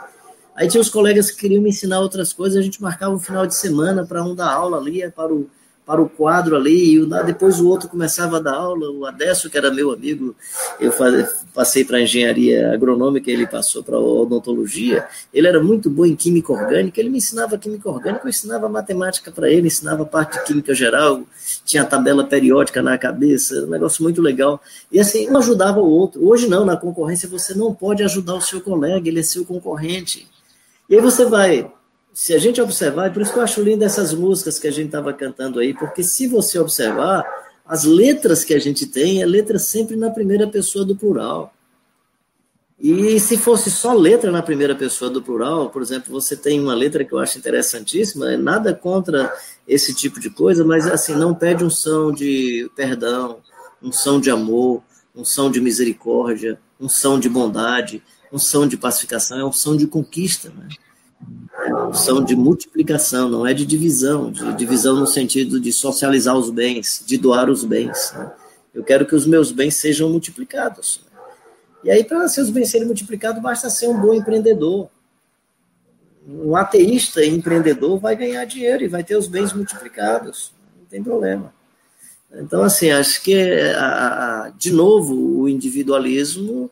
Aí 0.55 0.67
tinha 0.67 0.81
os 0.81 0.89
colegas 0.89 1.29
que 1.29 1.37
queriam 1.37 1.61
me 1.61 1.69
ensinar 1.69 1.99
outras 1.99 2.33
coisas, 2.33 2.57
a 2.57 2.61
gente 2.61 2.81
marcava 2.81 3.13
um 3.13 3.19
final 3.19 3.45
de 3.45 3.53
semana 3.53 4.03
para 4.03 4.23
um 4.23 4.33
dar 4.33 4.51
aula 4.51 4.77
ali, 4.77 5.07
para 5.11 5.31
o 5.31 5.47
para 5.89 6.03
o 6.03 6.07
quadro 6.07 6.55
ali, 6.55 6.97
e 6.97 7.23
depois 7.25 7.59
o 7.59 7.67
outro 7.67 7.89
começava 7.89 8.37
a 8.37 8.39
dar 8.39 8.53
aula, 8.53 8.91
o 8.91 9.07
Adesso, 9.07 9.49
que 9.49 9.57
era 9.57 9.73
meu 9.73 9.91
amigo, 9.91 10.35
eu 10.79 10.93
passei 11.51 11.83
para 11.83 11.97
a 11.97 12.01
engenharia 12.03 12.71
agronômica, 12.71 13.31
ele 13.31 13.47
passou 13.47 13.83
para 13.83 13.95
a 13.95 13.99
odontologia, 13.99 15.07
ele 15.33 15.47
era 15.47 15.59
muito 15.59 15.89
bom 15.89 16.05
em 16.05 16.15
química 16.15 16.53
orgânica, 16.53 16.99
ele 16.99 17.09
me 17.09 17.17
ensinava 17.17 17.57
química 17.57 17.89
orgânica, 17.89 18.23
eu 18.23 18.29
ensinava 18.29 18.69
matemática 18.69 19.31
para 19.31 19.49
ele, 19.49 19.65
ensinava 19.65 20.05
parte 20.05 20.37
de 20.37 20.45
química 20.45 20.75
geral, 20.75 21.23
tinha 21.65 21.83
tabela 21.83 22.23
periódica 22.23 22.83
na 22.83 22.95
cabeça, 22.95 23.55
um 23.63 23.71
negócio 23.71 24.03
muito 24.03 24.21
legal, 24.21 24.61
e 24.91 24.99
assim, 24.99 25.27
um 25.27 25.39
ajudava 25.39 25.79
o 25.79 25.89
outro, 25.89 26.23
hoje 26.23 26.47
não, 26.47 26.65
na 26.65 26.77
concorrência 26.77 27.27
você 27.27 27.55
não 27.55 27.73
pode 27.73 28.03
ajudar 28.03 28.35
o 28.35 28.41
seu 28.41 28.61
colega, 28.61 29.09
ele 29.09 29.21
é 29.21 29.23
seu 29.23 29.43
concorrente, 29.43 30.27
e 30.87 30.93
aí 30.93 31.01
você 31.01 31.25
vai 31.25 31.67
se 32.19 32.33
a 32.33 32.37
gente 32.37 32.61
observar, 32.61 33.07
e 33.07 33.13
por 33.13 33.21
isso 33.21 33.31
que 33.31 33.39
eu 33.39 33.43
acho 33.43 33.61
lindo 33.61 33.85
essas 33.85 34.13
músicas 34.13 34.59
que 34.59 34.67
a 34.67 34.71
gente 34.71 34.87
estava 34.87 35.13
cantando 35.13 35.57
aí, 35.57 35.73
porque 35.73 36.03
se 36.03 36.27
você 36.27 36.59
observar, 36.59 37.23
as 37.65 37.85
letras 37.85 38.43
que 38.43 38.53
a 38.53 38.59
gente 38.59 38.85
tem 38.85 39.21
é 39.21 39.25
letra 39.25 39.57
sempre 39.57 39.95
na 39.95 40.09
primeira 40.09 40.45
pessoa 40.45 40.83
do 40.83 40.97
plural. 40.97 41.53
E 42.77 43.17
se 43.21 43.37
fosse 43.37 43.71
só 43.71 43.93
letra 43.93 44.33
na 44.33 44.41
primeira 44.41 44.75
pessoa 44.75 45.09
do 45.09 45.21
plural, 45.21 45.69
por 45.69 45.81
exemplo, 45.81 46.11
você 46.11 46.35
tem 46.35 46.59
uma 46.59 46.75
letra 46.75 47.05
que 47.05 47.13
eu 47.13 47.19
acho 47.19 47.37
interessantíssima, 47.37 48.33
é 48.33 48.35
nada 48.35 48.75
contra 48.75 49.33
esse 49.65 49.95
tipo 49.95 50.19
de 50.19 50.29
coisa, 50.29 50.65
mas 50.65 50.87
assim, 50.87 51.15
não 51.15 51.33
pede 51.33 51.63
um 51.63 51.69
som 51.69 52.11
de 52.11 52.69
perdão, 52.75 53.37
um 53.81 53.93
som 53.93 54.19
de 54.19 54.29
amor, 54.29 54.83
um 55.15 55.23
som 55.23 55.49
de 55.49 55.61
misericórdia, 55.61 56.59
um 56.77 56.89
som 56.89 57.17
de 57.17 57.29
bondade, 57.29 58.03
um 58.29 58.37
som 58.37 58.67
de 58.67 58.75
pacificação, 58.75 59.39
é 59.39 59.45
um 59.45 59.53
som 59.53 59.77
de 59.77 59.87
conquista, 59.87 60.49
né? 60.49 60.67
São 61.93 62.23
de 62.23 62.35
multiplicação, 62.35 63.29
não 63.29 63.45
é 63.45 63.53
de 63.53 63.65
divisão, 63.65 64.31
de 64.31 64.53
divisão 64.53 64.95
no 64.95 65.07
sentido 65.07 65.59
de 65.59 65.71
socializar 65.71 66.35
os 66.35 66.49
bens, 66.49 67.03
de 67.05 67.17
doar 67.17 67.49
os 67.49 67.63
bens. 67.63 68.13
Né? 68.15 68.31
Eu 68.73 68.83
quero 68.83 69.05
que 69.05 69.15
os 69.15 69.25
meus 69.25 69.51
bens 69.51 69.75
sejam 69.75 70.09
multiplicados. 70.09 71.01
E 71.83 71.89
aí, 71.89 72.03
para 72.03 72.27
seus 72.27 72.49
bens 72.49 72.69
serem 72.69 72.87
multiplicados, 72.87 73.41
basta 73.41 73.69
ser 73.69 73.87
um 73.87 73.99
bom 73.99 74.13
empreendedor. 74.13 74.89
Um 76.27 76.55
ateísta 76.55 77.25
empreendedor 77.25 77.97
vai 77.99 78.15
ganhar 78.15 78.45
dinheiro 78.45 78.83
e 78.83 78.87
vai 78.87 79.03
ter 79.03 79.15
os 79.15 79.27
bens 79.27 79.53
multiplicados. 79.53 80.53
Não 80.77 80.85
tem 80.85 81.01
problema. 81.01 81.53
Então, 82.31 82.61
assim, 82.61 82.91
acho 82.91 83.23
que, 83.23 83.33
de 84.57 84.71
novo, 84.71 85.15
o 85.15 85.49
individualismo 85.49 86.69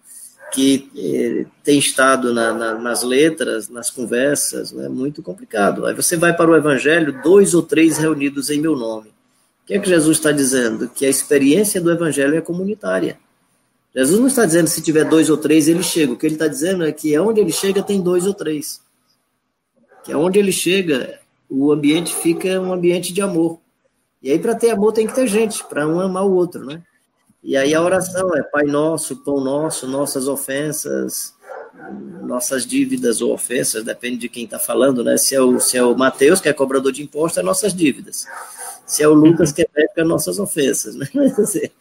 que 0.52 0.89
eh, 0.95 1.45
tem 1.64 1.78
estado 1.78 2.34
na, 2.34 2.54
na, 2.54 2.76
nas 2.76 3.04
letras, 3.04 3.70
nas 3.70 3.89
conversas, 3.89 4.72
é 4.72 4.76
né, 4.76 4.89
muito 4.89 5.22
complicado. 5.22 5.86
Aí 5.86 5.93
você 5.93 6.16
vai 6.16 6.36
para 6.36 6.50
o 6.50 6.56
Evangelho, 6.56 7.22
dois 7.22 7.54
ou 7.54 7.62
três 7.62 7.98
reunidos 7.98 8.50
em 8.50 8.60
meu 8.60 8.76
nome. 8.76 9.10
O 9.10 9.68
que 9.68 9.74
é 9.74 9.80
que 9.80 9.89
Jesus 9.89 10.18
está 10.18 10.32
dizendo? 10.32 10.89
Que 10.89 11.06
a 11.06 11.10
experiência 11.10 11.82
do 11.82 11.91
Evangelho 11.91 12.38
é 12.38 12.41
comunitária. 12.41 13.20
Jesus 13.93 14.20
não 14.20 14.28
está 14.28 14.45
dizendo 14.45 14.68
se 14.68 14.82
tiver 14.82 15.04
dois 15.04 15.30
ou 15.30 15.38
três, 15.38 15.68
ele 15.68 15.84
chega. 15.84 16.14
O 16.14 16.18
que 16.18 16.26
ele 16.26 16.36
está 16.36 16.48
dizendo 16.48 16.86
é 16.86 16.91
que 16.91 17.18
onde 17.20 17.41
ele 17.41 17.52
chega 17.52 17.84
tem 17.84 18.02
dois 18.02 18.26
ou 18.26 18.34
três. 18.34 18.82
Que 20.04 20.14
onde 20.14 20.39
ele 20.39 20.52
chega, 20.52 21.20
o 21.50 21.72
ambiente 21.72 22.16
fica 22.16 22.60
um 22.62 22.72
ambiente 22.72 23.12
de 23.12 23.22
amor. 23.22 23.60
E 24.22 24.32
aí, 24.32 24.39
para 24.39 24.56
ter 24.56 24.70
amor, 24.70 24.93
tem 24.93 25.06
que 25.06 25.14
ter 25.14 25.28
gente, 25.28 25.64
para 25.66 25.88
um 25.88 26.00
amar 26.00 26.26
o 26.26 26.34
outro, 26.34 26.66
né? 26.66 26.82
E 27.43 27.55
aí 27.55 27.73
a 27.73 27.81
oração 27.81 28.35
é 28.35 28.43
Pai 28.43 28.65
Nosso, 28.65 29.17
Pão 29.17 29.39
Nosso, 29.39 29.88
nossas 29.88 30.27
ofensas, 30.27 31.33
nossas 32.23 32.65
dívidas 32.65 33.21
ou 33.21 33.33
ofensas, 33.33 33.83
depende 33.83 34.17
de 34.17 34.29
quem 34.29 34.45
está 34.45 34.59
falando, 34.59 35.03
né? 35.03 35.17
Se 35.17 35.35
é, 35.35 35.41
o, 35.41 35.59
se 35.59 35.77
é 35.77 35.83
o 35.83 35.95
Mateus, 35.95 36.41
que 36.41 36.49
é 36.49 36.53
cobrador 36.53 36.91
de 36.91 37.03
imposto, 37.03 37.39
é 37.39 37.43
nossas 37.43 37.73
dívidas. 37.73 38.25
Se 38.85 39.03
é 39.03 39.07
o 39.07 39.13
Lucas, 39.13 39.51
que 39.51 39.61
é 39.61 39.67
médico, 39.75 39.99
é 39.99 40.03
nossas 40.03 40.39
ofensas, 40.39 40.95
né? 40.95 41.07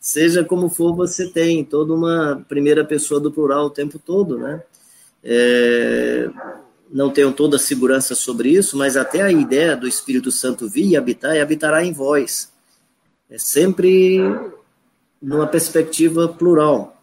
Seja 0.00 0.44
como 0.44 0.68
for, 0.68 0.94
você 0.94 1.28
tem 1.28 1.64
toda 1.64 1.92
uma 1.94 2.44
primeira 2.48 2.84
pessoa 2.84 3.18
do 3.18 3.32
plural 3.32 3.66
o 3.66 3.70
tempo 3.70 3.98
todo, 3.98 4.38
né? 4.38 4.62
É, 5.24 6.28
não 6.90 7.10
tenho 7.10 7.32
toda 7.32 7.56
a 7.56 7.60
segurança 7.60 8.14
sobre 8.14 8.50
isso, 8.50 8.76
mas 8.76 8.96
até 8.96 9.22
a 9.22 9.32
ideia 9.32 9.76
do 9.76 9.88
Espírito 9.88 10.30
Santo 10.30 10.68
vir 10.68 10.86
e 10.86 10.96
habitar 10.96 11.34
e 11.34 11.40
habitará 11.40 11.84
em 11.84 11.92
vós. 11.92 12.52
É 13.28 13.38
sempre 13.38 14.20
numa 15.20 15.46
perspectiva 15.46 16.28
plural. 16.28 16.96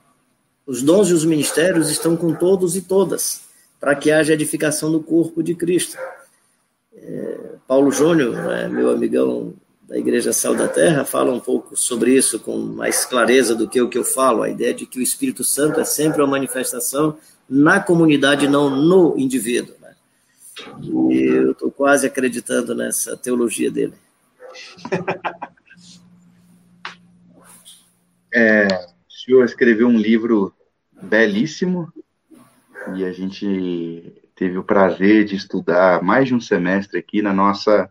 Os 0.66 0.82
dons 0.82 1.10
e 1.10 1.14
os 1.14 1.26
ministérios 1.26 1.90
estão 1.90 2.16
com 2.16 2.34
todos 2.34 2.76
e 2.76 2.82
todas, 2.82 3.42
para 3.80 3.96
que 3.96 4.12
haja 4.12 4.34
edificação 4.34 4.92
do 4.92 5.02
corpo 5.02 5.44
de 5.44 5.54
Cristo. 5.56 5.98
É, 6.96 7.40
Paulo 7.68 7.92
Júnior, 7.92 8.34
né, 8.34 8.68
meu 8.70 8.90
amigão 8.90 9.54
da 9.88 9.98
Igreja 9.98 10.32
Sal 10.32 10.56
da 10.56 10.68
Terra, 10.68 11.04
fala 11.04 11.34
um 11.34 11.40
pouco 11.40 11.76
sobre 11.76 12.16
isso 12.16 12.40
com 12.40 12.58
mais 12.58 13.06
clareza 13.06 13.54
do 13.54 13.68
que 13.68 13.82
o 13.82 13.90
que 13.90 13.98
eu 13.98 14.06
falo, 14.06 14.42
a 14.42 14.50
ideia 14.50 14.74
de 14.74 14.86
que 14.86 15.00
o 15.00 15.02
Espírito 15.02 15.44
Santo 15.44 15.80
é 15.80 15.86
sempre 15.86 16.22
uma 16.22 16.32
manifestação 16.32 17.18
na 17.50 17.80
comunidade, 17.80 18.48
não 18.48 18.70
no 18.70 19.18
indivíduo. 19.18 19.76
Né? 19.82 19.94
E 20.82 21.24
eu 21.24 21.52
estou 21.52 21.70
quase 21.70 22.08
acreditando 22.08 22.74
nessa 22.74 23.18
teologia 23.18 23.70
dele. 23.70 23.94
É, 28.34 28.68
o 29.08 29.12
senhor 29.12 29.46
escreveu 29.46 29.88
um 29.88 29.98
livro 29.98 30.54
belíssimo 31.02 31.94
e 32.96 33.06
a 33.06 33.12
gente 33.12 34.22
teve 34.36 34.58
o 34.58 34.64
prazer 34.64 35.24
de 35.24 35.36
estudar 35.36 36.02
mais 36.02 36.28
de 36.28 36.36
um 36.36 36.42
semestre 36.42 36.98
aqui 36.98 37.22
na 37.22 37.32
nossa 37.32 37.90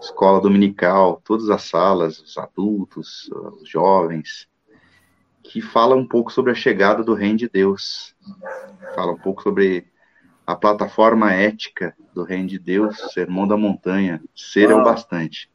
escola 0.00 0.40
dominical, 0.40 1.20
todas 1.24 1.50
as 1.50 1.62
salas, 1.62 2.18
os 2.18 2.36
adultos, 2.38 3.30
os 3.60 3.68
jovens, 3.68 4.48
que 5.42 5.60
fala 5.60 5.94
um 5.94 6.06
pouco 6.06 6.32
sobre 6.32 6.52
a 6.52 6.54
chegada 6.54 7.04
do 7.04 7.14
Reino 7.14 7.38
de 7.38 7.48
Deus, 7.48 8.14
fala 8.94 9.12
um 9.12 9.18
pouco 9.18 9.42
sobre 9.42 9.86
a 10.46 10.54
plataforma 10.54 11.32
ética 11.32 11.94
do 12.14 12.22
Reino 12.22 12.48
de 12.48 12.58
Deus, 12.58 12.96
Sermão 13.12 13.46
da 13.46 13.56
Montanha, 13.56 14.22
ser 14.34 14.70
é 14.70 14.74
o 14.74 14.82
bastante. 14.82 15.50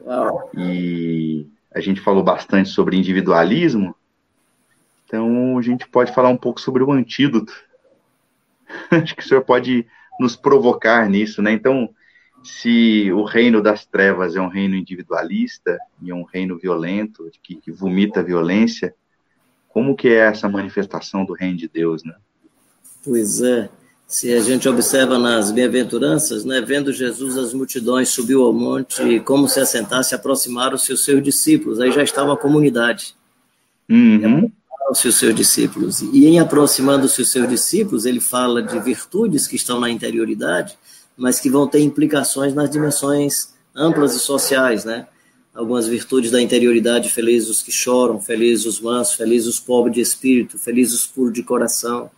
Uau. 0.00 0.50
E 0.56 1.48
a 1.76 1.80
gente 1.80 2.00
falou 2.00 2.24
bastante 2.24 2.70
sobre 2.70 2.96
individualismo, 2.96 3.94
então 5.04 5.58
a 5.58 5.62
gente 5.62 5.86
pode 5.86 6.10
falar 6.14 6.30
um 6.30 6.36
pouco 6.36 6.58
sobre 6.58 6.82
o 6.82 6.90
antídoto. 6.90 7.52
Acho 8.90 9.14
que 9.14 9.22
o 9.22 9.26
senhor 9.26 9.44
pode 9.44 9.86
nos 10.18 10.34
provocar 10.34 11.06
nisso, 11.06 11.42
né? 11.42 11.52
Então, 11.52 11.90
se 12.42 13.12
o 13.12 13.24
reino 13.24 13.62
das 13.62 13.84
trevas 13.84 14.36
é 14.36 14.40
um 14.40 14.48
reino 14.48 14.74
individualista 14.74 15.78
e 16.00 16.10
um 16.14 16.22
reino 16.22 16.56
violento, 16.56 17.30
que, 17.42 17.56
que 17.56 17.70
vomita 17.70 18.22
violência, 18.22 18.94
como 19.68 19.94
que 19.94 20.08
é 20.08 20.20
essa 20.20 20.48
manifestação 20.48 21.26
do 21.26 21.34
reino 21.34 21.58
de 21.58 21.68
Deus, 21.68 22.02
né? 22.02 22.14
Pois 23.04 23.42
é 23.42 23.68
se 24.06 24.32
a 24.32 24.40
gente 24.40 24.68
observa 24.68 25.18
nas 25.18 25.50
bem-aventuranças, 25.50 26.44
né, 26.44 26.60
vendo 26.60 26.92
Jesus 26.92 27.36
as 27.36 27.52
multidões 27.52 28.08
subiu 28.10 28.44
ao 28.44 28.52
monte 28.52 29.02
e 29.02 29.20
como 29.20 29.48
se 29.48 29.58
assentasse 29.58 30.14
aproximaram-se 30.14 30.92
os 30.92 31.04
seus 31.04 31.22
discípulos, 31.22 31.80
aí 31.80 31.90
já 31.90 32.04
está 32.04 32.22
uma 32.22 32.36
comunidade. 32.36 33.16
Uhum. 33.90 34.50
Os 34.88 35.00
seus 35.00 35.34
discípulos. 35.34 36.00
E 36.00 36.26
em 36.26 36.38
aproximando-se 36.38 37.20
os 37.20 37.30
seus 37.32 37.48
discípulos, 37.48 38.06
ele 38.06 38.20
fala 38.20 38.62
de 38.62 38.78
virtudes 38.78 39.48
que 39.48 39.56
estão 39.56 39.80
na 39.80 39.90
interioridade, 39.90 40.78
mas 41.16 41.40
que 41.40 41.50
vão 41.50 41.66
ter 41.66 41.80
implicações 41.80 42.54
nas 42.54 42.70
dimensões 42.70 43.54
amplas 43.74 44.14
e 44.14 44.20
sociais, 44.20 44.84
né? 44.84 45.08
Algumas 45.52 45.88
virtudes 45.88 46.30
da 46.30 46.40
interioridade, 46.40 47.10
felizes 47.10 47.48
os 47.48 47.62
que 47.62 47.72
choram, 47.72 48.20
felizes 48.20 48.64
os 48.66 48.80
mansos, 48.80 49.14
felizes 49.16 49.48
os 49.48 49.58
pobres 49.58 49.94
de 49.94 50.00
espírito, 50.00 50.56
felizes 50.56 50.94
os 50.94 51.06
puros 51.06 51.32
de 51.32 51.42
coração 51.42 52.08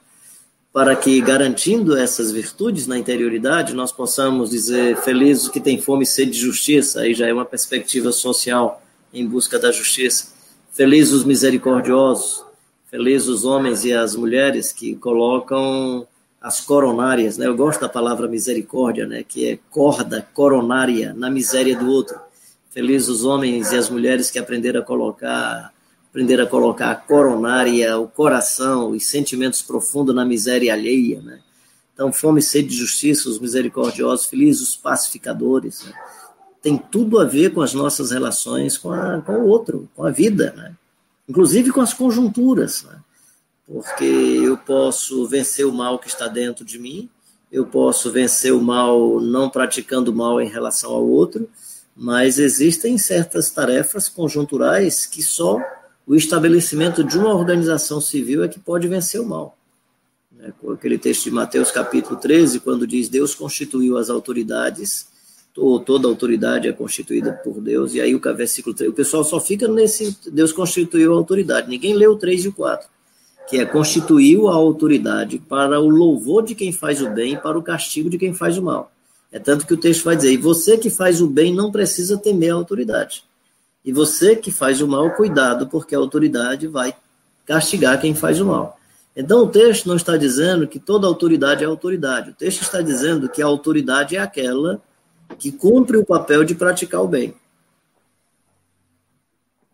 para 0.72 0.94
que, 0.94 1.20
garantindo 1.20 1.96
essas 1.96 2.30
virtudes 2.30 2.86
na 2.86 2.98
interioridade, 2.98 3.74
nós 3.74 3.90
possamos 3.90 4.50
dizer 4.50 4.96
felizes 4.98 5.48
que 5.48 5.60
têm 5.60 5.80
fome 5.80 6.04
e 6.04 6.06
sede 6.06 6.32
de 6.32 6.38
justiça, 6.38 7.00
aí 7.00 7.14
já 7.14 7.26
é 7.26 7.32
uma 7.32 7.44
perspectiva 7.44 8.12
social 8.12 8.82
em 9.12 9.26
busca 9.26 9.58
da 9.58 9.72
justiça. 9.72 10.32
Felizes 10.70 11.12
os 11.12 11.24
misericordiosos, 11.24 12.44
felizes 12.90 13.28
os 13.28 13.44
homens 13.44 13.84
e 13.84 13.92
as 13.92 14.14
mulheres 14.14 14.72
que 14.72 14.94
colocam 14.94 16.06
as 16.40 16.60
coronárias, 16.60 17.36
né? 17.36 17.46
Eu 17.46 17.56
gosto 17.56 17.80
da 17.80 17.88
palavra 17.88 18.28
misericórdia, 18.28 19.06
né? 19.06 19.24
Que 19.26 19.48
é 19.48 19.58
corda 19.70 20.28
coronária 20.32 21.12
na 21.14 21.28
miséria 21.28 21.76
do 21.76 21.90
outro. 21.90 22.18
Felizes 22.70 23.08
os 23.08 23.24
homens 23.24 23.72
e 23.72 23.76
as 23.76 23.90
mulheres 23.90 24.30
que 24.30 24.38
aprenderam 24.38 24.80
a 24.80 24.84
colocar 24.84 25.72
aprender 26.11 26.40
a 26.40 26.46
colocar 26.46 26.90
a 26.90 26.96
coronária, 26.96 27.98
o 27.98 28.09
coração, 28.09 28.90
os 28.90 29.04
sentimentos 29.06 29.62
profundos 29.62 30.14
na 30.14 30.24
miséria 30.24 30.72
alheia, 30.72 31.20
né? 31.20 31.40
Então, 31.92 32.12
fome 32.12 32.40
sede 32.40 32.68
de 32.68 32.76
justiça, 32.76 33.28
os 33.28 33.40
misericordiosos, 33.40 34.26
felizes 34.26 34.62
os 34.62 34.76
pacificadores, 34.76 35.84
né? 35.84 35.92
tem 36.62 36.78
tudo 36.78 37.18
a 37.18 37.24
ver 37.24 37.52
com 37.52 37.61
as 37.61 37.74
nossas 37.74 38.12
relações 38.12 38.78
com, 38.78 38.92
a, 38.92 39.20
com 39.20 39.32
o 39.32 39.48
outro, 39.48 39.88
com 39.96 40.04
a 40.04 40.11
vida, 40.12 40.54
né? 40.56 40.76
inclusive 41.28 41.72
com 41.72 41.80
as 41.80 41.92
conjunturas, 41.92 42.84
né? 42.84 43.00
porque 43.66 44.04
eu 44.04 44.56
posso 44.56 45.26
vencer 45.26 45.66
o 45.66 45.72
mal 45.72 45.98
que 45.98 46.06
está 46.06 46.28
dentro 46.28 46.64
de 46.64 46.78
mim, 46.78 47.11
eu 47.50 47.66
posso 47.66 48.12
vencer 48.12 48.52
o 48.52 48.62
mal 48.62 49.20
não 49.20 49.50
praticando 49.50 50.14
mal 50.14 50.40
em 50.40 50.48
relação 50.48 50.92
ao 50.92 51.04
outro, 51.04 51.48
mas 51.96 52.38
existem 52.38 52.96
certas 52.96 53.50
tarefas 53.50 54.09
conjunturais 54.09 55.04
que 55.04 55.20
só 55.20 55.61
o 56.09 56.14
estabelecimento 56.14 57.04
de 57.04 57.18
uma 57.18 57.34
organização 57.34 58.00
civil 58.00 58.42
é 58.42 58.48
que 58.48 58.59
pode 58.59 58.88
vencer 58.88 59.20
o 59.20 59.26
mal. 59.26 59.59
É, 60.40 60.50
com 60.59 60.72
aquele 60.72 60.96
texto 60.96 61.24
de 61.24 61.30
Mateus 61.30 61.70
capítulo 61.70 62.18
13, 62.18 62.61
quando 62.61 62.86
diz 62.86 63.11
Deus 63.11 63.34
constituiu 63.34 63.98
as 63.98 64.09
autoridades, 64.09 65.06
toda 65.52 66.09
autoridade 66.09 66.66
é 66.66 66.72
constituída 66.72 67.32
por 67.32 67.61
Deus, 67.61 67.92
e 67.92 68.00
aí 68.00 68.14
o 68.14 68.20
versículo 68.34 68.74
3, 68.74 68.90
o 68.90 68.94
pessoal 68.94 69.22
só 69.22 69.38
fica 69.38 69.68
nesse 69.68 70.16
Deus 70.32 70.50
constituiu 70.50 71.12
a 71.12 71.16
autoridade, 71.16 71.68
ninguém 71.68 71.94
lê 71.94 72.06
o 72.06 72.16
3 72.16 72.46
e 72.46 72.48
o 72.48 72.52
4, 72.54 72.88
que 73.46 73.59
é 73.59 73.66
constituiu 73.66 74.48
a 74.48 74.54
autoridade 74.54 75.38
para 75.46 75.78
o 75.78 75.90
louvor 75.90 76.42
de 76.42 76.54
quem 76.54 76.72
faz 76.72 77.02
o 77.02 77.11
bem 77.11 77.34
e 77.34 77.36
para 77.36 77.59
o 77.59 77.62
castigo 77.62 78.09
de 78.09 78.16
quem 78.16 78.32
faz 78.32 78.56
o 78.56 78.62
mal. 78.62 78.90
É 79.30 79.38
tanto 79.38 79.66
que 79.66 79.74
o 79.74 79.76
texto 79.76 80.04
vai 80.04 80.16
dizer, 80.16 80.32
e 80.32 80.38
você 80.38 80.78
que 80.78 80.88
faz 80.88 81.20
o 81.20 81.26
bem 81.26 81.54
não 81.54 81.70
precisa 81.70 82.16
temer 82.16 82.52
a 82.52 82.54
autoridade. 82.54 83.27
E 83.84 83.92
você 83.92 84.36
que 84.36 84.50
faz 84.50 84.80
o 84.80 84.88
mal, 84.88 85.10
cuidado, 85.12 85.68
porque 85.68 85.94
a 85.94 85.98
autoridade 85.98 86.66
vai 86.66 86.94
castigar 87.46 88.00
quem 88.00 88.14
faz 88.14 88.40
o 88.40 88.46
mal. 88.46 88.78
Então 89.16 89.42
o 89.42 89.48
texto 89.48 89.86
não 89.86 89.96
está 89.96 90.16
dizendo 90.16 90.68
que 90.68 90.78
toda 90.78 91.06
autoridade 91.06 91.64
é 91.64 91.66
autoridade. 91.66 92.30
O 92.30 92.34
texto 92.34 92.62
está 92.62 92.80
dizendo 92.80 93.28
que 93.28 93.42
a 93.42 93.46
autoridade 93.46 94.16
é 94.16 94.20
aquela 94.20 94.80
que 95.38 95.50
cumpre 95.50 95.96
o 95.96 96.06
papel 96.06 96.44
de 96.44 96.54
praticar 96.54 97.02
o 97.02 97.08
bem. 97.08 97.34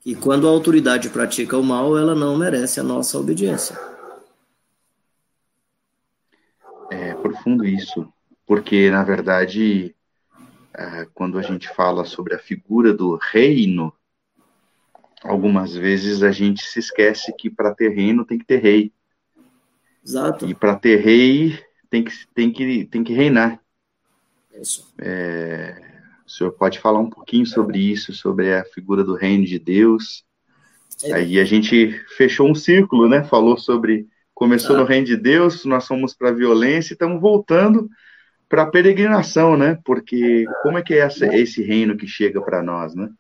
E 0.05 0.15
quando 0.15 0.47
a 0.47 0.51
autoridade 0.51 1.09
pratica 1.09 1.57
o 1.57 1.63
mal, 1.63 1.97
ela 1.97 2.15
não 2.15 2.37
merece 2.37 2.79
a 2.79 2.83
nossa 2.83 3.19
obediência. 3.19 3.79
É 6.91 7.15
profundo 7.15 7.65
isso, 7.65 8.07
porque 8.47 8.91
na 8.91 9.03
verdade, 9.03 9.95
quando 11.15 11.39
a 11.39 11.43
gente 11.43 11.69
fala 11.69 12.05
sobre 12.05 12.35
a 12.35 12.39
figura 12.39 12.93
do 12.93 13.17
reino, 13.17 13.93
algumas 15.23 15.75
vezes 15.75 16.23
a 16.23 16.31
gente 16.31 16.65
se 16.65 16.79
esquece 16.79 17.33
que 17.37 17.49
para 17.49 17.75
ter 17.75 17.91
reino 17.91 18.25
tem 18.25 18.39
que 18.39 18.45
ter 18.45 18.61
rei. 18.61 18.93
Exato. 20.05 20.47
E 20.49 20.55
para 20.55 20.77
ter 20.77 21.01
rei 21.01 21.59
tem 21.89 22.05
que, 22.05 22.13
tem 22.35 22.53
que, 22.53 22.85
tem 22.87 23.05
que 23.05 23.13
reinar. 23.13 23.61
Isso. 24.53 24.93
É, 24.99 25.81
o 26.27 26.31
senhor 26.31 26.53
pode 26.53 26.79
falar 26.79 27.01
um 27.01 27.11
pouquinho 27.11 27.47
sobre 27.47 27.79
isso, 27.79 28.13
sobre 28.13 28.55
a 28.55 28.65
figura 28.65 29.03
do 29.03 29.15
reino 29.15 29.45
de 29.45 29.59
Deus? 29.59 30.25
É. 31.03 31.13
Aí 31.13 31.41
a 31.41 31.45
gente 31.45 31.91
fechou 32.17 32.49
um 32.49 32.55
círculo, 32.55 33.09
né? 33.09 33.25
Falou 33.25 33.57
sobre 33.57 34.09
Começou 34.35 34.77
no 34.77 34.85
reino 34.85 35.07
de 35.07 35.17
Deus, 35.17 35.65
nós 35.65 35.87
fomos 35.87 36.13
para 36.13 36.31
a 36.31 36.33
violência 36.33 36.93
e 36.93 36.95
estamos 36.95 37.21
voltando 37.21 37.89
para 38.49 38.63
a 38.63 38.67
peregrinação, 38.67 39.57
né? 39.57 39.79
Porque 39.85 40.45
como 40.63 40.79
é 40.79 40.83
que 40.83 40.95
é 40.95 40.99
essa, 40.99 41.27
esse 41.27 41.63
reino 41.63 41.97
que 41.97 42.07
chega 42.07 42.41
para 42.41 42.63
nós, 42.63 42.95
né? 42.95 43.11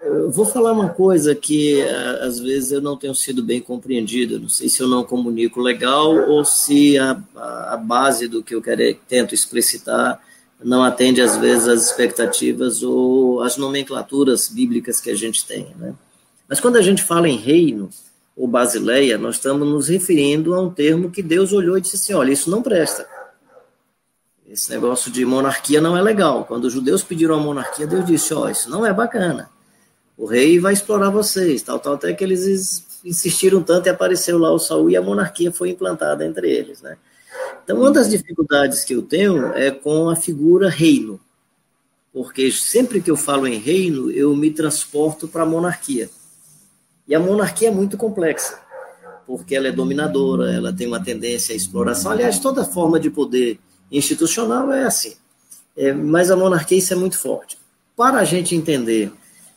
Eu 0.00 0.30
vou 0.30 0.46
falar 0.46 0.72
uma 0.72 0.90
coisa 0.90 1.34
que 1.34 1.82
às 2.22 2.38
vezes 2.38 2.70
eu 2.70 2.80
não 2.80 2.96
tenho 2.96 3.14
sido 3.14 3.42
bem 3.42 3.60
compreendido. 3.60 4.38
Não 4.38 4.48
sei 4.48 4.68
se 4.68 4.80
eu 4.80 4.88
não 4.88 5.02
comunico 5.02 5.60
legal 5.60 6.14
ou 6.28 6.44
se 6.44 6.96
a, 6.98 7.20
a 7.34 7.76
base 7.76 8.28
do 8.28 8.42
que 8.42 8.54
eu 8.54 8.62
quero, 8.62 8.94
tento 9.08 9.34
explicitar 9.34 10.20
não 10.62 10.82
atende 10.82 11.20
às 11.20 11.36
vezes 11.36 11.68
às 11.68 11.86
expectativas 11.86 12.82
ou 12.82 13.42
às 13.42 13.56
nomenclaturas 13.56 14.48
bíblicas 14.48 15.00
que 15.00 15.10
a 15.10 15.14
gente 15.14 15.46
tem, 15.46 15.68
né? 15.78 15.94
Mas 16.48 16.60
quando 16.60 16.76
a 16.76 16.82
gente 16.82 17.02
fala 17.02 17.28
em 17.28 17.36
reino 17.36 17.90
ou 18.36 18.48
basileia, 18.48 19.18
nós 19.18 19.36
estamos 19.36 19.68
nos 19.68 19.88
referindo 19.88 20.54
a 20.54 20.60
um 20.60 20.70
termo 20.70 21.10
que 21.10 21.22
Deus 21.22 21.52
olhou 21.52 21.76
e 21.76 21.80
disse 21.80 21.96
assim: 21.96 22.14
olha, 22.14 22.32
isso 22.32 22.50
não 22.50 22.62
presta. 22.62 23.06
Esse 24.50 24.70
negócio 24.70 25.10
de 25.10 25.26
monarquia 25.26 25.78
não 25.78 25.94
é 25.94 26.00
legal. 26.00 26.44
Quando 26.46 26.64
os 26.64 26.72
judeus 26.72 27.02
pediram 27.02 27.34
a 27.34 27.38
monarquia, 27.38 27.86
Deus 27.86 28.06
disse: 28.06 28.32
ó, 28.32 28.44
oh, 28.46 28.48
isso 28.48 28.70
não 28.70 28.84
é 28.84 28.92
bacana. 28.92 29.50
O 30.16 30.24
rei 30.24 30.58
vai 30.58 30.72
explorar 30.72 31.10
vocês, 31.10 31.62
tal, 31.62 31.78
tal, 31.78 31.94
até 31.94 32.12
que 32.14 32.24
eles 32.24 32.82
insistiram 33.04 33.62
tanto 33.62 33.86
e 33.86 33.90
apareceu 33.90 34.38
lá 34.38 34.50
o 34.50 34.58
Saul 34.58 34.90
e 34.90 34.96
a 34.96 35.02
monarquia 35.02 35.52
foi 35.52 35.70
implantada 35.70 36.26
entre 36.26 36.50
eles, 36.50 36.80
né? 36.80 36.96
Então, 37.62 37.78
uma 37.78 37.90
das 37.90 38.08
dificuldades 38.08 38.84
que 38.84 38.94
eu 38.94 39.02
tenho 39.02 39.52
é 39.52 39.70
com 39.70 40.08
a 40.08 40.16
figura 40.16 40.70
reino, 40.70 41.20
porque 42.12 42.50
sempre 42.50 43.00
que 43.00 43.10
eu 43.10 43.16
falo 43.16 43.46
em 43.46 43.58
reino, 43.58 44.10
eu 44.10 44.34
me 44.34 44.50
transporto 44.50 45.28
para 45.28 45.42
a 45.42 45.46
monarquia. 45.46 46.10
E 47.06 47.14
a 47.14 47.20
monarquia 47.20 47.68
é 47.68 47.70
muito 47.70 47.96
complexa, 47.96 48.58
porque 49.26 49.54
ela 49.54 49.68
é 49.68 49.72
dominadora, 49.72 50.50
ela 50.50 50.72
tem 50.72 50.86
uma 50.86 51.02
tendência 51.02 51.52
à 51.52 51.56
exploração. 51.56 52.10
Aliás, 52.10 52.38
toda 52.38 52.64
forma 52.64 52.98
de 52.98 53.10
poder 53.10 53.60
institucional 53.90 54.72
é 54.72 54.84
assim. 54.84 55.14
É, 55.76 55.92
mas 55.92 56.30
a 56.30 56.36
monarquia 56.36 56.78
isso 56.78 56.92
é 56.92 56.96
muito 56.96 57.18
forte. 57.18 57.58
Para 57.96 58.18
a 58.18 58.24
gente 58.24 58.54
entender 58.54 59.12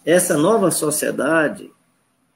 essa 0.06 0.38
nova 0.38 0.72
sociedade 0.72 1.72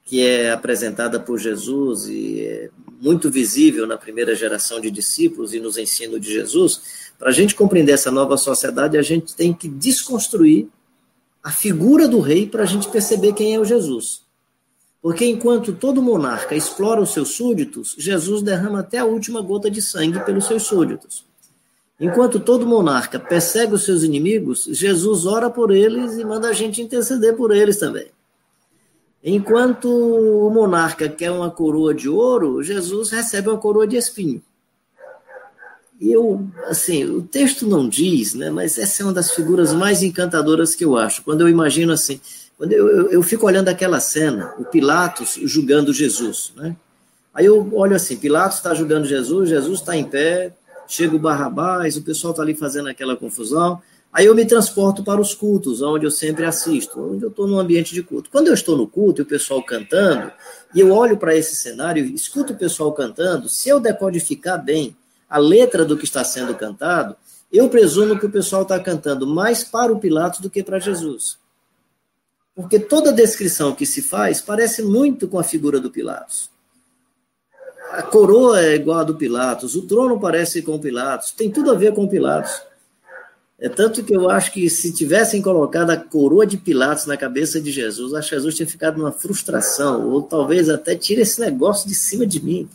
que 0.04 0.24
é 0.24 0.52
apresentada 0.52 1.18
por 1.18 1.38
Jesus 1.38 2.06
e 2.06 2.40
é 2.40 2.70
muito 3.00 3.28
visível 3.28 3.86
na 3.86 3.98
primeira 3.98 4.34
geração 4.34 4.80
de 4.80 4.90
discípulos 4.90 5.52
e 5.52 5.58
nos 5.58 5.76
ensinos 5.76 6.20
de 6.20 6.32
Jesus, 6.32 6.80
para 7.18 7.30
a 7.30 7.32
gente 7.32 7.54
compreender 7.54 7.92
essa 7.92 8.10
nova 8.10 8.36
sociedade, 8.36 8.96
a 8.96 9.02
gente 9.02 9.34
tem 9.34 9.52
que 9.52 9.68
desconstruir 9.68 10.68
a 11.42 11.50
figura 11.50 12.06
do 12.06 12.20
rei 12.20 12.46
para 12.46 12.62
a 12.62 12.66
gente 12.66 12.88
perceber 12.88 13.32
quem 13.32 13.54
é 13.54 13.58
o 13.58 13.64
Jesus. 13.64 14.22
Porque 15.02 15.24
enquanto 15.24 15.72
todo 15.72 16.02
monarca 16.02 16.54
explora 16.54 17.00
os 17.00 17.12
seus 17.12 17.30
súditos, 17.30 17.94
Jesus 17.98 18.42
derrama 18.42 18.80
até 18.80 18.98
a 18.98 19.04
última 19.04 19.40
gota 19.40 19.68
de 19.68 19.82
sangue 19.82 20.24
pelos 20.24 20.46
seus 20.46 20.62
súditos. 20.62 21.25
Enquanto 21.98 22.38
todo 22.38 22.66
monarca 22.66 23.18
persegue 23.18 23.74
os 23.74 23.84
seus 23.84 24.02
inimigos, 24.02 24.64
Jesus 24.70 25.24
ora 25.24 25.48
por 25.48 25.70
eles 25.70 26.18
e 26.18 26.24
manda 26.24 26.48
a 26.48 26.52
gente 26.52 26.82
interceder 26.82 27.34
por 27.34 27.54
eles 27.54 27.78
também. 27.78 28.08
Enquanto 29.24 29.88
o 29.88 30.50
monarca 30.50 31.08
quer 31.08 31.30
uma 31.30 31.50
coroa 31.50 31.94
de 31.94 32.08
ouro, 32.08 32.62
Jesus 32.62 33.10
recebe 33.10 33.48
uma 33.48 33.58
coroa 33.58 33.86
de 33.86 33.96
espinho. 33.96 34.42
E 35.98 36.12
eu, 36.12 36.46
assim, 36.66 37.04
o 37.04 37.22
texto 37.22 37.66
não 37.66 37.88
diz, 37.88 38.34
né, 38.34 38.50
mas 38.50 38.76
essa 38.76 39.02
é 39.02 39.06
uma 39.06 39.14
das 39.14 39.30
figuras 39.30 39.72
mais 39.72 40.02
encantadoras 40.02 40.74
que 40.74 40.84
eu 40.84 40.96
acho. 40.96 41.22
Quando 41.22 41.40
eu 41.40 41.48
imagino 41.48 41.92
assim, 41.92 42.20
quando 42.58 42.72
eu, 42.72 42.88
eu, 42.88 43.10
eu 43.10 43.22
fico 43.22 43.46
olhando 43.46 43.68
aquela 43.68 43.98
cena, 43.98 44.54
o 44.58 44.64
Pilatos 44.64 45.38
julgando 45.42 45.94
Jesus, 45.94 46.52
né? 46.54 46.76
Aí 47.34 47.44
eu 47.46 47.68
olho 47.74 47.96
assim, 47.96 48.16
Pilatos 48.16 48.58
está 48.58 48.74
julgando 48.74 49.06
Jesus, 49.06 49.48
Jesus 49.48 49.80
está 49.80 49.96
em 49.96 50.04
pé, 50.04 50.52
chega 50.86 51.16
o 51.16 51.18
Barrabás, 51.18 51.96
o 51.96 52.02
pessoal 52.02 52.32
está 52.32 52.42
ali 52.42 52.54
fazendo 52.54 52.88
aquela 52.88 53.16
confusão. 53.16 53.80
Aí 54.12 54.26
eu 54.26 54.34
me 54.34 54.46
transporto 54.46 55.04
para 55.04 55.20
os 55.20 55.34
cultos, 55.34 55.82
onde 55.82 56.06
eu 56.06 56.10
sempre 56.10 56.44
assisto, 56.44 56.98
onde 57.00 57.22
eu 57.22 57.28
estou 57.28 57.46
no 57.46 57.58
ambiente 57.58 57.92
de 57.92 58.02
culto. 58.02 58.30
Quando 58.30 58.48
eu 58.48 58.54
estou 58.54 58.76
no 58.76 58.86
culto 58.86 59.20
e 59.20 59.24
o 59.24 59.26
pessoal 59.26 59.62
cantando, 59.62 60.32
e 60.74 60.80
eu 60.80 60.90
olho 60.90 61.18
para 61.18 61.36
esse 61.36 61.54
cenário, 61.54 62.04
escuto 62.04 62.52
o 62.52 62.56
pessoal 62.56 62.92
cantando, 62.92 63.48
se 63.48 63.68
eu 63.68 63.78
decodificar 63.78 64.62
bem 64.64 64.96
a 65.28 65.38
letra 65.38 65.84
do 65.84 65.98
que 65.98 66.04
está 66.04 66.24
sendo 66.24 66.54
cantado, 66.54 67.14
eu 67.52 67.68
presumo 67.68 68.18
que 68.18 68.26
o 68.26 68.30
pessoal 68.30 68.62
está 68.62 68.78
cantando 68.80 69.26
mais 69.26 69.62
para 69.62 69.92
o 69.92 69.98
Pilatos 69.98 70.40
do 70.40 70.48
que 70.48 70.62
para 70.62 70.78
Jesus. 70.78 71.38
Porque 72.54 72.78
toda 72.78 73.12
descrição 73.12 73.74
que 73.74 73.84
se 73.84 74.00
faz 74.00 74.40
parece 74.40 74.82
muito 74.82 75.28
com 75.28 75.38
a 75.38 75.44
figura 75.44 75.78
do 75.78 75.90
Pilatos. 75.90 76.50
A 77.92 78.02
coroa 78.02 78.60
é 78.60 78.74
igual 78.74 78.98
a 78.98 79.04
do 79.04 79.14
Pilatos, 79.14 79.74
o 79.74 79.82
trono 79.82 80.18
parece 80.20 80.62
com 80.62 80.78
Pilatos, 80.78 81.30
tem 81.30 81.50
tudo 81.50 81.70
a 81.70 81.74
ver 81.74 81.94
com 81.94 82.08
Pilatos. 82.08 82.62
É 83.58 83.70
tanto 83.70 84.04
que 84.04 84.14
eu 84.14 84.28
acho 84.28 84.52
que 84.52 84.68
se 84.68 84.92
tivessem 84.92 85.40
colocado 85.40 85.90
a 85.90 85.96
coroa 85.96 86.46
de 86.46 86.58
Pilatos 86.58 87.06
na 87.06 87.16
cabeça 87.16 87.58
de 87.60 87.70
Jesus, 87.70 88.12
acho 88.12 88.28
que 88.28 88.34
Jesus 88.34 88.54
tinha 88.54 88.66
ficado 88.66 88.98
numa 88.98 89.12
frustração, 89.12 90.10
ou 90.10 90.22
talvez 90.22 90.68
até 90.68 90.94
tira 90.94 91.22
esse 91.22 91.40
negócio 91.40 91.88
de 91.88 91.94
cima 91.94 92.26
de 92.26 92.42
mim. 92.42 92.68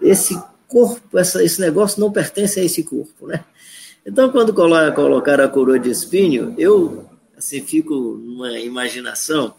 Esse 0.00 0.40
corpo, 0.68 1.18
essa, 1.18 1.42
esse 1.42 1.60
negócio 1.60 2.00
não 2.00 2.12
pertence 2.12 2.60
a 2.60 2.64
esse 2.64 2.84
corpo, 2.84 3.26
né? 3.26 3.44
Então, 4.06 4.30
quando 4.30 4.54
colocaram 4.54 5.44
a 5.44 5.48
coroa 5.48 5.78
de 5.78 5.90
espinho, 5.90 6.54
eu 6.56 7.04
assim, 7.36 7.60
fico 7.60 7.94
numa 7.94 8.58
imaginação 8.58 9.54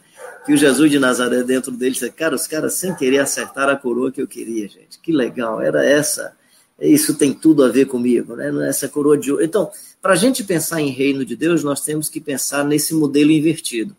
que 0.45 0.53
o 0.53 0.57
Jesus 0.57 0.89
de 0.89 0.99
Nazaré 0.99 1.43
dentro 1.43 1.71
dele, 1.71 1.95
cara, 2.11 2.35
os 2.35 2.47
caras 2.47 2.73
sem 2.73 2.95
querer 2.95 3.19
acertar 3.19 3.69
a 3.69 3.75
coroa 3.75 4.11
que 4.11 4.21
eu 4.21 4.27
queria, 4.27 4.67
gente. 4.67 4.99
Que 5.01 5.11
legal, 5.11 5.61
era 5.61 5.85
essa. 5.85 6.33
Isso 6.79 7.13
tem 7.13 7.31
tudo 7.31 7.63
a 7.63 7.69
ver 7.69 7.85
comigo, 7.85 8.35
né? 8.35 8.51
É 8.65 8.69
essa 8.69 8.89
coroa 8.89 9.17
de 9.17 9.31
ouro. 9.31 9.43
Então, 9.43 9.69
para 10.01 10.13
a 10.13 10.15
gente 10.15 10.43
pensar 10.43 10.81
em 10.81 10.89
reino 10.89 11.23
de 11.23 11.35
Deus, 11.35 11.63
nós 11.63 11.81
temos 11.81 12.09
que 12.09 12.19
pensar 12.19 12.65
nesse 12.65 12.93
modelo 12.95 13.29
invertido. 13.29 13.95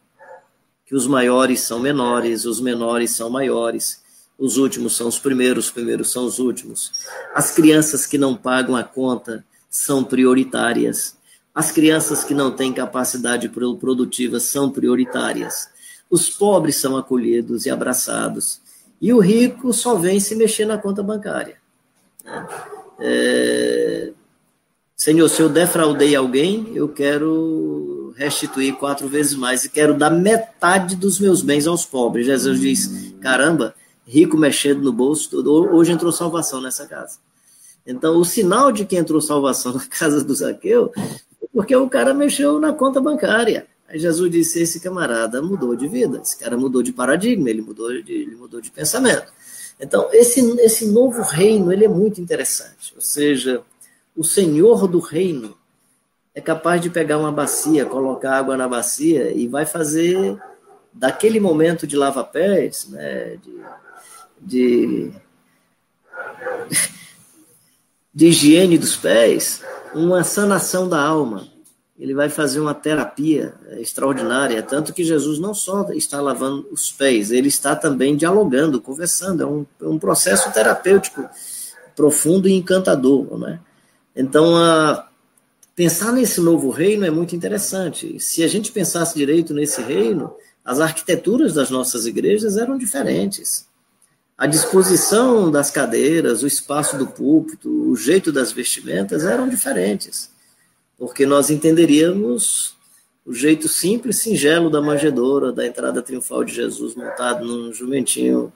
Que 0.84 0.96
os 0.96 1.06
maiores 1.06 1.60
são 1.60 1.78
menores, 1.78 2.44
os 2.44 2.60
menores 2.60 3.12
são 3.12 3.30
maiores, 3.30 4.02
os 4.36 4.56
últimos 4.56 4.96
são 4.96 5.06
os 5.06 5.18
primeiros, 5.18 5.66
os 5.66 5.70
primeiros 5.70 6.10
são 6.10 6.24
os 6.24 6.40
últimos. 6.40 6.90
As 7.32 7.52
crianças 7.52 8.04
que 8.04 8.18
não 8.18 8.34
pagam 8.34 8.74
a 8.74 8.82
conta 8.82 9.44
são 9.70 10.02
prioritárias. 10.02 11.16
As 11.54 11.70
crianças 11.70 12.24
que 12.24 12.34
não 12.34 12.50
têm 12.50 12.72
capacidade 12.72 13.48
produtiva 13.48 14.40
são 14.40 14.70
prioritárias. 14.70 15.68
Os 16.12 16.28
pobres 16.28 16.76
são 16.76 16.94
acolhidos 16.94 17.64
e 17.64 17.70
abraçados. 17.70 18.60
E 19.00 19.14
o 19.14 19.18
rico 19.18 19.72
só 19.72 19.94
vem 19.94 20.20
se 20.20 20.36
mexer 20.36 20.66
na 20.66 20.76
conta 20.76 21.02
bancária. 21.02 21.56
Né? 22.22 22.46
É... 23.00 24.12
Senhor, 24.94 25.26
se 25.30 25.40
eu 25.40 25.48
defraudei 25.48 26.14
alguém, 26.14 26.70
eu 26.74 26.86
quero 26.86 28.12
restituir 28.14 28.74
quatro 28.74 29.08
vezes 29.08 29.34
mais 29.34 29.64
e 29.64 29.70
quero 29.70 29.94
dar 29.94 30.10
metade 30.10 30.96
dos 30.96 31.18
meus 31.18 31.40
bens 31.40 31.66
aos 31.66 31.86
pobres. 31.86 32.26
Jesus 32.26 32.60
diz: 32.60 33.14
caramba, 33.22 33.74
rico 34.06 34.36
mexendo 34.36 34.82
no 34.82 34.92
bolso, 34.92 35.42
hoje 35.72 35.92
entrou 35.92 36.12
salvação 36.12 36.60
nessa 36.60 36.86
casa. 36.86 37.18
Então, 37.86 38.18
o 38.18 38.24
sinal 38.24 38.70
de 38.70 38.84
que 38.84 38.96
entrou 38.96 39.18
salvação 39.22 39.72
na 39.72 39.84
casa 39.88 40.22
do 40.22 40.34
Zaqueu, 40.34 40.92
porque 41.54 41.74
o 41.74 41.88
cara 41.88 42.12
mexeu 42.12 42.60
na 42.60 42.74
conta 42.74 43.00
bancária. 43.00 43.66
Aí 43.92 43.98
Jesus 43.98 44.30
disse: 44.30 44.62
esse 44.62 44.80
camarada 44.80 45.42
mudou 45.42 45.76
de 45.76 45.86
vida, 45.86 46.18
esse 46.22 46.38
cara 46.38 46.56
mudou 46.56 46.82
de 46.82 46.94
paradigma, 46.94 47.50
ele 47.50 47.60
mudou 47.60 47.92
de, 48.02 48.10
ele 48.10 48.34
mudou 48.34 48.58
de 48.58 48.70
pensamento. 48.70 49.30
Então, 49.78 50.08
esse, 50.12 50.40
esse 50.60 50.86
novo 50.86 51.20
reino 51.20 51.70
ele 51.70 51.84
é 51.84 51.88
muito 51.88 52.18
interessante. 52.18 52.94
Ou 52.94 53.02
seja, 53.02 53.62
o 54.16 54.24
Senhor 54.24 54.88
do 54.88 54.98
reino 54.98 55.54
é 56.34 56.40
capaz 56.40 56.80
de 56.80 56.88
pegar 56.88 57.18
uma 57.18 57.30
bacia, 57.30 57.84
colocar 57.84 58.38
água 58.38 58.56
na 58.56 58.66
bacia 58.66 59.30
e 59.30 59.46
vai 59.46 59.66
fazer 59.66 60.40
daquele 60.90 61.38
momento 61.38 61.86
de 61.86 61.94
lava-pés, 61.94 62.88
né, 62.88 63.36
de, 63.36 63.60
de, 64.40 65.12
de 68.14 68.26
higiene 68.28 68.78
dos 68.78 68.96
pés, 68.96 69.62
uma 69.94 70.24
sanação 70.24 70.88
da 70.88 71.02
alma 71.02 71.51
ele 72.02 72.14
vai 72.14 72.28
fazer 72.28 72.58
uma 72.58 72.74
terapia 72.74 73.54
extraordinária, 73.78 74.60
tanto 74.60 74.92
que 74.92 75.04
Jesus 75.04 75.38
não 75.38 75.54
só 75.54 75.88
está 75.92 76.20
lavando 76.20 76.66
os 76.72 76.90
pés, 76.90 77.30
ele 77.30 77.46
está 77.46 77.76
também 77.76 78.16
dialogando, 78.16 78.80
conversando, 78.80 79.40
é 79.40 79.46
um, 79.46 79.64
é 79.80 79.86
um 79.86 80.00
processo 80.00 80.52
terapêutico 80.52 81.24
profundo 81.94 82.48
e 82.48 82.54
encantador, 82.54 83.38
né? 83.38 83.60
Então, 84.16 84.56
a, 84.56 85.08
pensar 85.76 86.10
nesse 86.10 86.40
novo 86.40 86.70
reino 86.70 87.06
é 87.06 87.10
muito 87.10 87.36
interessante. 87.36 88.18
Se 88.18 88.42
a 88.42 88.48
gente 88.48 88.72
pensasse 88.72 89.14
direito 89.14 89.54
nesse 89.54 89.80
reino, 89.80 90.34
as 90.64 90.80
arquiteturas 90.80 91.54
das 91.54 91.70
nossas 91.70 92.04
igrejas 92.04 92.56
eram 92.56 92.76
diferentes. 92.76 93.68
A 94.36 94.48
disposição 94.48 95.52
das 95.52 95.70
cadeiras, 95.70 96.42
o 96.42 96.48
espaço 96.48 96.98
do 96.98 97.06
púlpito, 97.06 97.70
o 97.70 97.96
jeito 97.96 98.32
das 98.32 98.50
vestimentas 98.50 99.24
eram 99.24 99.48
diferentes 99.48 100.32
porque 101.02 101.26
nós 101.26 101.50
entenderíamos 101.50 102.76
o 103.26 103.34
jeito 103.34 103.66
simples, 103.66 104.18
singelo 104.18 104.70
da 104.70 104.80
manjedoura, 104.80 105.50
da 105.50 105.66
entrada 105.66 106.00
triunfal 106.00 106.44
de 106.44 106.54
Jesus 106.54 106.94
montado 106.94 107.44
num 107.44 107.74
jumentinho 107.74 108.52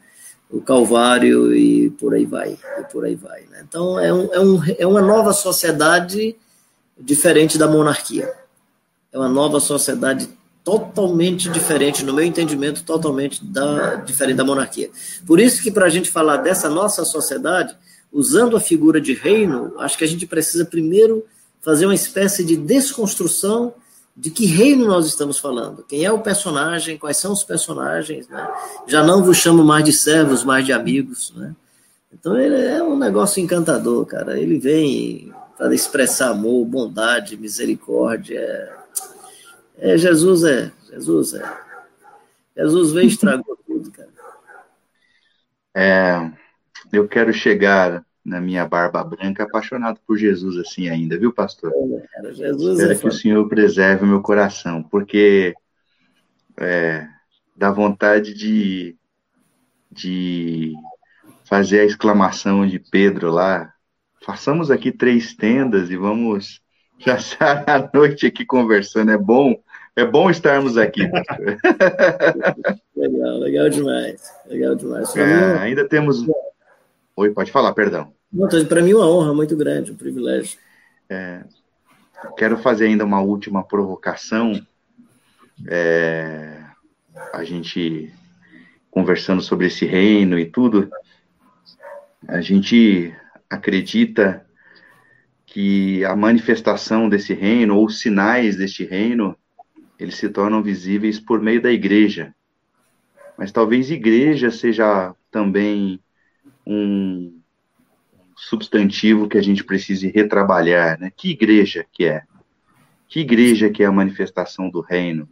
o 0.49 0.61
Calvário 0.61 1.53
e 1.53 1.91
por 1.91 2.15
aí 2.15 2.25
vai, 2.25 2.57
e 2.79 2.85
por 2.85 3.05
aí 3.05 3.17
vai. 3.17 3.41
Né? 3.51 3.65
Então 3.69 3.99
é, 3.99 4.15
um, 4.15 4.33
é, 4.33 4.39
um, 4.39 4.63
é 4.79 4.87
uma 4.87 5.03
nova 5.03 5.33
sociedade 5.33 6.37
diferente 6.97 7.59
da 7.59 7.67
monarquia. 7.67 8.33
É 9.13 9.19
uma 9.19 9.29
nova 9.29 9.59
sociedade 9.59 10.29
totalmente 10.63 11.49
diferente, 11.49 12.05
no 12.05 12.15
meu 12.15 12.25
entendimento, 12.25 12.85
totalmente 12.85 13.45
da, 13.45 13.97
diferente 13.97 14.37
da 14.37 14.45
monarquia. 14.45 14.89
Por 15.27 15.41
isso 15.41 15.61
que 15.61 15.73
para 15.73 15.87
a 15.87 15.91
gente 15.91 16.13
falar 16.13 16.37
dessa 16.37 16.71
nossa 16.71 17.05
sociedade, 17.05 17.77
usando 18.13 18.57
a 18.57 18.61
figura 18.61 19.01
de 19.01 19.15
reino, 19.15 19.75
acho 19.81 19.99
que 19.99 20.05
a 20.05 20.09
gente 20.09 20.29
precisa 20.29 20.65
primeiro 20.65 21.27
fazer 21.67 21.85
uma 21.85 21.97
espécie 21.97 22.45
de 22.45 22.57
desconstrução 22.57 23.75
de 24.17 24.31
que 24.31 24.47
reino 24.47 24.87
nós 24.87 25.05
estamos 25.05 25.37
falando, 25.41 25.83
quem 25.83 26.05
é 26.05 26.12
o 26.12 26.21
personagem, 26.21 26.97
quais 26.97 27.17
são 27.17 27.33
os 27.33 27.43
personagens, 27.43 28.29
né? 28.29 28.49
Já 28.87 29.03
não 29.03 29.25
vos 29.25 29.37
chamo 29.39 29.64
mais 29.64 29.85
de 29.85 29.93
servos, 29.93 30.45
mais 30.45 30.64
de 30.64 30.73
amigos, 30.73 31.35
né? 31.35 31.57
Então 32.12 32.39
ele 32.39 32.55
é 32.55 32.81
um 32.81 32.97
negócio 32.97 33.43
encantador, 33.43 34.07
cara. 34.07 34.39
Ele 34.39 34.61
vem 34.61 35.35
para 35.59 35.75
expressar 35.75 36.31
amor, 36.31 36.64
bondade, 36.64 37.37
misericórdia. 37.37 38.73
É, 39.77 39.99
Jesus 39.99 40.45
é, 40.45 40.71
Jesus 40.89 41.35
é. 41.35 41.59
Jesus 42.57 42.93
veio 42.93 43.07
e 43.07 43.09
estragou 43.09 43.59
tudo, 43.67 43.91
cara. 43.91 44.09
É, 45.75 46.31
eu 46.93 47.09
quero 47.09 47.33
chegar 47.33 48.06
na 48.27 48.41
minha 48.41 48.66
barba 48.66 49.05
branca, 49.05 49.45
apaixonado 49.45 50.01
por 50.05 50.18
Jesus 50.18 50.59
assim 50.59 50.89
ainda, 50.89 51.16
viu, 51.16 51.33
pastor? 51.33 51.72
É, 51.72 52.33
Jesus 52.35 52.79
Espero 52.79 52.93
é 52.93 52.99
que 52.99 53.07
o 53.07 53.12
Senhor 53.12 53.49
preserve 53.49 54.05
o 54.05 54.07
meu 54.07 54.20
coração, 54.20 54.83
porque 54.83 55.55
é, 56.57 57.07
dá 57.57 57.70
vontade 57.70 58.35
de, 58.35 58.97
de 59.93 60.72
fazer 61.45 61.81
a 61.81 61.85
exclamação 61.85 62.66
de 62.66 62.81
Pedro 62.81 63.31
lá. 63.31 63.72
Façamos 64.24 64.72
aqui 64.72 64.91
três 64.91 65.33
tendas 65.33 65.89
e 65.89 65.97
vamos 65.97 66.61
passar 67.05 67.62
a 67.68 67.89
noite 67.95 68.27
aqui 68.27 68.45
conversando. 68.45 69.12
É 69.12 69.18
bom, 69.18 69.55
é 69.95 70.05
bom 70.05 70.29
estarmos 70.29 70.77
aqui. 70.77 71.03
legal, 72.97 73.39
legal 73.39 73.70
demais. 73.70 74.35
Legal 74.47 74.74
demais. 74.74 75.14
É, 75.14 75.59
ainda 75.59 75.89
temos. 75.89 76.27
Oi, 77.14 77.31
pode 77.31 77.53
falar, 77.53 77.72
perdão. 77.72 78.16
Para 78.68 78.82
mim, 78.82 78.91
é 78.91 78.97
uma 78.97 79.09
honra 79.09 79.34
muito 79.34 79.57
grande, 79.57 79.93
um 79.93 79.97
privilégio. 79.97 80.59
É, 81.09 81.45
quero 82.37 82.59
fazer 82.59 82.87
ainda 82.87 83.05
uma 83.05 83.20
última 83.20 83.62
provocação. 83.62 84.61
É, 85.68 86.62
a 87.32 87.45
gente 87.45 88.12
conversando 88.91 89.43
sobre 89.43 89.66
esse 89.66 89.84
reino 89.84 90.39
e 90.39 90.47
tudo, 90.47 90.91
a 92.26 92.41
gente 92.41 93.14
acredita 93.49 94.45
que 95.45 96.05
a 96.05 96.16
manifestação 96.16 97.09
desse 97.09 97.32
reino, 97.32 97.76
ou 97.76 97.89
sinais 97.89 98.57
deste 98.57 98.84
reino, 98.84 99.37
eles 99.99 100.16
se 100.16 100.28
tornam 100.28 100.62
visíveis 100.62 101.18
por 101.20 101.41
meio 101.41 101.62
da 101.62 101.72
igreja. 101.72 102.34
Mas 103.39 103.53
talvez 103.53 103.91
igreja 103.91 104.51
seja 104.51 105.14
também 105.30 106.01
um, 106.66 107.39
substantivo 108.37 109.28
que 109.28 109.39
a 109.39 109.43
gente 109.43 109.64
precise 109.64 110.09
retrabalhar, 110.09 111.01
né? 111.01 111.11
Que 111.16 111.30
igreja 111.30 111.87
que 111.91 112.05
é? 112.05 112.22
Que 113.09 113.20
igreja 113.20 113.70
que 113.70 113.82
é 113.82 113.87
a 113.87 113.93
manifestação 113.93 114.68
do 114.68 114.80
reino? 114.80 115.28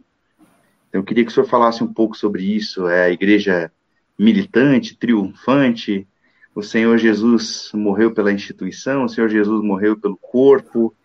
Então, 0.89 1.01
eu 1.01 1.03
queria 1.03 1.23
que 1.23 1.31
o 1.31 1.33
senhor 1.33 1.45
falasse 1.45 1.83
um 1.83 1.93
pouco 1.93 2.17
sobre 2.17 2.43
isso. 2.43 2.87
É 2.87 3.05
a 3.05 3.09
igreja 3.09 3.71
militante, 4.17 4.97
triunfante? 4.97 6.07
O 6.55 6.63
Senhor 6.63 6.97
Jesus 6.97 7.69
morreu 7.73 8.13
pela 8.13 8.31
instituição, 8.31 9.03
o 9.03 9.09
Senhor 9.09 9.29
Jesus 9.29 9.61
morreu 9.61 9.97
pelo 9.99 10.15
corpo. 10.15 10.95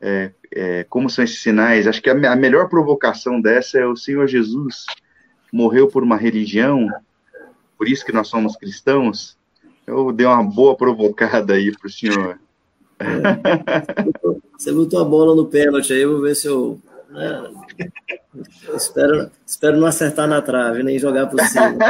É, 0.00 0.32
é, 0.52 0.84
como 0.84 1.10
são 1.10 1.24
esses 1.24 1.42
sinais? 1.42 1.88
Acho 1.88 2.00
que 2.00 2.08
a, 2.08 2.32
a 2.32 2.36
melhor 2.36 2.68
provocação 2.68 3.40
dessa 3.40 3.78
é 3.78 3.86
o 3.86 3.96
Senhor 3.96 4.28
Jesus 4.28 4.86
morreu 5.52 5.88
por 5.88 6.04
uma 6.04 6.16
religião, 6.16 6.88
por 7.76 7.88
isso 7.88 8.06
que 8.06 8.12
nós 8.12 8.28
somos 8.28 8.56
cristãos. 8.56 9.36
Eu 9.92 10.12
dei 10.12 10.26
uma 10.26 10.42
boa 10.42 10.76
provocada 10.76 11.54
aí 11.54 11.70
para 11.76 11.86
o 11.86 11.90
senhor. 11.90 12.38
É. 12.98 13.04
Você 14.56 14.72
botou 14.72 15.00
a 15.00 15.04
bola 15.04 15.34
no 15.34 15.46
pênalti 15.46 15.92
aí, 15.92 16.06
vou 16.06 16.20
ver 16.20 16.34
se 16.34 16.46
eu. 16.46 16.80
Né, 17.10 17.50
eu 18.66 18.76
espero, 18.76 19.30
espero 19.46 19.76
não 19.76 19.86
acertar 19.86 20.26
na 20.26 20.40
trave, 20.40 20.82
nem 20.82 20.98
jogar 20.98 21.26
por 21.26 21.40
cima. 21.40 21.76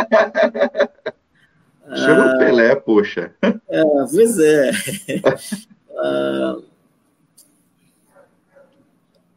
Chama 1.94 2.32
ah, 2.32 2.34
o 2.34 2.38
Pelé, 2.38 2.74
poxa. 2.74 3.34
É, 3.42 3.82
pois 4.10 4.38
é. 4.38 4.70
ah, 5.98 6.58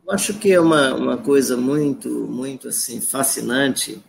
acho 0.09 0.33
que 0.35 0.53
é 0.53 0.59
uma, 0.59 0.93
uma 0.95 1.17
coisa 1.17 1.57
muito, 1.57 2.09
muito 2.09 2.69
assim, 2.69 3.01
fascinante 3.01 4.01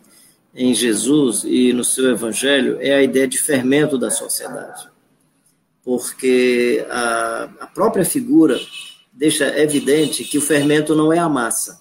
em 0.57 0.73
Jesus 0.73 1.43
e 1.45 1.71
no 1.71 1.83
seu 1.83 2.09
evangelho 2.09 2.79
é 2.81 2.95
a 2.95 3.03
ideia 3.03 3.27
de 3.27 3.37
fermento 3.37 3.95
da 3.95 4.09
sociedade. 4.09 4.89
Porque 5.83 6.83
a, 6.89 7.43
a 7.59 7.67
própria 7.67 8.03
figura 8.03 8.59
deixa 9.13 9.45
evidente 9.59 10.23
que 10.23 10.39
o 10.39 10.41
fermento 10.41 10.95
não 10.95 11.13
é 11.13 11.19
a 11.19 11.29
massa. 11.29 11.79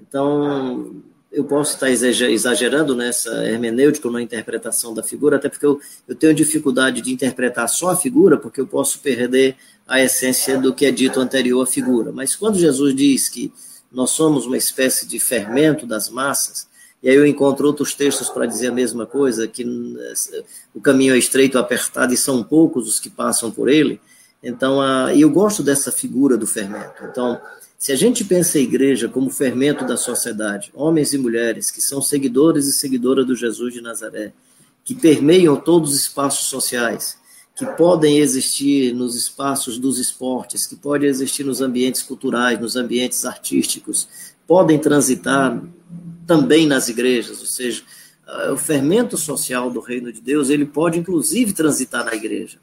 Então, 0.00 1.02
eu 1.30 1.44
posso 1.44 1.74
estar 1.74 1.88
exagerando 1.88 2.96
nessa 2.96 3.30
hermenêutica 3.46 4.08
ou 4.08 4.12
na 4.12 4.20
interpretação 4.20 4.92
da 4.92 5.02
figura, 5.02 5.36
até 5.36 5.48
porque 5.48 5.64
eu, 5.64 5.80
eu 6.08 6.16
tenho 6.16 6.34
dificuldade 6.34 7.00
de 7.00 7.12
interpretar 7.12 7.68
só 7.68 7.90
a 7.90 7.96
figura, 7.96 8.36
porque 8.36 8.60
eu 8.60 8.66
posso 8.66 8.98
perder 8.98 9.56
a 9.86 10.00
essência 10.00 10.58
do 10.58 10.74
que 10.74 10.84
é 10.84 10.90
dito 10.90 11.20
anterior 11.20 11.62
à 11.62 11.66
figura. 11.66 12.10
Mas 12.10 12.34
quando 12.34 12.58
Jesus 12.58 12.94
diz 12.94 13.28
que 13.28 13.52
nós 13.92 14.10
somos 14.10 14.46
uma 14.46 14.56
espécie 14.56 15.06
de 15.06 15.20
fermento 15.20 15.86
das 15.86 16.10
massas, 16.10 16.69
e 17.02 17.08
aí 17.08 17.16
eu 17.16 17.26
encontro 17.26 17.66
outros 17.66 17.94
textos 17.94 18.28
para 18.28 18.46
dizer 18.46 18.68
a 18.68 18.72
mesma 18.72 19.06
coisa, 19.06 19.48
que 19.48 19.62
eh, 19.62 20.42
o 20.74 20.80
caminho 20.80 21.14
é 21.14 21.18
estreito, 21.18 21.58
apertado, 21.58 22.12
e 22.12 22.16
são 22.16 22.42
poucos 22.42 22.86
os 22.86 23.00
que 23.00 23.08
passam 23.08 23.50
por 23.50 23.68
ele. 23.68 24.00
Então, 24.42 24.80
a, 24.80 25.14
eu 25.14 25.30
gosto 25.30 25.62
dessa 25.62 25.90
figura 25.90 26.36
do 26.36 26.46
fermento. 26.46 27.02
Então, 27.10 27.40
se 27.78 27.92
a 27.92 27.96
gente 27.96 28.22
pensa 28.24 28.58
a 28.58 28.60
igreja 28.60 29.08
como 29.08 29.30
fermento 29.30 29.86
da 29.86 29.96
sociedade, 29.96 30.70
homens 30.74 31.14
e 31.14 31.18
mulheres 31.18 31.70
que 31.70 31.80
são 31.80 32.02
seguidores 32.02 32.66
e 32.66 32.72
seguidoras 32.72 33.26
do 33.26 33.34
Jesus 33.34 33.72
de 33.72 33.80
Nazaré, 33.80 34.34
que 34.84 34.94
permeiam 34.94 35.56
todos 35.56 35.92
os 35.92 36.00
espaços 36.00 36.48
sociais, 36.48 37.16
que 37.54 37.64
podem 37.64 38.18
existir 38.18 38.94
nos 38.94 39.16
espaços 39.16 39.78
dos 39.78 39.98
esportes, 39.98 40.66
que 40.66 40.76
podem 40.76 41.08
existir 41.08 41.44
nos 41.44 41.62
ambientes 41.62 42.02
culturais, 42.02 42.60
nos 42.60 42.76
ambientes 42.76 43.24
artísticos, 43.24 44.08
podem 44.46 44.78
transitar 44.78 45.62
também 46.30 46.64
nas 46.64 46.88
igrejas, 46.88 47.40
ou 47.40 47.46
seja, 47.46 47.82
o 48.52 48.56
fermento 48.56 49.16
social 49.16 49.68
do 49.68 49.80
reino 49.80 50.12
de 50.12 50.20
Deus, 50.20 50.48
ele 50.48 50.64
pode 50.64 50.96
inclusive 50.96 51.52
transitar 51.52 52.04
na 52.04 52.14
igreja. 52.14 52.58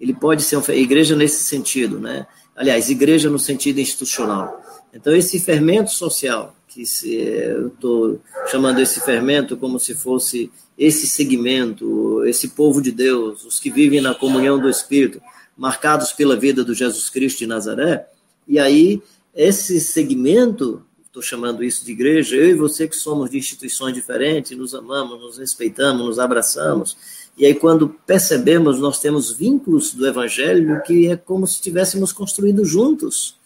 Ele 0.00 0.14
pode 0.14 0.42
ser 0.42 0.56
uma 0.56 0.74
igreja 0.74 1.14
nesse 1.14 1.44
sentido, 1.44 2.00
né? 2.00 2.26
Aliás, 2.56 2.88
igreja 2.88 3.28
no 3.28 3.38
sentido 3.38 3.78
institucional. 3.78 4.58
Então, 4.90 5.14
esse 5.14 5.38
fermento 5.38 5.90
social, 5.90 6.56
que 6.66 6.86
se, 6.86 7.14
eu 7.14 7.66
estou 7.66 8.22
chamando 8.50 8.80
esse 8.80 8.98
fermento 9.02 9.54
como 9.54 9.78
se 9.78 9.94
fosse 9.94 10.50
esse 10.78 11.06
segmento, 11.06 12.24
esse 12.24 12.48
povo 12.48 12.80
de 12.80 12.90
Deus, 12.90 13.44
os 13.44 13.60
que 13.60 13.68
vivem 13.68 14.00
na 14.00 14.14
comunhão 14.14 14.58
do 14.58 14.70
Espírito, 14.70 15.20
marcados 15.54 16.10
pela 16.10 16.36
vida 16.36 16.64
do 16.64 16.72
Jesus 16.72 17.10
Cristo 17.10 17.40
de 17.40 17.46
Nazaré, 17.46 18.08
e 18.48 18.58
aí 18.58 19.02
esse 19.34 19.78
segmento 19.78 20.82
estou 21.14 21.22
chamando 21.22 21.62
isso 21.62 21.84
de 21.84 21.92
igreja, 21.92 22.34
eu 22.34 22.48
e 22.48 22.54
você 22.54 22.88
que 22.88 22.96
somos 22.96 23.30
de 23.30 23.38
instituições 23.38 23.94
diferentes, 23.94 24.58
nos 24.58 24.74
amamos, 24.74 25.20
nos 25.20 25.38
respeitamos, 25.38 26.04
nos 26.04 26.18
abraçamos. 26.18 26.96
E 27.38 27.46
aí, 27.46 27.54
quando 27.54 27.88
percebemos, 27.88 28.80
nós 28.80 28.98
temos 28.98 29.30
vínculos 29.30 29.94
do 29.94 30.08
Evangelho 30.08 30.82
que 30.82 31.06
é 31.06 31.16
como 31.16 31.46
se 31.46 31.62
tivéssemos 31.62 32.12
construído 32.12 32.64
juntos. 32.64 33.36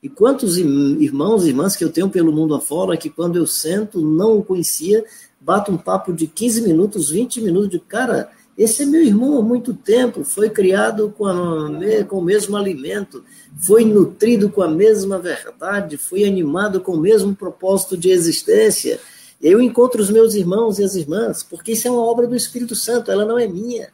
E 0.00 0.08
quantos 0.08 0.56
irmãos 0.56 1.44
e 1.44 1.48
irmãs 1.48 1.74
que 1.74 1.82
eu 1.82 1.90
tenho 1.90 2.08
pelo 2.08 2.32
mundo 2.32 2.54
afora 2.54 2.96
que, 2.96 3.10
quando 3.10 3.34
eu 3.34 3.48
sento, 3.48 4.00
não 4.00 4.38
o 4.38 4.44
conhecia, 4.44 5.04
bato 5.40 5.72
um 5.72 5.76
papo 5.76 6.12
de 6.12 6.28
15 6.28 6.62
minutos, 6.62 7.10
20 7.10 7.40
minutos, 7.40 7.70
de 7.70 7.80
cara, 7.80 8.30
esse 8.56 8.84
é 8.84 8.86
meu 8.86 9.02
irmão 9.02 9.38
há 9.38 9.42
muito 9.42 9.74
tempo, 9.74 10.22
foi 10.22 10.50
criado 10.50 11.12
com, 11.18 11.26
a, 11.26 11.68
com 12.08 12.18
o 12.18 12.24
mesmo 12.24 12.56
alimento, 12.56 13.24
foi 13.56 13.84
nutrido 13.84 14.50
com 14.50 14.62
a 14.62 14.68
mesma 14.68 15.18
verdade, 15.18 15.96
foi 15.96 16.24
animado 16.24 16.80
com 16.80 16.92
o 16.92 17.00
mesmo 17.00 17.34
propósito 17.34 17.96
de 17.96 18.10
existência. 18.10 19.00
Eu 19.40 19.60
encontro 19.60 20.02
os 20.02 20.10
meus 20.10 20.34
irmãos 20.34 20.78
e 20.78 20.84
as 20.84 20.94
irmãs, 20.94 21.42
porque 21.42 21.72
isso 21.72 21.86
é 21.88 21.90
uma 21.90 22.04
obra 22.04 22.26
do 22.26 22.36
Espírito 22.36 22.74
Santo, 22.74 23.10
ela 23.10 23.24
não 23.24 23.38
é 23.38 23.46
minha, 23.46 23.90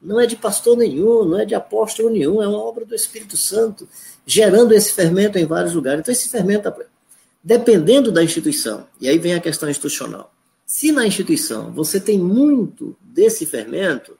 não 0.00 0.20
é 0.20 0.26
de 0.26 0.36
pastor 0.36 0.76
nenhum, 0.76 1.24
não 1.24 1.38
é 1.38 1.44
de 1.44 1.54
apóstolo 1.54 2.10
nenhum, 2.10 2.42
é 2.42 2.48
uma 2.48 2.58
obra 2.58 2.84
do 2.84 2.94
Espírito 2.94 3.36
Santo, 3.36 3.88
gerando 4.26 4.72
esse 4.72 4.92
fermento 4.92 5.38
em 5.38 5.46
vários 5.46 5.74
lugares. 5.74 6.00
Então, 6.00 6.12
esse 6.12 6.28
fermento, 6.28 6.72
dependendo 7.42 8.10
da 8.10 8.22
instituição, 8.22 8.86
e 9.00 9.08
aí 9.08 9.18
vem 9.18 9.34
a 9.34 9.40
questão 9.40 9.68
institucional 9.68 10.32
Se 10.66 10.90
na 10.90 11.06
instituição 11.06 11.72
você 11.72 12.00
tem 12.00 12.18
muito 12.18 12.96
desse 13.00 13.46
fermento, 13.46 14.16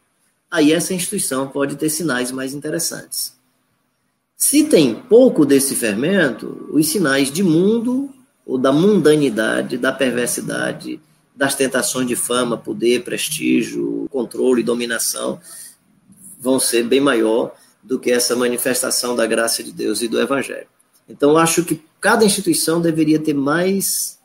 aí 0.50 0.72
essa 0.72 0.94
instituição 0.94 1.48
pode 1.48 1.76
ter 1.76 1.88
sinais 1.88 2.30
mais 2.30 2.54
interessantes. 2.54 3.34
Se 4.42 4.64
tem 4.64 4.92
pouco 4.92 5.46
desse 5.46 5.76
fermento, 5.76 6.68
os 6.72 6.88
sinais 6.88 7.30
de 7.30 7.44
mundo, 7.44 8.12
ou 8.44 8.58
da 8.58 8.72
mundanidade, 8.72 9.78
da 9.78 9.92
perversidade, 9.92 11.00
das 11.32 11.54
tentações 11.54 12.08
de 12.08 12.16
fama, 12.16 12.58
poder, 12.58 13.04
prestígio, 13.04 14.08
controle, 14.10 14.64
dominação, 14.64 15.40
vão 16.40 16.58
ser 16.58 16.82
bem 16.82 17.00
maior 17.00 17.54
do 17.84 18.00
que 18.00 18.10
essa 18.10 18.34
manifestação 18.34 19.14
da 19.14 19.28
graça 19.28 19.62
de 19.62 19.70
Deus 19.70 20.02
e 20.02 20.08
do 20.08 20.20
Evangelho. 20.20 20.66
Então, 21.08 21.38
acho 21.38 21.64
que 21.64 21.80
cada 22.00 22.24
instituição 22.24 22.80
deveria 22.80 23.20
ter 23.20 23.34
mais 23.34 24.18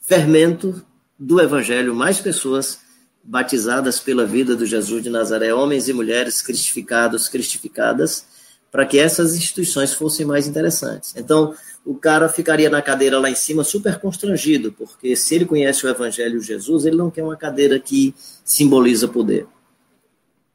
fermento 0.00 0.84
do 1.16 1.40
Evangelho, 1.40 1.94
mais 1.94 2.20
pessoas 2.20 2.80
batizadas 3.22 4.00
pela 4.00 4.26
vida 4.26 4.56
do 4.56 4.66
Jesus 4.66 5.04
de 5.04 5.08
Nazaré, 5.08 5.54
homens 5.54 5.88
e 5.88 5.92
mulheres 5.92 6.42
cristificados, 6.42 7.28
cristificadas, 7.28 8.31
para 8.72 8.86
que 8.86 8.98
essas 8.98 9.36
instituições 9.36 9.92
fossem 9.92 10.24
mais 10.24 10.48
interessantes. 10.48 11.12
Então, 11.14 11.54
o 11.84 11.94
cara 11.94 12.26
ficaria 12.26 12.70
na 12.70 12.80
cadeira 12.80 13.20
lá 13.20 13.28
em 13.28 13.34
cima 13.34 13.62
super 13.62 14.00
constrangido, 14.00 14.72
porque 14.72 15.14
se 15.14 15.34
ele 15.34 15.44
conhece 15.44 15.84
o 15.84 15.90
Evangelho 15.90 16.40
de 16.40 16.46
Jesus, 16.46 16.86
ele 16.86 16.96
não 16.96 17.10
quer 17.10 17.22
uma 17.22 17.36
cadeira 17.36 17.78
que 17.78 18.14
simboliza 18.42 19.06
poder. 19.06 19.46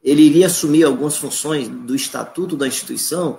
Ele 0.03 0.23
iria 0.23 0.47
assumir 0.47 0.83
algumas 0.83 1.15
funções 1.15 1.67
do 1.67 1.95
estatuto 1.95 2.57
da 2.57 2.67
instituição 2.67 3.37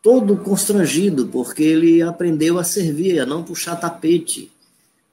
todo 0.00 0.36
constrangido, 0.36 1.26
porque 1.26 1.64
ele 1.64 2.00
aprendeu 2.00 2.58
a 2.58 2.64
servir, 2.64 3.20
a 3.20 3.26
não 3.26 3.42
puxar 3.42 3.76
tapete, 3.76 4.50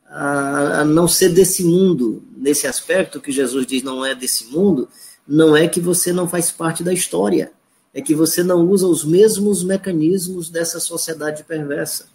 a, 0.08 0.82
a 0.82 0.86
não 0.86 1.08
ser 1.08 1.30
desse 1.30 1.64
mundo. 1.64 2.24
Nesse 2.38 2.68
aspecto 2.68 3.20
que 3.20 3.32
Jesus 3.32 3.66
diz 3.66 3.84
não 3.84 4.06
é 4.06 4.16
desse 4.16 4.46
mundo, 4.46 4.88
não 5.28 5.58
é 5.58 5.68
que 5.68 5.82
você 5.82 6.14
não 6.14 6.28
faz 6.28 6.52
parte 6.52 6.84
da 6.84 6.94
história, 6.94 7.52
é 7.94 8.02
que 8.02 8.16
você 8.16 8.44
não 8.44 8.68
usa 8.68 8.88
os 8.88 9.06
mesmos 9.06 9.64
mecanismos 9.64 10.50
dessa 10.50 10.80
sociedade 10.80 11.44
perversa 11.44 12.08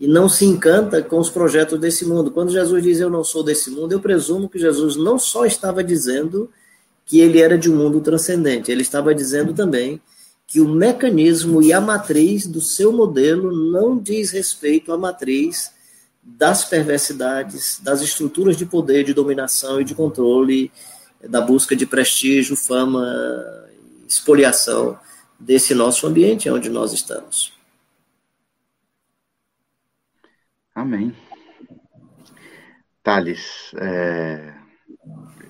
e 0.00 0.08
não 0.08 0.28
se 0.28 0.44
encanta 0.44 1.02
com 1.02 1.18
os 1.18 1.30
projetos 1.30 1.78
desse 1.78 2.04
mundo. 2.04 2.30
Quando 2.30 2.52
Jesus 2.52 2.82
diz 2.82 3.00
eu 3.00 3.10
não 3.10 3.22
sou 3.22 3.42
desse 3.42 3.70
mundo, 3.70 3.92
eu 3.92 4.00
presumo 4.00 4.48
que 4.48 4.58
Jesus 4.58 4.96
não 4.96 5.18
só 5.18 5.44
estava 5.44 5.84
dizendo 5.84 6.50
que 7.06 7.20
ele 7.20 7.40
era 7.40 7.58
de 7.58 7.70
um 7.70 7.76
mundo 7.76 8.00
transcendente, 8.00 8.72
ele 8.72 8.82
estava 8.82 9.14
dizendo 9.14 9.52
também 9.52 10.00
que 10.46 10.60
o 10.60 10.68
mecanismo 10.68 11.62
e 11.62 11.72
a 11.72 11.80
matriz 11.80 12.46
do 12.46 12.60
seu 12.60 12.92
modelo 12.92 13.52
não 13.70 13.98
diz 13.98 14.30
respeito 14.30 14.92
à 14.92 14.98
matriz 14.98 15.72
das 16.22 16.64
perversidades, 16.64 17.78
das 17.82 18.00
estruturas 18.00 18.56
de 18.56 18.64
poder, 18.64 19.04
de 19.04 19.12
dominação 19.12 19.80
e 19.80 19.84
de 19.84 19.94
controle, 19.94 20.72
da 21.28 21.40
busca 21.40 21.76
de 21.76 21.86
prestígio, 21.86 22.56
fama, 22.56 23.04
espoliação 24.08 24.98
desse 25.38 25.74
nosso 25.74 26.06
ambiente 26.06 26.48
onde 26.50 26.68
nós 26.68 26.92
estamos. 26.92 27.52
Amém. 30.74 31.14
Thales, 33.02 33.72
é, 33.76 34.54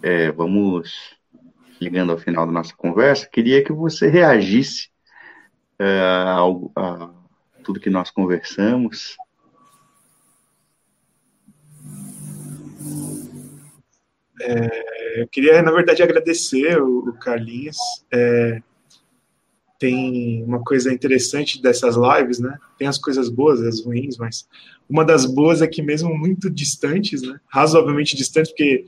é, 0.03 0.33
vamos 0.33 1.17
ligando 1.81 2.13
ao 2.13 2.19
final 2.19 2.47
da 2.47 2.53
nossa 2.53 2.75
conversa. 2.75 3.29
Queria 3.29 3.63
que 3.65 3.73
você 3.73 4.09
reagisse 4.09 4.91
é, 5.79 6.01
ao, 6.27 6.71
a 6.77 7.11
tudo 7.63 7.81
que 7.81 7.91
nós 7.91 8.11
conversamos 8.11 9.17
É, 14.41 14.93
eu 15.15 15.29
queria, 15.29 15.62
na 15.62 15.71
verdade, 15.71 16.03
agradecer 16.03 16.81
o, 16.81 16.99
o 17.09 17.12
Carlinhos. 17.15 17.77
É, 18.12 18.62
tem 19.79 20.43
uma 20.45 20.62
coisa 20.62 20.93
interessante 20.93 21.61
dessas 21.61 21.97
lives, 21.97 22.39
né? 22.39 22.57
Tem 22.79 22.89
as 22.89 22.99
coisas 22.99 23.29
boas, 23.29 23.61
as 23.61 23.85
ruins, 23.85 24.17
mas 24.17 24.49
uma 24.89 25.05
das 25.05 25.27
boas 25.27 25.61
é 25.62 25.67
que 25.67 25.83
mesmo 25.83 26.17
muito 26.17 26.49
distantes, 26.49 27.23
né? 27.23 27.39
Razoavelmente 27.49 28.17
distantes, 28.17 28.51
porque 28.53 28.87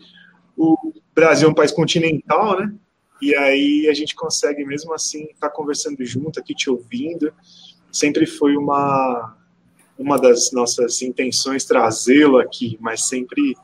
o 0.56 0.92
Brasil 1.14 1.48
é 1.48 1.50
um 1.50 1.54
país 1.54 1.72
continental, 1.72 2.58
né? 2.58 2.72
E 3.20 3.34
aí 3.34 3.88
a 3.88 3.94
gente 3.94 4.14
consegue 4.14 4.64
mesmo 4.64 4.92
assim 4.92 5.24
estar 5.24 5.48
tá 5.48 5.54
conversando 5.54 6.04
junto, 6.04 6.38
aqui 6.38 6.54
te 6.54 6.70
ouvindo. 6.70 7.32
Sempre 7.90 8.26
foi 8.26 8.56
uma 8.56 9.36
uma 9.98 10.18
das 10.18 10.52
nossas 10.52 11.00
intenções 11.00 11.64
trazê-lo 11.64 12.38
aqui, 12.38 12.76
mas 12.80 13.08
sempre 13.08 13.56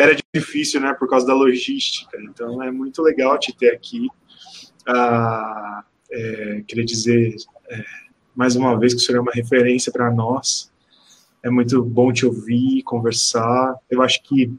era 0.00 0.16
difícil, 0.34 0.80
né, 0.80 0.94
por 0.94 1.08
causa 1.08 1.26
da 1.26 1.34
logística. 1.34 2.16
Então 2.22 2.62
é 2.62 2.70
muito 2.70 3.02
legal 3.02 3.38
te 3.38 3.52
ter 3.56 3.72
aqui. 3.74 4.08
Ah, 4.86 5.84
é, 6.10 6.62
queria 6.66 6.84
dizer 6.84 7.34
é, 7.68 7.84
mais 8.34 8.56
uma 8.56 8.78
vez 8.78 8.94
que 8.94 9.00
o 9.00 9.02
senhor 9.02 9.18
é 9.18 9.22
uma 9.22 9.32
referência 9.32 9.92
para 9.92 10.10
nós. 10.10 10.70
É 11.42 11.50
muito 11.50 11.82
bom 11.82 12.12
te 12.12 12.26
ouvir, 12.26 12.82
conversar. 12.82 13.76
Eu 13.90 14.02
acho 14.02 14.22
que 14.22 14.52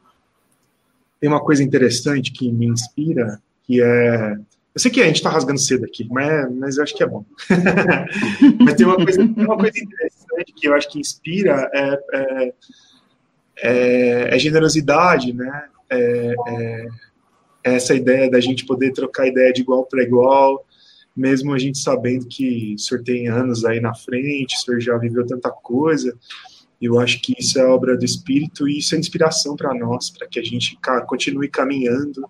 tem 1.20 1.30
uma 1.30 1.42
coisa 1.42 1.64
interessante 1.64 2.32
que 2.32 2.52
me 2.52 2.68
inspira, 2.68 3.42
que 3.64 3.82
é 3.82 4.38
eu 4.74 4.80
sei 4.80 4.90
que 4.90 5.02
a 5.02 5.06
gente 5.06 5.18
está 5.18 5.30
rasgando 5.30 5.60
cedo 5.60 5.84
aqui, 5.84 6.08
mas, 6.10 6.50
mas 6.56 6.78
eu 6.78 6.84
acho 6.84 6.96
que 6.96 7.04
é 7.04 7.08
bom. 7.08 7.26
mas 8.64 8.76
tem 8.76 8.86
uma 8.86 8.96
coisa, 8.96 9.22
uma 9.22 9.58
coisa 9.58 9.78
interessante 9.78 10.54
que 10.56 10.68
eu 10.68 10.74
acho 10.74 10.90
que 10.90 11.00
inspira 11.00 11.70
é, 11.74 12.00
é 12.14 12.54
é, 13.62 14.36
é 14.36 14.40
generosidade, 14.40 15.34
né? 15.34 15.66
É, 15.90 16.36
é, 16.48 16.88
é, 17.64 17.76
essa 17.76 17.94
ideia 17.94 18.30
da 18.30 18.40
gente 18.40 18.66
poder 18.66 18.92
trocar 18.92 19.28
ideia 19.28 19.54
de 19.54 19.62
igual 19.62 19.86
para 19.86 20.02
igual, 20.02 20.66
mesmo 21.16 21.54
a 21.54 21.60
gente 21.60 21.78
sabendo 21.78 22.26
que 22.28 22.74
o 22.76 22.80
senhor 22.80 23.04
tem 23.04 23.28
anos 23.28 23.64
aí 23.66 23.80
na 23.80 23.94
frente, 23.94 24.56
o 24.56 24.60
senhor 24.60 24.80
já 24.80 24.98
viveu 24.98 25.26
tanta 25.26 25.52
coisa. 25.52 26.18
Eu 26.82 27.00
acho 27.00 27.22
que 27.22 27.36
isso 27.38 27.60
é 27.60 27.66
obra 27.66 27.96
do 27.96 28.04
Espírito 28.04 28.68
e 28.68 28.80
isso 28.80 28.96
é 28.96 28.98
inspiração 28.98 29.56
para 29.56 29.74
nós, 29.76 30.10
para 30.10 30.28
que 30.28 30.40
a 30.40 30.44
gente 30.44 30.80
continue 31.06 31.48
caminhando 31.48 32.28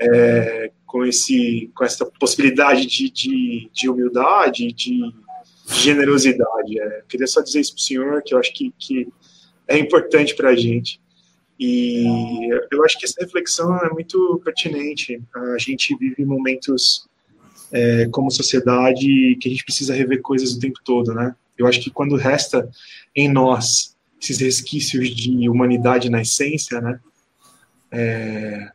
é, 0.00 0.72
com, 0.84 1.04
esse, 1.04 1.70
com 1.74 1.84
essa 1.84 2.04
possibilidade 2.04 2.86
de, 2.86 3.10
de, 3.10 3.70
de 3.72 3.88
humildade, 3.88 4.72
de 4.72 5.14
generosidade. 5.68 6.80
É, 6.80 7.02
queria 7.08 7.26
só 7.28 7.40
dizer 7.40 7.60
isso 7.60 7.74
para 7.74 7.80
o 7.80 7.82
senhor, 7.82 8.22
que 8.24 8.34
eu 8.34 8.38
acho 8.38 8.52
que, 8.52 8.74
que 8.76 9.06
é 9.68 9.78
importante 9.78 10.34
para 10.34 10.50
a 10.50 10.56
gente. 10.56 11.00
E 11.60 12.04
eu 12.70 12.84
acho 12.84 12.98
que 12.98 13.04
essa 13.04 13.20
reflexão 13.20 13.76
é 13.78 13.90
muito 13.90 14.40
pertinente. 14.44 15.20
A 15.54 15.58
gente 15.58 15.94
vive 15.96 16.24
momentos 16.24 17.08
é, 17.72 18.08
como 18.10 18.30
sociedade 18.30 19.36
que 19.40 19.48
a 19.48 19.50
gente 19.50 19.64
precisa 19.64 19.94
rever 19.94 20.22
coisas 20.22 20.52
o 20.52 20.60
tempo 20.60 20.78
todo, 20.84 21.12
né? 21.12 21.34
Eu 21.56 21.66
acho 21.66 21.80
que 21.80 21.90
quando 21.90 22.16
resta 22.16 22.68
em 23.14 23.28
nós 23.28 23.96
esses 24.20 24.38
resquícios 24.38 25.10
de 25.10 25.48
humanidade 25.48 26.08
na 26.08 26.22
essência, 26.22 26.80
né? 26.80 27.00
É, 27.90 28.70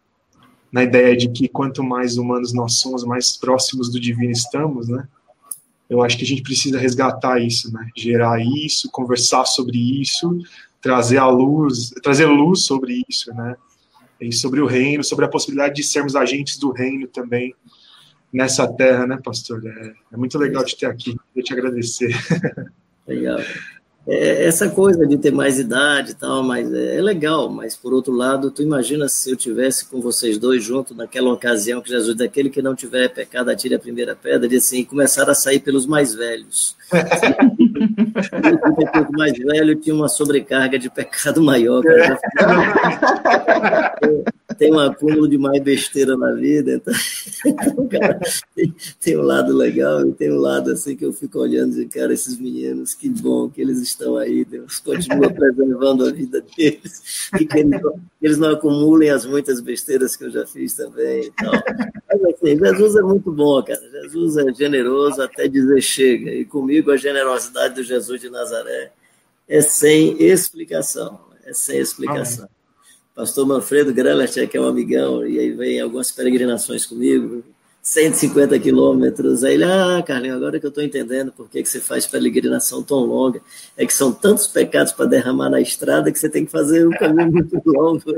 na 0.72 0.84
ideia 0.84 1.16
de 1.16 1.30
que 1.30 1.48
quanto 1.48 1.84
mais 1.84 2.18
humanos 2.18 2.52
nós 2.52 2.80
somos, 2.80 3.04
mais 3.04 3.38
próximos 3.38 3.92
do 3.92 4.00
divino 4.00 4.32
estamos, 4.32 4.88
né? 4.88 5.08
Eu 5.90 6.02
acho 6.02 6.18
que 6.18 6.24
a 6.24 6.28
gente 6.28 6.42
precisa 6.42 6.80
resgatar 6.80 7.40
isso, 7.40 7.72
né? 7.72 7.88
Gerar 7.96 8.42
isso, 8.42 8.90
conversar 8.90 9.46
sobre 9.46 9.78
isso, 10.02 10.38
trazer 10.84 11.18
a 11.18 11.28
luz, 11.28 11.92
trazer 12.04 12.26
luz 12.26 12.66
sobre 12.66 13.02
isso, 13.08 13.34
né? 13.34 13.56
E 14.20 14.32
sobre 14.34 14.60
o 14.60 14.68
reino, 14.68 15.04
sobre 15.04 15.24
a 15.26 15.30
possibilidade 15.30 15.76
de 15.76 15.84
sermos 15.84 16.16
agentes 16.16 16.58
do 16.58 16.72
reino 16.72 17.08
também 17.08 17.56
nessa 18.32 18.68
terra, 18.68 19.08
né, 19.08 19.18
pastor? 19.24 19.66
É, 19.66 19.94
é 20.12 20.18
muito 20.18 20.38
legal 20.38 20.64
de 20.64 20.76
ter 20.76 20.86
aqui. 20.86 21.16
Eu 21.34 21.42
te 21.42 21.54
agradecer. 21.54 22.14
Legal 23.08 23.40
é, 24.06 24.46
essa 24.46 24.70
coisa 24.70 25.08
de 25.08 25.18
ter 25.18 25.32
mais 25.32 25.58
idade 25.58 26.12
e 26.12 26.14
tal, 26.14 26.44
mas 26.44 26.72
é, 26.74 26.98
é, 26.98 27.02
legal, 27.02 27.50
mas 27.50 27.74
por 27.76 27.94
outro 27.94 28.14
lado, 28.14 28.52
tu 28.52 28.62
imagina 28.62 29.08
se 29.08 29.32
eu 29.32 29.38
tivesse 29.38 29.86
com 29.86 30.02
vocês 30.02 30.38
dois 30.38 30.62
juntos 30.62 30.96
naquela 30.96 31.32
ocasião 31.32 31.82
que 31.82 31.90
Jesus, 31.90 32.16
daquele 32.18 32.50
que 32.50 32.62
não 32.62 32.76
tiver 32.76 33.08
pecado, 33.08 33.50
atire 33.50 33.76
a 33.76 33.80
primeira 33.80 34.14
pedra, 34.14 34.54
e 34.54 34.58
assim, 34.58 34.84
começar 34.84 35.30
a 35.30 35.34
sair 35.34 35.60
pelos 35.60 35.86
mais 35.86 36.14
velhos. 36.14 36.76
o 39.10 39.18
mais 39.18 39.38
velho 39.38 39.76
tinha 39.76 39.96
uma 39.96 40.10
sobrecarga 40.10 40.78
de 40.78 40.90
pecado 40.90 41.42
maior. 41.42 41.82
Cara. 41.82 42.20
Tem 44.54 44.72
um 44.72 44.80
acúmulo 44.80 45.28
de 45.28 45.38
mais 45.38 45.62
besteira 45.62 46.18
na 46.18 46.32
vida, 46.34 46.74
então, 46.74 46.94
cara, 47.88 48.20
tem, 49.00 49.18
um 49.18 49.22
lado 49.22 49.56
legal 49.56 50.08
e 50.08 50.14
tem 50.14 50.32
um 50.32 50.40
lado 50.40 50.72
assim 50.72 50.96
que 50.96 51.06
eu 51.06 51.14
fico 51.14 51.40
olhando 51.40 51.82
e, 51.82 51.88
cara, 51.88 52.14
esses 52.14 52.38
meninos, 52.40 52.94
que 52.94 53.10
bom 53.10 53.50
que 53.50 53.62
eles 53.62 53.80
estão 53.80 54.18
aí, 54.18 54.44
Deus 54.46 54.80
continua 54.80 55.30
preservando 55.32 56.06
a 56.06 56.12
vida 56.12 56.44
deles, 56.56 57.30
e 57.40 57.46
que 57.46 57.60
eles, 57.60 57.82
eles 58.22 58.38
não 58.38 58.52
acumulem 58.52 59.10
as 59.10 59.26
muitas 59.26 59.60
besteiras 59.60 60.16
que 60.16 60.26
eu 60.26 60.32
já 60.32 60.46
fiz 60.46 60.74
também. 60.74 61.28
Então, 61.28 61.52
mas 62.08 62.36
assim, 62.36 62.58
Jesus 62.58 62.96
é 62.96 63.02
muito 63.02 63.32
bom, 63.32 63.62
cara, 63.64 63.82
Jesus 63.92 64.38
é 64.38 64.54
generoso 64.54 65.22
até 65.22 65.48
dizer 65.48 65.82
chega, 65.82 66.32
e 66.32 66.46
comigo 66.46 66.92
a 66.92 66.98
generosidade 66.98 67.76
do 67.76 67.84
Jesus 67.84 68.22
de 68.22 68.30
Nazaré 68.30 68.92
é 69.48 69.62
sem 69.62 70.22
explicação, 70.22 71.20
é 71.44 71.54
sem 71.54 71.78
explicação. 71.80 72.46
Amém. 72.46 72.63
Pastor 73.16 73.46
Manfredo 73.46 73.94
Grelach, 73.94 74.48
que 74.48 74.58
é 74.58 74.62
um 74.62 74.68
amigão, 74.68 75.26
e 75.26 75.40
aí 75.40 75.52
vem 75.52 75.80
algumas 75.80 76.12
peregrinações 76.12 76.86
comigo, 76.86 77.44
150 77.82 78.58
quilômetros. 78.60 79.44
Aí 79.44 79.56
ele, 79.56 79.66
ah, 79.66 80.02
Carlinhos, 80.06 80.38
agora 80.38 80.60
que 80.60 80.66
eu 80.66 80.70
estou 80.70 80.84
entendendo 80.84 81.32
por 81.32 81.50
que, 81.50 81.62
que 81.62 81.70
você 81.70 81.82
faz 81.82 82.08
peregrinação 82.08 82.82
tão 82.82 83.00
longa, 83.00 83.42
é 83.78 83.86
que 83.86 83.94
são 83.94 84.12
tantos 84.12 84.48
pecados 84.48 84.94
para 84.94 85.06
derramar 85.06 85.50
na 85.50 85.60
estrada 85.60 86.12
que 86.12 86.18
você 86.18 86.30
tem 86.30 86.46
que 86.46 86.52
fazer 86.52 86.88
um 86.88 86.92
caminho 86.92 87.32
muito 87.32 87.62
longo. 87.66 88.02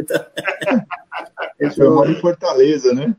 Então, 1.57 1.85
eu 1.85 1.95
moro 1.95 2.11
em 2.11 2.19
Fortaleza, 2.19 2.93
né? 2.93 3.15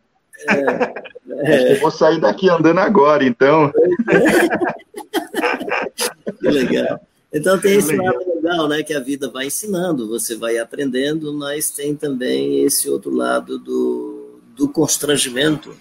É, 0.46 1.50
é. 1.50 1.72
Eu 1.72 1.80
vou 1.80 1.90
sair 1.90 2.20
daqui 2.20 2.50
andando 2.50 2.80
agora, 2.80 3.24
então. 3.24 3.72
que 6.38 6.48
legal. 6.48 7.00
Então 7.32 7.58
tem 7.58 7.76
esse 7.76 7.94
lado 7.96 8.18
legal, 8.34 8.68
né? 8.68 8.82
Que 8.82 8.94
a 8.94 9.00
vida 9.00 9.28
vai 9.28 9.46
ensinando, 9.46 10.08
você 10.08 10.36
vai 10.36 10.58
aprendendo, 10.58 11.32
mas 11.34 11.70
tem 11.70 11.94
também 11.94 12.62
esse 12.62 12.88
outro 12.88 13.10
lado 13.10 13.58
do, 13.58 14.40
do 14.56 14.68
constrangimento 14.68 15.74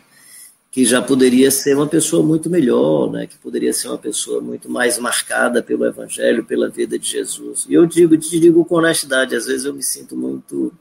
que 0.76 0.84
já 0.84 1.02
poderia 1.02 1.50
ser 1.52 1.74
uma 1.74 1.88
pessoa 1.88 2.22
muito 2.22 2.50
melhor, 2.50 3.10
né? 3.10 3.26
que 3.26 3.38
poderia 3.38 3.72
ser 3.72 3.88
uma 3.88 3.98
pessoa 3.98 4.42
muito 4.42 4.70
mais 4.70 4.98
marcada 4.98 5.64
pelo 5.64 5.86
Evangelho, 5.86 6.44
pela 6.44 6.68
vida 6.68 7.00
de 7.00 7.10
Jesus. 7.10 7.66
E 7.70 7.74
eu 7.74 7.86
digo, 7.86 8.18
te 8.18 8.38
digo 8.38 8.66
com 8.66 8.76
honestidade, 8.76 9.38
às 9.38 9.46
vezes 9.46 9.64
eu 9.64 9.74
me 9.74 9.82
sinto 9.82 10.18
muito 10.18 10.74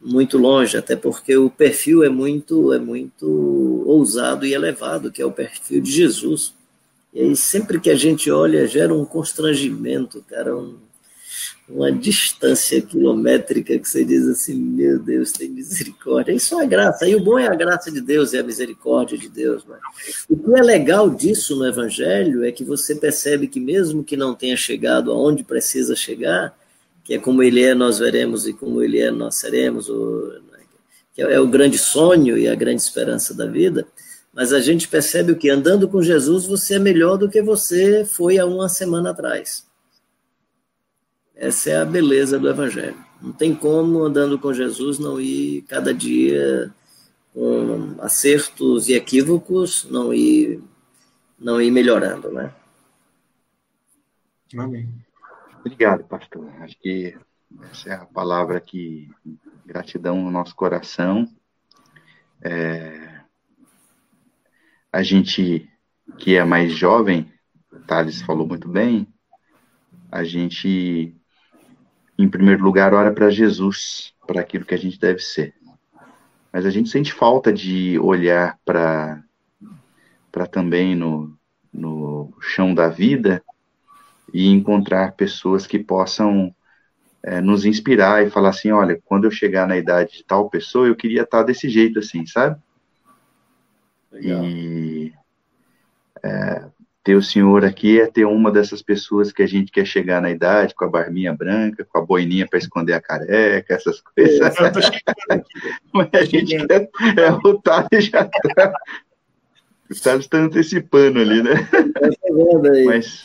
muito 0.00 0.38
longe, 0.38 0.76
até 0.76 0.94
porque 0.94 1.36
o 1.36 1.50
perfil 1.50 2.04
é 2.04 2.08
muito 2.08 2.72
é 2.72 2.78
muito 2.78 3.82
ousado 3.84 4.46
e 4.46 4.54
elevado, 4.54 5.10
que 5.10 5.20
é 5.20 5.26
o 5.26 5.32
perfil 5.32 5.80
de 5.80 5.90
Jesus. 5.90 6.54
E 7.12 7.20
aí 7.20 7.36
sempre 7.36 7.80
que 7.80 7.90
a 7.90 7.96
gente 7.96 8.30
olha, 8.30 8.66
gera 8.66 8.94
um 8.94 9.04
constrangimento, 9.04 10.22
cara, 10.28 10.56
um, 10.56 10.76
uma 11.68 11.92
distância 11.92 12.80
quilométrica 12.80 13.78
que 13.78 13.88
você 13.88 14.04
diz 14.04 14.26
assim, 14.26 14.54
meu 14.54 14.98
Deus, 14.98 15.32
tem 15.32 15.50
misericórdia. 15.50 16.32
Isso 16.32 16.58
é 16.58 16.66
graça. 16.66 17.08
E 17.08 17.14
o 17.14 17.22
bom 17.22 17.38
é 17.38 17.46
a 17.46 17.54
graça 17.54 17.90
de 17.90 18.00
Deus 18.00 18.32
e 18.32 18.38
a 18.38 18.42
misericórdia 18.42 19.18
de 19.18 19.28
Deus. 19.28 19.64
Né? 19.66 19.76
O 20.28 20.36
que 20.36 20.58
é 20.58 20.62
legal 20.62 21.10
disso 21.10 21.56
no 21.56 21.66
Evangelho 21.66 22.44
é 22.44 22.52
que 22.52 22.64
você 22.64 22.94
percebe 22.94 23.48
que 23.48 23.60
mesmo 23.60 24.02
que 24.02 24.16
não 24.16 24.34
tenha 24.34 24.56
chegado 24.56 25.12
aonde 25.12 25.44
precisa 25.44 25.94
chegar, 25.94 26.56
que 27.04 27.14
é 27.14 27.18
como 27.18 27.42
ele 27.42 27.62
é, 27.62 27.74
nós 27.74 27.98
veremos, 27.98 28.46
e 28.46 28.52
como 28.52 28.82
ele 28.82 29.00
é, 29.00 29.10
nós 29.10 29.36
seremos, 29.36 29.90
que 31.14 31.22
é 31.22 31.40
o 31.40 31.48
grande 31.48 31.78
sonho 31.78 32.36
e 32.38 32.46
a 32.46 32.54
grande 32.54 32.82
esperança 32.82 33.34
da 33.34 33.46
vida, 33.46 33.86
mas 34.38 34.52
a 34.52 34.60
gente 34.60 34.86
percebe 34.86 35.32
o 35.32 35.36
que 35.36 35.50
andando 35.50 35.88
com 35.88 36.00
Jesus 36.00 36.46
você 36.46 36.76
é 36.76 36.78
melhor 36.78 37.16
do 37.16 37.28
que 37.28 37.42
você 37.42 38.04
foi 38.04 38.38
há 38.38 38.46
uma 38.46 38.68
semana 38.68 39.10
atrás. 39.10 39.66
Essa 41.34 41.70
é 41.70 41.76
a 41.78 41.84
beleza 41.84 42.38
do 42.38 42.48
Evangelho. 42.48 43.04
Não 43.20 43.32
tem 43.32 43.52
como, 43.52 44.04
andando 44.04 44.38
com 44.38 44.54
Jesus, 44.54 45.00
não 45.00 45.20
ir 45.20 45.62
cada 45.62 45.92
dia 45.92 46.72
com 47.34 47.96
acertos 48.00 48.88
e 48.88 48.92
equívocos, 48.92 49.88
não 49.90 50.14
ir, 50.14 50.62
não 51.36 51.60
ir 51.60 51.72
melhorando, 51.72 52.30
né? 52.30 52.54
Amém. 54.56 54.88
Obrigado, 55.58 56.04
pastor. 56.04 56.48
Acho 56.60 56.78
que 56.78 57.18
essa 57.72 57.90
é 57.90 57.94
a 57.94 58.06
palavra 58.06 58.60
que 58.60 59.10
gratidão 59.66 60.22
no 60.22 60.30
nosso 60.30 60.54
coração. 60.54 61.28
É, 62.40 62.87
a 64.98 65.02
gente 65.04 65.70
que 66.18 66.34
é 66.34 66.44
mais 66.44 66.72
jovem, 66.72 67.32
Thales 67.86 68.20
falou 68.20 68.44
muito 68.44 68.68
bem, 68.68 69.06
a 70.10 70.24
gente 70.24 71.14
em 72.18 72.28
primeiro 72.28 72.64
lugar, 72.64 72.92
ora 72.92 73.12
para 73.12 73.30
Jesus, 73.30 74.12
para 74.26 74.40
aquilo 74.40 74.64
que 74.64 74.74
a 74.74 74.78
gente 74.78 74.98
deve 74.98 75.20
ser. 75.20 75.54
Mas 76.52 76.66
a 76.66 76.70
gente 76.70 76.88
sente 76.88 77.12
falta 77.12 77.52
de 77.52 77.96
olhar 78.00 78.58
para 78.64 79.22
também 80.50 80.96
no, 80.96 81.32
no 81.72 82.34
chão 82.40 82.74
da 82.74 82.88
vida 82.88 83.40
e 84.34 84.48
encontrar 84.48 85.12
pessoas 85.12 85.64
que 85.64 85.78
possam 85.78 86.52
é, 87.22 87.40
nos 87.40 87.64
inspirar 87.64 88.26
e 88.26 88.30
falar 88.30 88.48
assim: 88.48 88.72
olha, 88.72 89.00
quando 89.04 89.26
eu 89.26 89.30
chegar 89.30 89.68
na 89.68 89.76
idade 89.76 90.16
de 90.16 90.24
tal 90.24 90.50
pessoa, 90.50 90.88
eu 90.88 90.96
queria 90.96 91.22
estar 91.22 91.44
desse 91.44 91.68
jeito 91.68 92.00
assim, 92.00 92.26
sabe? 92.26 92.60
Legal. 94.12 94.44
E 94.44 95.12
é, 96.22 96.64
ter 97.04 97.14
o 97.14 97.22
senhor 97.22 97.64
aqui 97.64 98.00
é 98.00 98.06
ter 98.06 98.24
uma 98.24 98.50
dessas 98.50 98.82
pessoas 98.82 99.32
que 99.32 99.42
a 99.42 99.46
gente 99.46 99.72
quer 99.72 99.86
chegar 99.86 100.20
na 100.20 100.30
idade, 100.30 100.74
com 100.74 100.84
a 100.84 100.88
barbinha 100.88 101.32
branca, 101.32 101.84
com 101.84 101.98
a 101.98 102.04
boininha 102.04 102.46
para 102.46 102.58
esconder 102.58 102.92
a 102.92 103.00
careca, 103.00 103.74
essas 103.74 104.00
coisas. 104.00 104.40
É, 104.40 105.42
Mas 105.92 106.08
a 106.12 106.24
gente 106.24 106.66
quer, 106.66 106.88
é, 107.16 107.30
o 107.32 107.58
Thales 107.60 108.06
já 108.06 108.22
está. 108.22 108.72
O 109.90 109.94
Thales 109.94 110.24
está 110.24 110.38
antecipando 110.38 111.20
ali, 111.20 111.42
né? 111.42 111.54
Mas, 112.84 113.24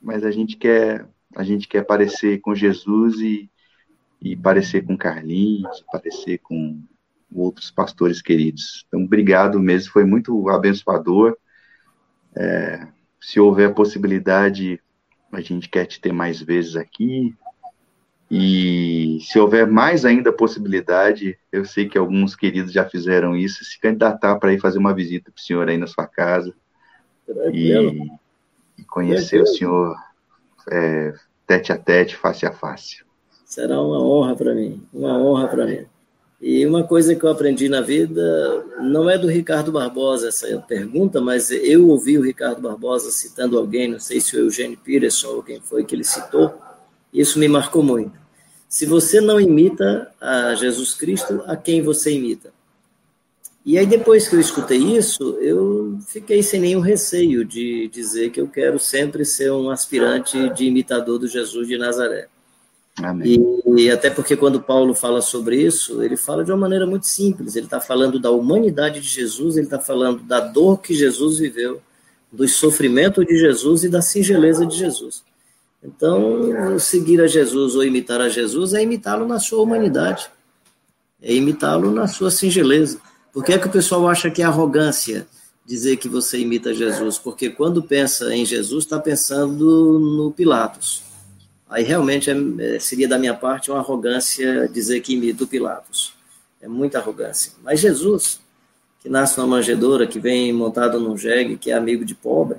mas 0.00 0.24
a 0.24 0.30
gente 0.30 0.56
quer 0.56 1.04
a 1.36 1.44
gente 1.44 1.68
quer 1.68 1.84
parecer 1.84 2.40
com 2.40 2.54
Jesus 2.54 3.20
e, 3.20 3.48
e 4.20 4.36
parecer 4.36 4.84
com 4.84 4.96
Carlinhos, 4.96 5.84
parecer 5.90 6.38
com 6.38 6.80
outros 7.32 7.70
pastores 7.70 8.20
queridos. 8.20 8.84
Então, 8.88 9.04
obrigado 9.04 9.58
mesmo, 9.60 9.92
foi 9.92 10.04
muito 10.04 10.48
abençoador. 10.48 11.36
É, 12.36 12.86
se 13.20 13.38
houver 13.38 13.74
possibilidade, 13.74 14.80
a 15.32 15.40
gente 15.40 15.68
quer 15.68 15.86
te 15.86 16.00
ter 16.00 16.12
mais 16.12 16.40
vezes 16.40 16.76
aqui. 16.76 17.34
E 18.30 19.18
se 19.22 19.38
houver 19.38 19.66
mais 19.66 20.04
ainda 20.04 20.32
possibilidade, 20.32 21.36
eu 21.50 21.64
sei 21.64 21.88
que 21.88 21.98
alguns 21.98 22.36
queridos 22.36 22.72
já 22.72 22.88
fizeram 22.88 23.36
isso, 23.36 23.64
se 23.64 23.78
candidatar 23.80 24.36
para 24.36 24.52
ir 24.52 24.60
fazer 24.60 24.78
uma 24.78 24.94
visita 24.94 25.32
para 25.32 25.40
o 25.40 25.42
senhor 25.42 25.68
aí 25.68 25.76
na 25.76 25.88
sua 25.88 26.06
casa 26.06 26.54
e, 27.52 27.72
e, 28.78 28.84
conhecer 28.84 29.42
o 29.42 29.46
senhor 29.46 29.96
é, 30.70 31.12
tete 31.44 31.72
a 31.72 31.78
tete, 31.78 32.16
face 32.16 32.46
a 32.46 32.52
face. 32.52 33.02
Será 33.44 33.80
uma 33.80 34.00
honra 34.00 34.36
para 34.36 34.54
mim, 34.54 34.86
uma 34.92 35.18
honra 35.18 35.48
para 35.48 35.66
mim. 35.66 35.84
E 36.40 36.64
uma 36.64 36.84
coisa 36.84 37.14
que 37.14 37.22
eu 37.22 37.28
aprendi 37.28 37.68
na 37.68 37.82
vida 37.82 38.64
não 38.80 39.10
é 39.10 39.18
do 39.18 39.28
Ricardo 39.28 39.70
Barbosa 39.70 40.28
essa 40.28 40.46
pergunta, 40.66 41.20
mas 41.20 41.50
eu 41.50 41.88
ouvi 41.88 42.16
o 42.16 42.22
Ricardo 42.22 42.62
Barbosa 42.62 43.10
citando 43.10 43.58
alguém, 43.58 43.88
não 43.88 44.00
sei 44.00 44.22
se 44.22 44.34
o 44.34 44.40
Eugênio 44.40 44.78
Peterson 44.82 45.28
ou 45.28 45.42
quem 45.42 45.60
foi 45.60 45.84
que 45.84 45.94
ele 45.94 46.04
citou, 46.04 46.54
isso 47.12 47.38
me 47.38 47.46
marcou 47.46 47.82
muito. 47.82 48.18
Se 48.66 48.86
você 48.86 49.20
não 49.20 49.38
imita 49.38 50.10
a 50.18 50.54
Jesus 50.54 50.94
Cristo, 50.94 51.42
a 51.46 51.56
quem 51.56 51.82
você 51.82 52.12
imita? 52.12 52.50
E 53.66 53.76
aí, 53.76 53.84
depois 53.84 54.26
que 54.26 54.34
eu 54.34 54.40
escutei 54.40 54.78
isso, 54.78 55.36
eu 55.40 55.98
fiquei 56.06 56.42
sem 56.42 56.60
nenhum 56.60 56.80
receio 56.80 57.44
de 57.44 57.88
dizer 57.88 58.30
que 58.30 58.40
eu 58.40 58.48
quero 58.48 58.78
sempre 58.78 59.24
ser 59.24 59.52
um 59.52 59.68
aspirante 59.68 60.48
de 60.54 60.64
imitador 60.64 61.18
do 61.18 61.28
Jesus 61.28 61.68
de 61.68 61.76
Nazaré. 61.76 62.28
E, 63.24 63.82
e, 63.82 63.90
até 63.90 64.10
porque 64.10 64.36
quando 64.36 64.60
Paulo 64.60 64.94
fala 64.94 65.22
sobre 65.22 65.56
isso, 65.56 66.02
ele 66.02 66.16
fala 66.16 66.44
de 66.44 66.50
uma 66.50 66.58
maneira 66.58 66.86
muito 66.86 67.06
simples. 67.06 67.56
Ele 67.56 67.66
está 67.66 67.80
falando 67.80 68.18
da 68.18 68.30
humanidade 68.30 69.00
de 69.00 69.08
Jesus, 69.08 69.56
ele 69.56 69.66
está 69.66 69.78
falando 69.78 70.22
da 70.22 70.40
dor 70.40 70.80
que 70.80 70.94
Jesus 70.94 71.38
viveu, 71.38 71.80
do 72.30 72.46
sofrimento 72.46 73.24
de 73.24 73.38
Jesus 73.38 73.84
e 73.84 73.88
da 73.88 74.02
singeleza 74.02 74.66
de 74.66 74.76
Jesus. 74.76 75.22
Então, 75.82 76.78
seguir 76.78 77.22
a 77.22 77.26
Jesus 77.26 77.74
ou 77.74 77.82
imitar 77.82 78.20
a 78.20 78.28
Jesus 78.28 78.74
é 78.74 78.82
imitá-lo 78.82 79.26
na 79.26 79.38
sua 79.38 79.62
humanidade, 79.62 80.28
é 81.22 81.32
imitá-lo 81.32 81.90
na 81.90 82.06
sua 82.06 82.30
singeleza. 82.30 83.00
Por 83.32 83.44
que 83.44 83.52
é 83.52 83.58
que 83.58 83.66
o 83.66 83.70
pessoal 83.70 84.06
acha 84.08 84.30
que 84.30 84.42
é 84.42 84.44
arrogância 84.44 85.26
dizer 85.64 85.96
que 85.96 86.08
você 86.08 86.38
imita 86.38 86.74
Jesus? 86.74 87.16
Porque 87.16 87.48
quando 87.48 87.82
pensa 87.82 88.34
em 88.34 88.44
Jesus, 88.44 88.84
está 88.84 88.98
pensando 88.98 89.98
no 89.98 90.32
Pilatos 90.32 91.09
Aí 91.70 91.84
realmente 91.84 92.28
é, 92.28 92.34
é, 92.58 92.78
seria 92.80 93.06
da 93.06 93.16
minha 93.16 93.32
parte 93.32 93.70
uma 93.70 93.78
arrogância 93.78 94.68
dizer 94.68 95.00
que 95.00 95.14
imito 95.14 95.46
Pilatos. 95.46 96.12
É 96.60 96.66
muita 96.66 96.98
arrogância. 96.98 97.52
Mas 97.62 97.78
Jesus, 97.78 98.40
que 99.00 99.08
nasce 99.08 99.38
numa 99.38 99.56
manjedoura, 99.56 100.06
que 100.06 100.18
vem 100.18 100.52
montado 100.52 100.98
num 100.98 101.16
jegue, 101.16 101.56
que 101.56 101.70
é 101.70 101.74
amigo 101.74 102.04
de 102.04 102.14
pobre, 102.14 102.58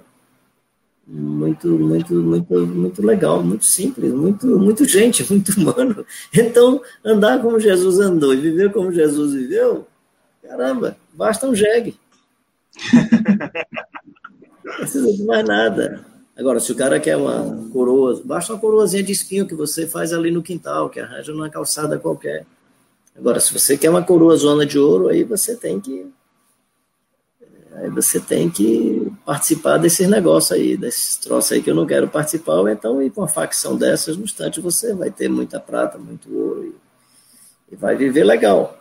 muito, 1.05 1.67
muito, 1.67 2.13
muito, 2.13 2.65
muito 2.67 3.05
legal, 3.05 3.43
muito 3.43 3.65
simples, 3.65 4.13
muito, 4.13 4.47
muito 4.57 4.85
gente, 4.85 5.27
muito 5.29 5.51
humano. 5.59 6.05
Então, 6.33 6.81
andar 7.03 7.41
como 7.41 7.59
Jesus 7.59 7.99
andou 7.99 8.33
e 8.33 8.37
viver 8.37 8.71
como 8.71 8.93
Jesus 8.93 9.33
viveu, 9.33 9.85
caramba, 10.41 10.95
basta 11.13 11.45
um 11.47 11.53
jegue. 11.53 11.99
Não 14.63 14.75
precisa 14.75 15.11
de 15.11 15.23
mais 15.25 15.45
nada. 15.45 16.05
Agora, 16.37 16.59
se 16.59 16.71
o 16.71 16.75
cara 16.75 16.99
quer 16.99 17.17
uma 17.17 17.69
coroa, 17.71 18.21
basta 18.23 18.53
uma 18.53 18.59
coroazinha 18.59 19.03
de 19.03 19.11
espinho 19.11 19.47
que 19.47 19.53
você 19.53 19.85
faz 19.85 20.13
ali 20.13 20.31
no 20.31 20.41
quintal, 20.41 20.89
que 20.89 20.99
arranja 20.99 21.33
numa 21.33 21.49
calçada 21.49 21.99
qualquer. 21.99 22.45
Agora, 23.15 23.39
se 23.39 23.53
você 23.53 23.77
quer 23.77 23.89
uma 23.89 24.03
coroa 24.03 24.35
zona 24.37 24.65
de 24.65 24.79
ouro, 24.79 25.09
aí 25.09 25.23
você 25.23 25.55
tem 25.55 25.79
que 25.79 26.11
aí 27.73 27.89
você 27.89 28.19
tem 28.19 28.49
que 28.49 29.11
participar 29.25 29.77
desses 29.77 30.07
negócios 30.07 30.51
aí, 30.51 30.77
desses 30.77 31.17
troços 31.17 31.51
aí 31.51 31.61
que 31.61 31.69
eu 31.69 31.75
não 31.75 31.85
quero 31.85 32.07
participar, 32.07 32.69
então 32.71 33.01
ir 33.01 33.11
com 33.11 33.21
uma 33.21 33.27
facção 33.27 33.77
dessas, 33.77 34.17
no 34.17 34.23
instante 34.23 34.59
você 34.61 34.93
vai 34.93 35.09
ter 35.09 35.29
muita 35.29 35.59
prata, 35.59 35.97
muito 35.97 36.33
ouro. 36.33 36.75
E 37.71 37.75
vai 37.75 37.95
viver 37.95 38.23
legal. 38.23 38.77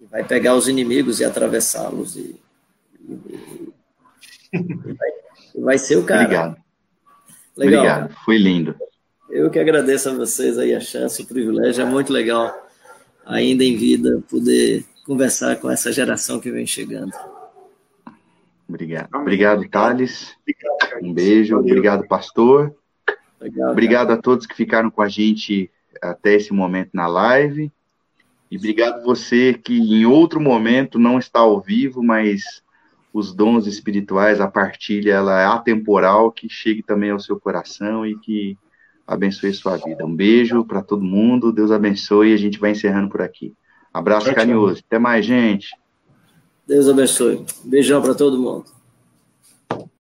E 0.00 0.06
vai 0.06 0.24
pegar 0.24 0.54
os 0.54 0.68
inimigos 0.68 1.20
e 1.20 1.24
atravessá-los. 1.24 2.16
E, 2.16 2.40
e, 3.00 3.12
e, 4.52 4.92
vai, 4.92 5.08
e, 5.08 5.13
vai, 5.54 5.78
ser 5.78 5.96
o 5.96 6.04
cara. 6.04 6.22
Obrigado. 6.22 6.56
Legal. 7.56 7.84
Obrigado, 7.84 8.14
foi 8.24 8.38
lindo. 8.38 8.74
Eu 9.30 9.50
que 9.50 9.58
agradeço 9.58 10.08
a 10.08 10.14
vocês 10.14 10.58
aí 10.58 10.74
a 10.74 10.80
chance, 10.80 11.22
o 11.22 11.26
privilégio. 11.26 11.82
É 11.82 11.84
muito 11.84 12.12
legal, 12.12 12.52
ainda 13.24 13.64
em 13.64 13.76
vida, 13.76 14.22
poder 14.28 14.84
conversar 15.04 15.56
com 15.56 15.70
essa 15.70 15.92
geração 15.92 16.40
que 16.40 16.50
vem 16.50 16.66
chegando. 16.66 17.12
Obrigado. 18.68 19.08
Obrigado, 19.14 19.68
Thales. 19.68 20.34
Um 21.02 21.12
beijo. 21.12 21.56
Obrigado, 21.56 22.06
pastor. 22.06 22.74
Obrigado 23.70 24.10
a 24.10 24.16
todos 24.16 24.46
que 24.46 24.56
ficaram 24.56 24.90
com 24.90 25.02
a 25.02 25.08
gente 25.08 25.70
até 26.00 26.34
esse 26.34 26.52
momento 26.52 26.90
na 26.94 27.06
live. 27.06 27.70
E 28.50 28.56
obrigado 28.56 29.02
você 29.02 29.52
que 29.54 29.76
em 29.76 30.06
outro 30.06 30.40
momento 30.40 30.98
não 30.98 31.18
está 31.18 31.40
ao 31.40 31.60
vivo, 31.60 32.02
mas 32.02 32.62
os 33.14 33.32
dons 33.32 33.68
espirituais, 33.68 34.40
a 34.40 34.48
partilha, 34.48 35.12
ela 35.12 35.40
é 35.40 35.46
atemporal, 35.46 36.32
que 36.32 36.48
chegue 36.48 36.82
também 36.82 37.10
ao 37.10 37.20
seu 37.20 37.38
coração 37.38 38.04
e 38.04 38.18
que 38.18 38.58
abençoe 39.06 39.54
sua 39.54 39.76
vida. 39.76 40.04
Um 40.04 40.14
beijo 40.14 40.64
para 40.64 40.82
todo 40.82 41.00
mundo, 41.00 41.52
Deus 41.52 41.70
abençoe 41.70 42.30
e 42.30 42.34
a 42.34 42.36
gente 42.36 42.58
vai 42.58 42.72
encerrando 42.72 43.08
por 43.08 43.22
aqui. 43.22 43.54
Abraço 43.92 44.34
carinhoso. 44.34 44.82
Até 44.84 44.98
mais, 44.98 45.24
gente. 45.24 45.68
Deus 46.66 46.88
abençoe. 46.88 47.46
Beijão 47.64 48.02
para 48.02 48.16
todo 48.16 48.36
mundo. 48.36 48.64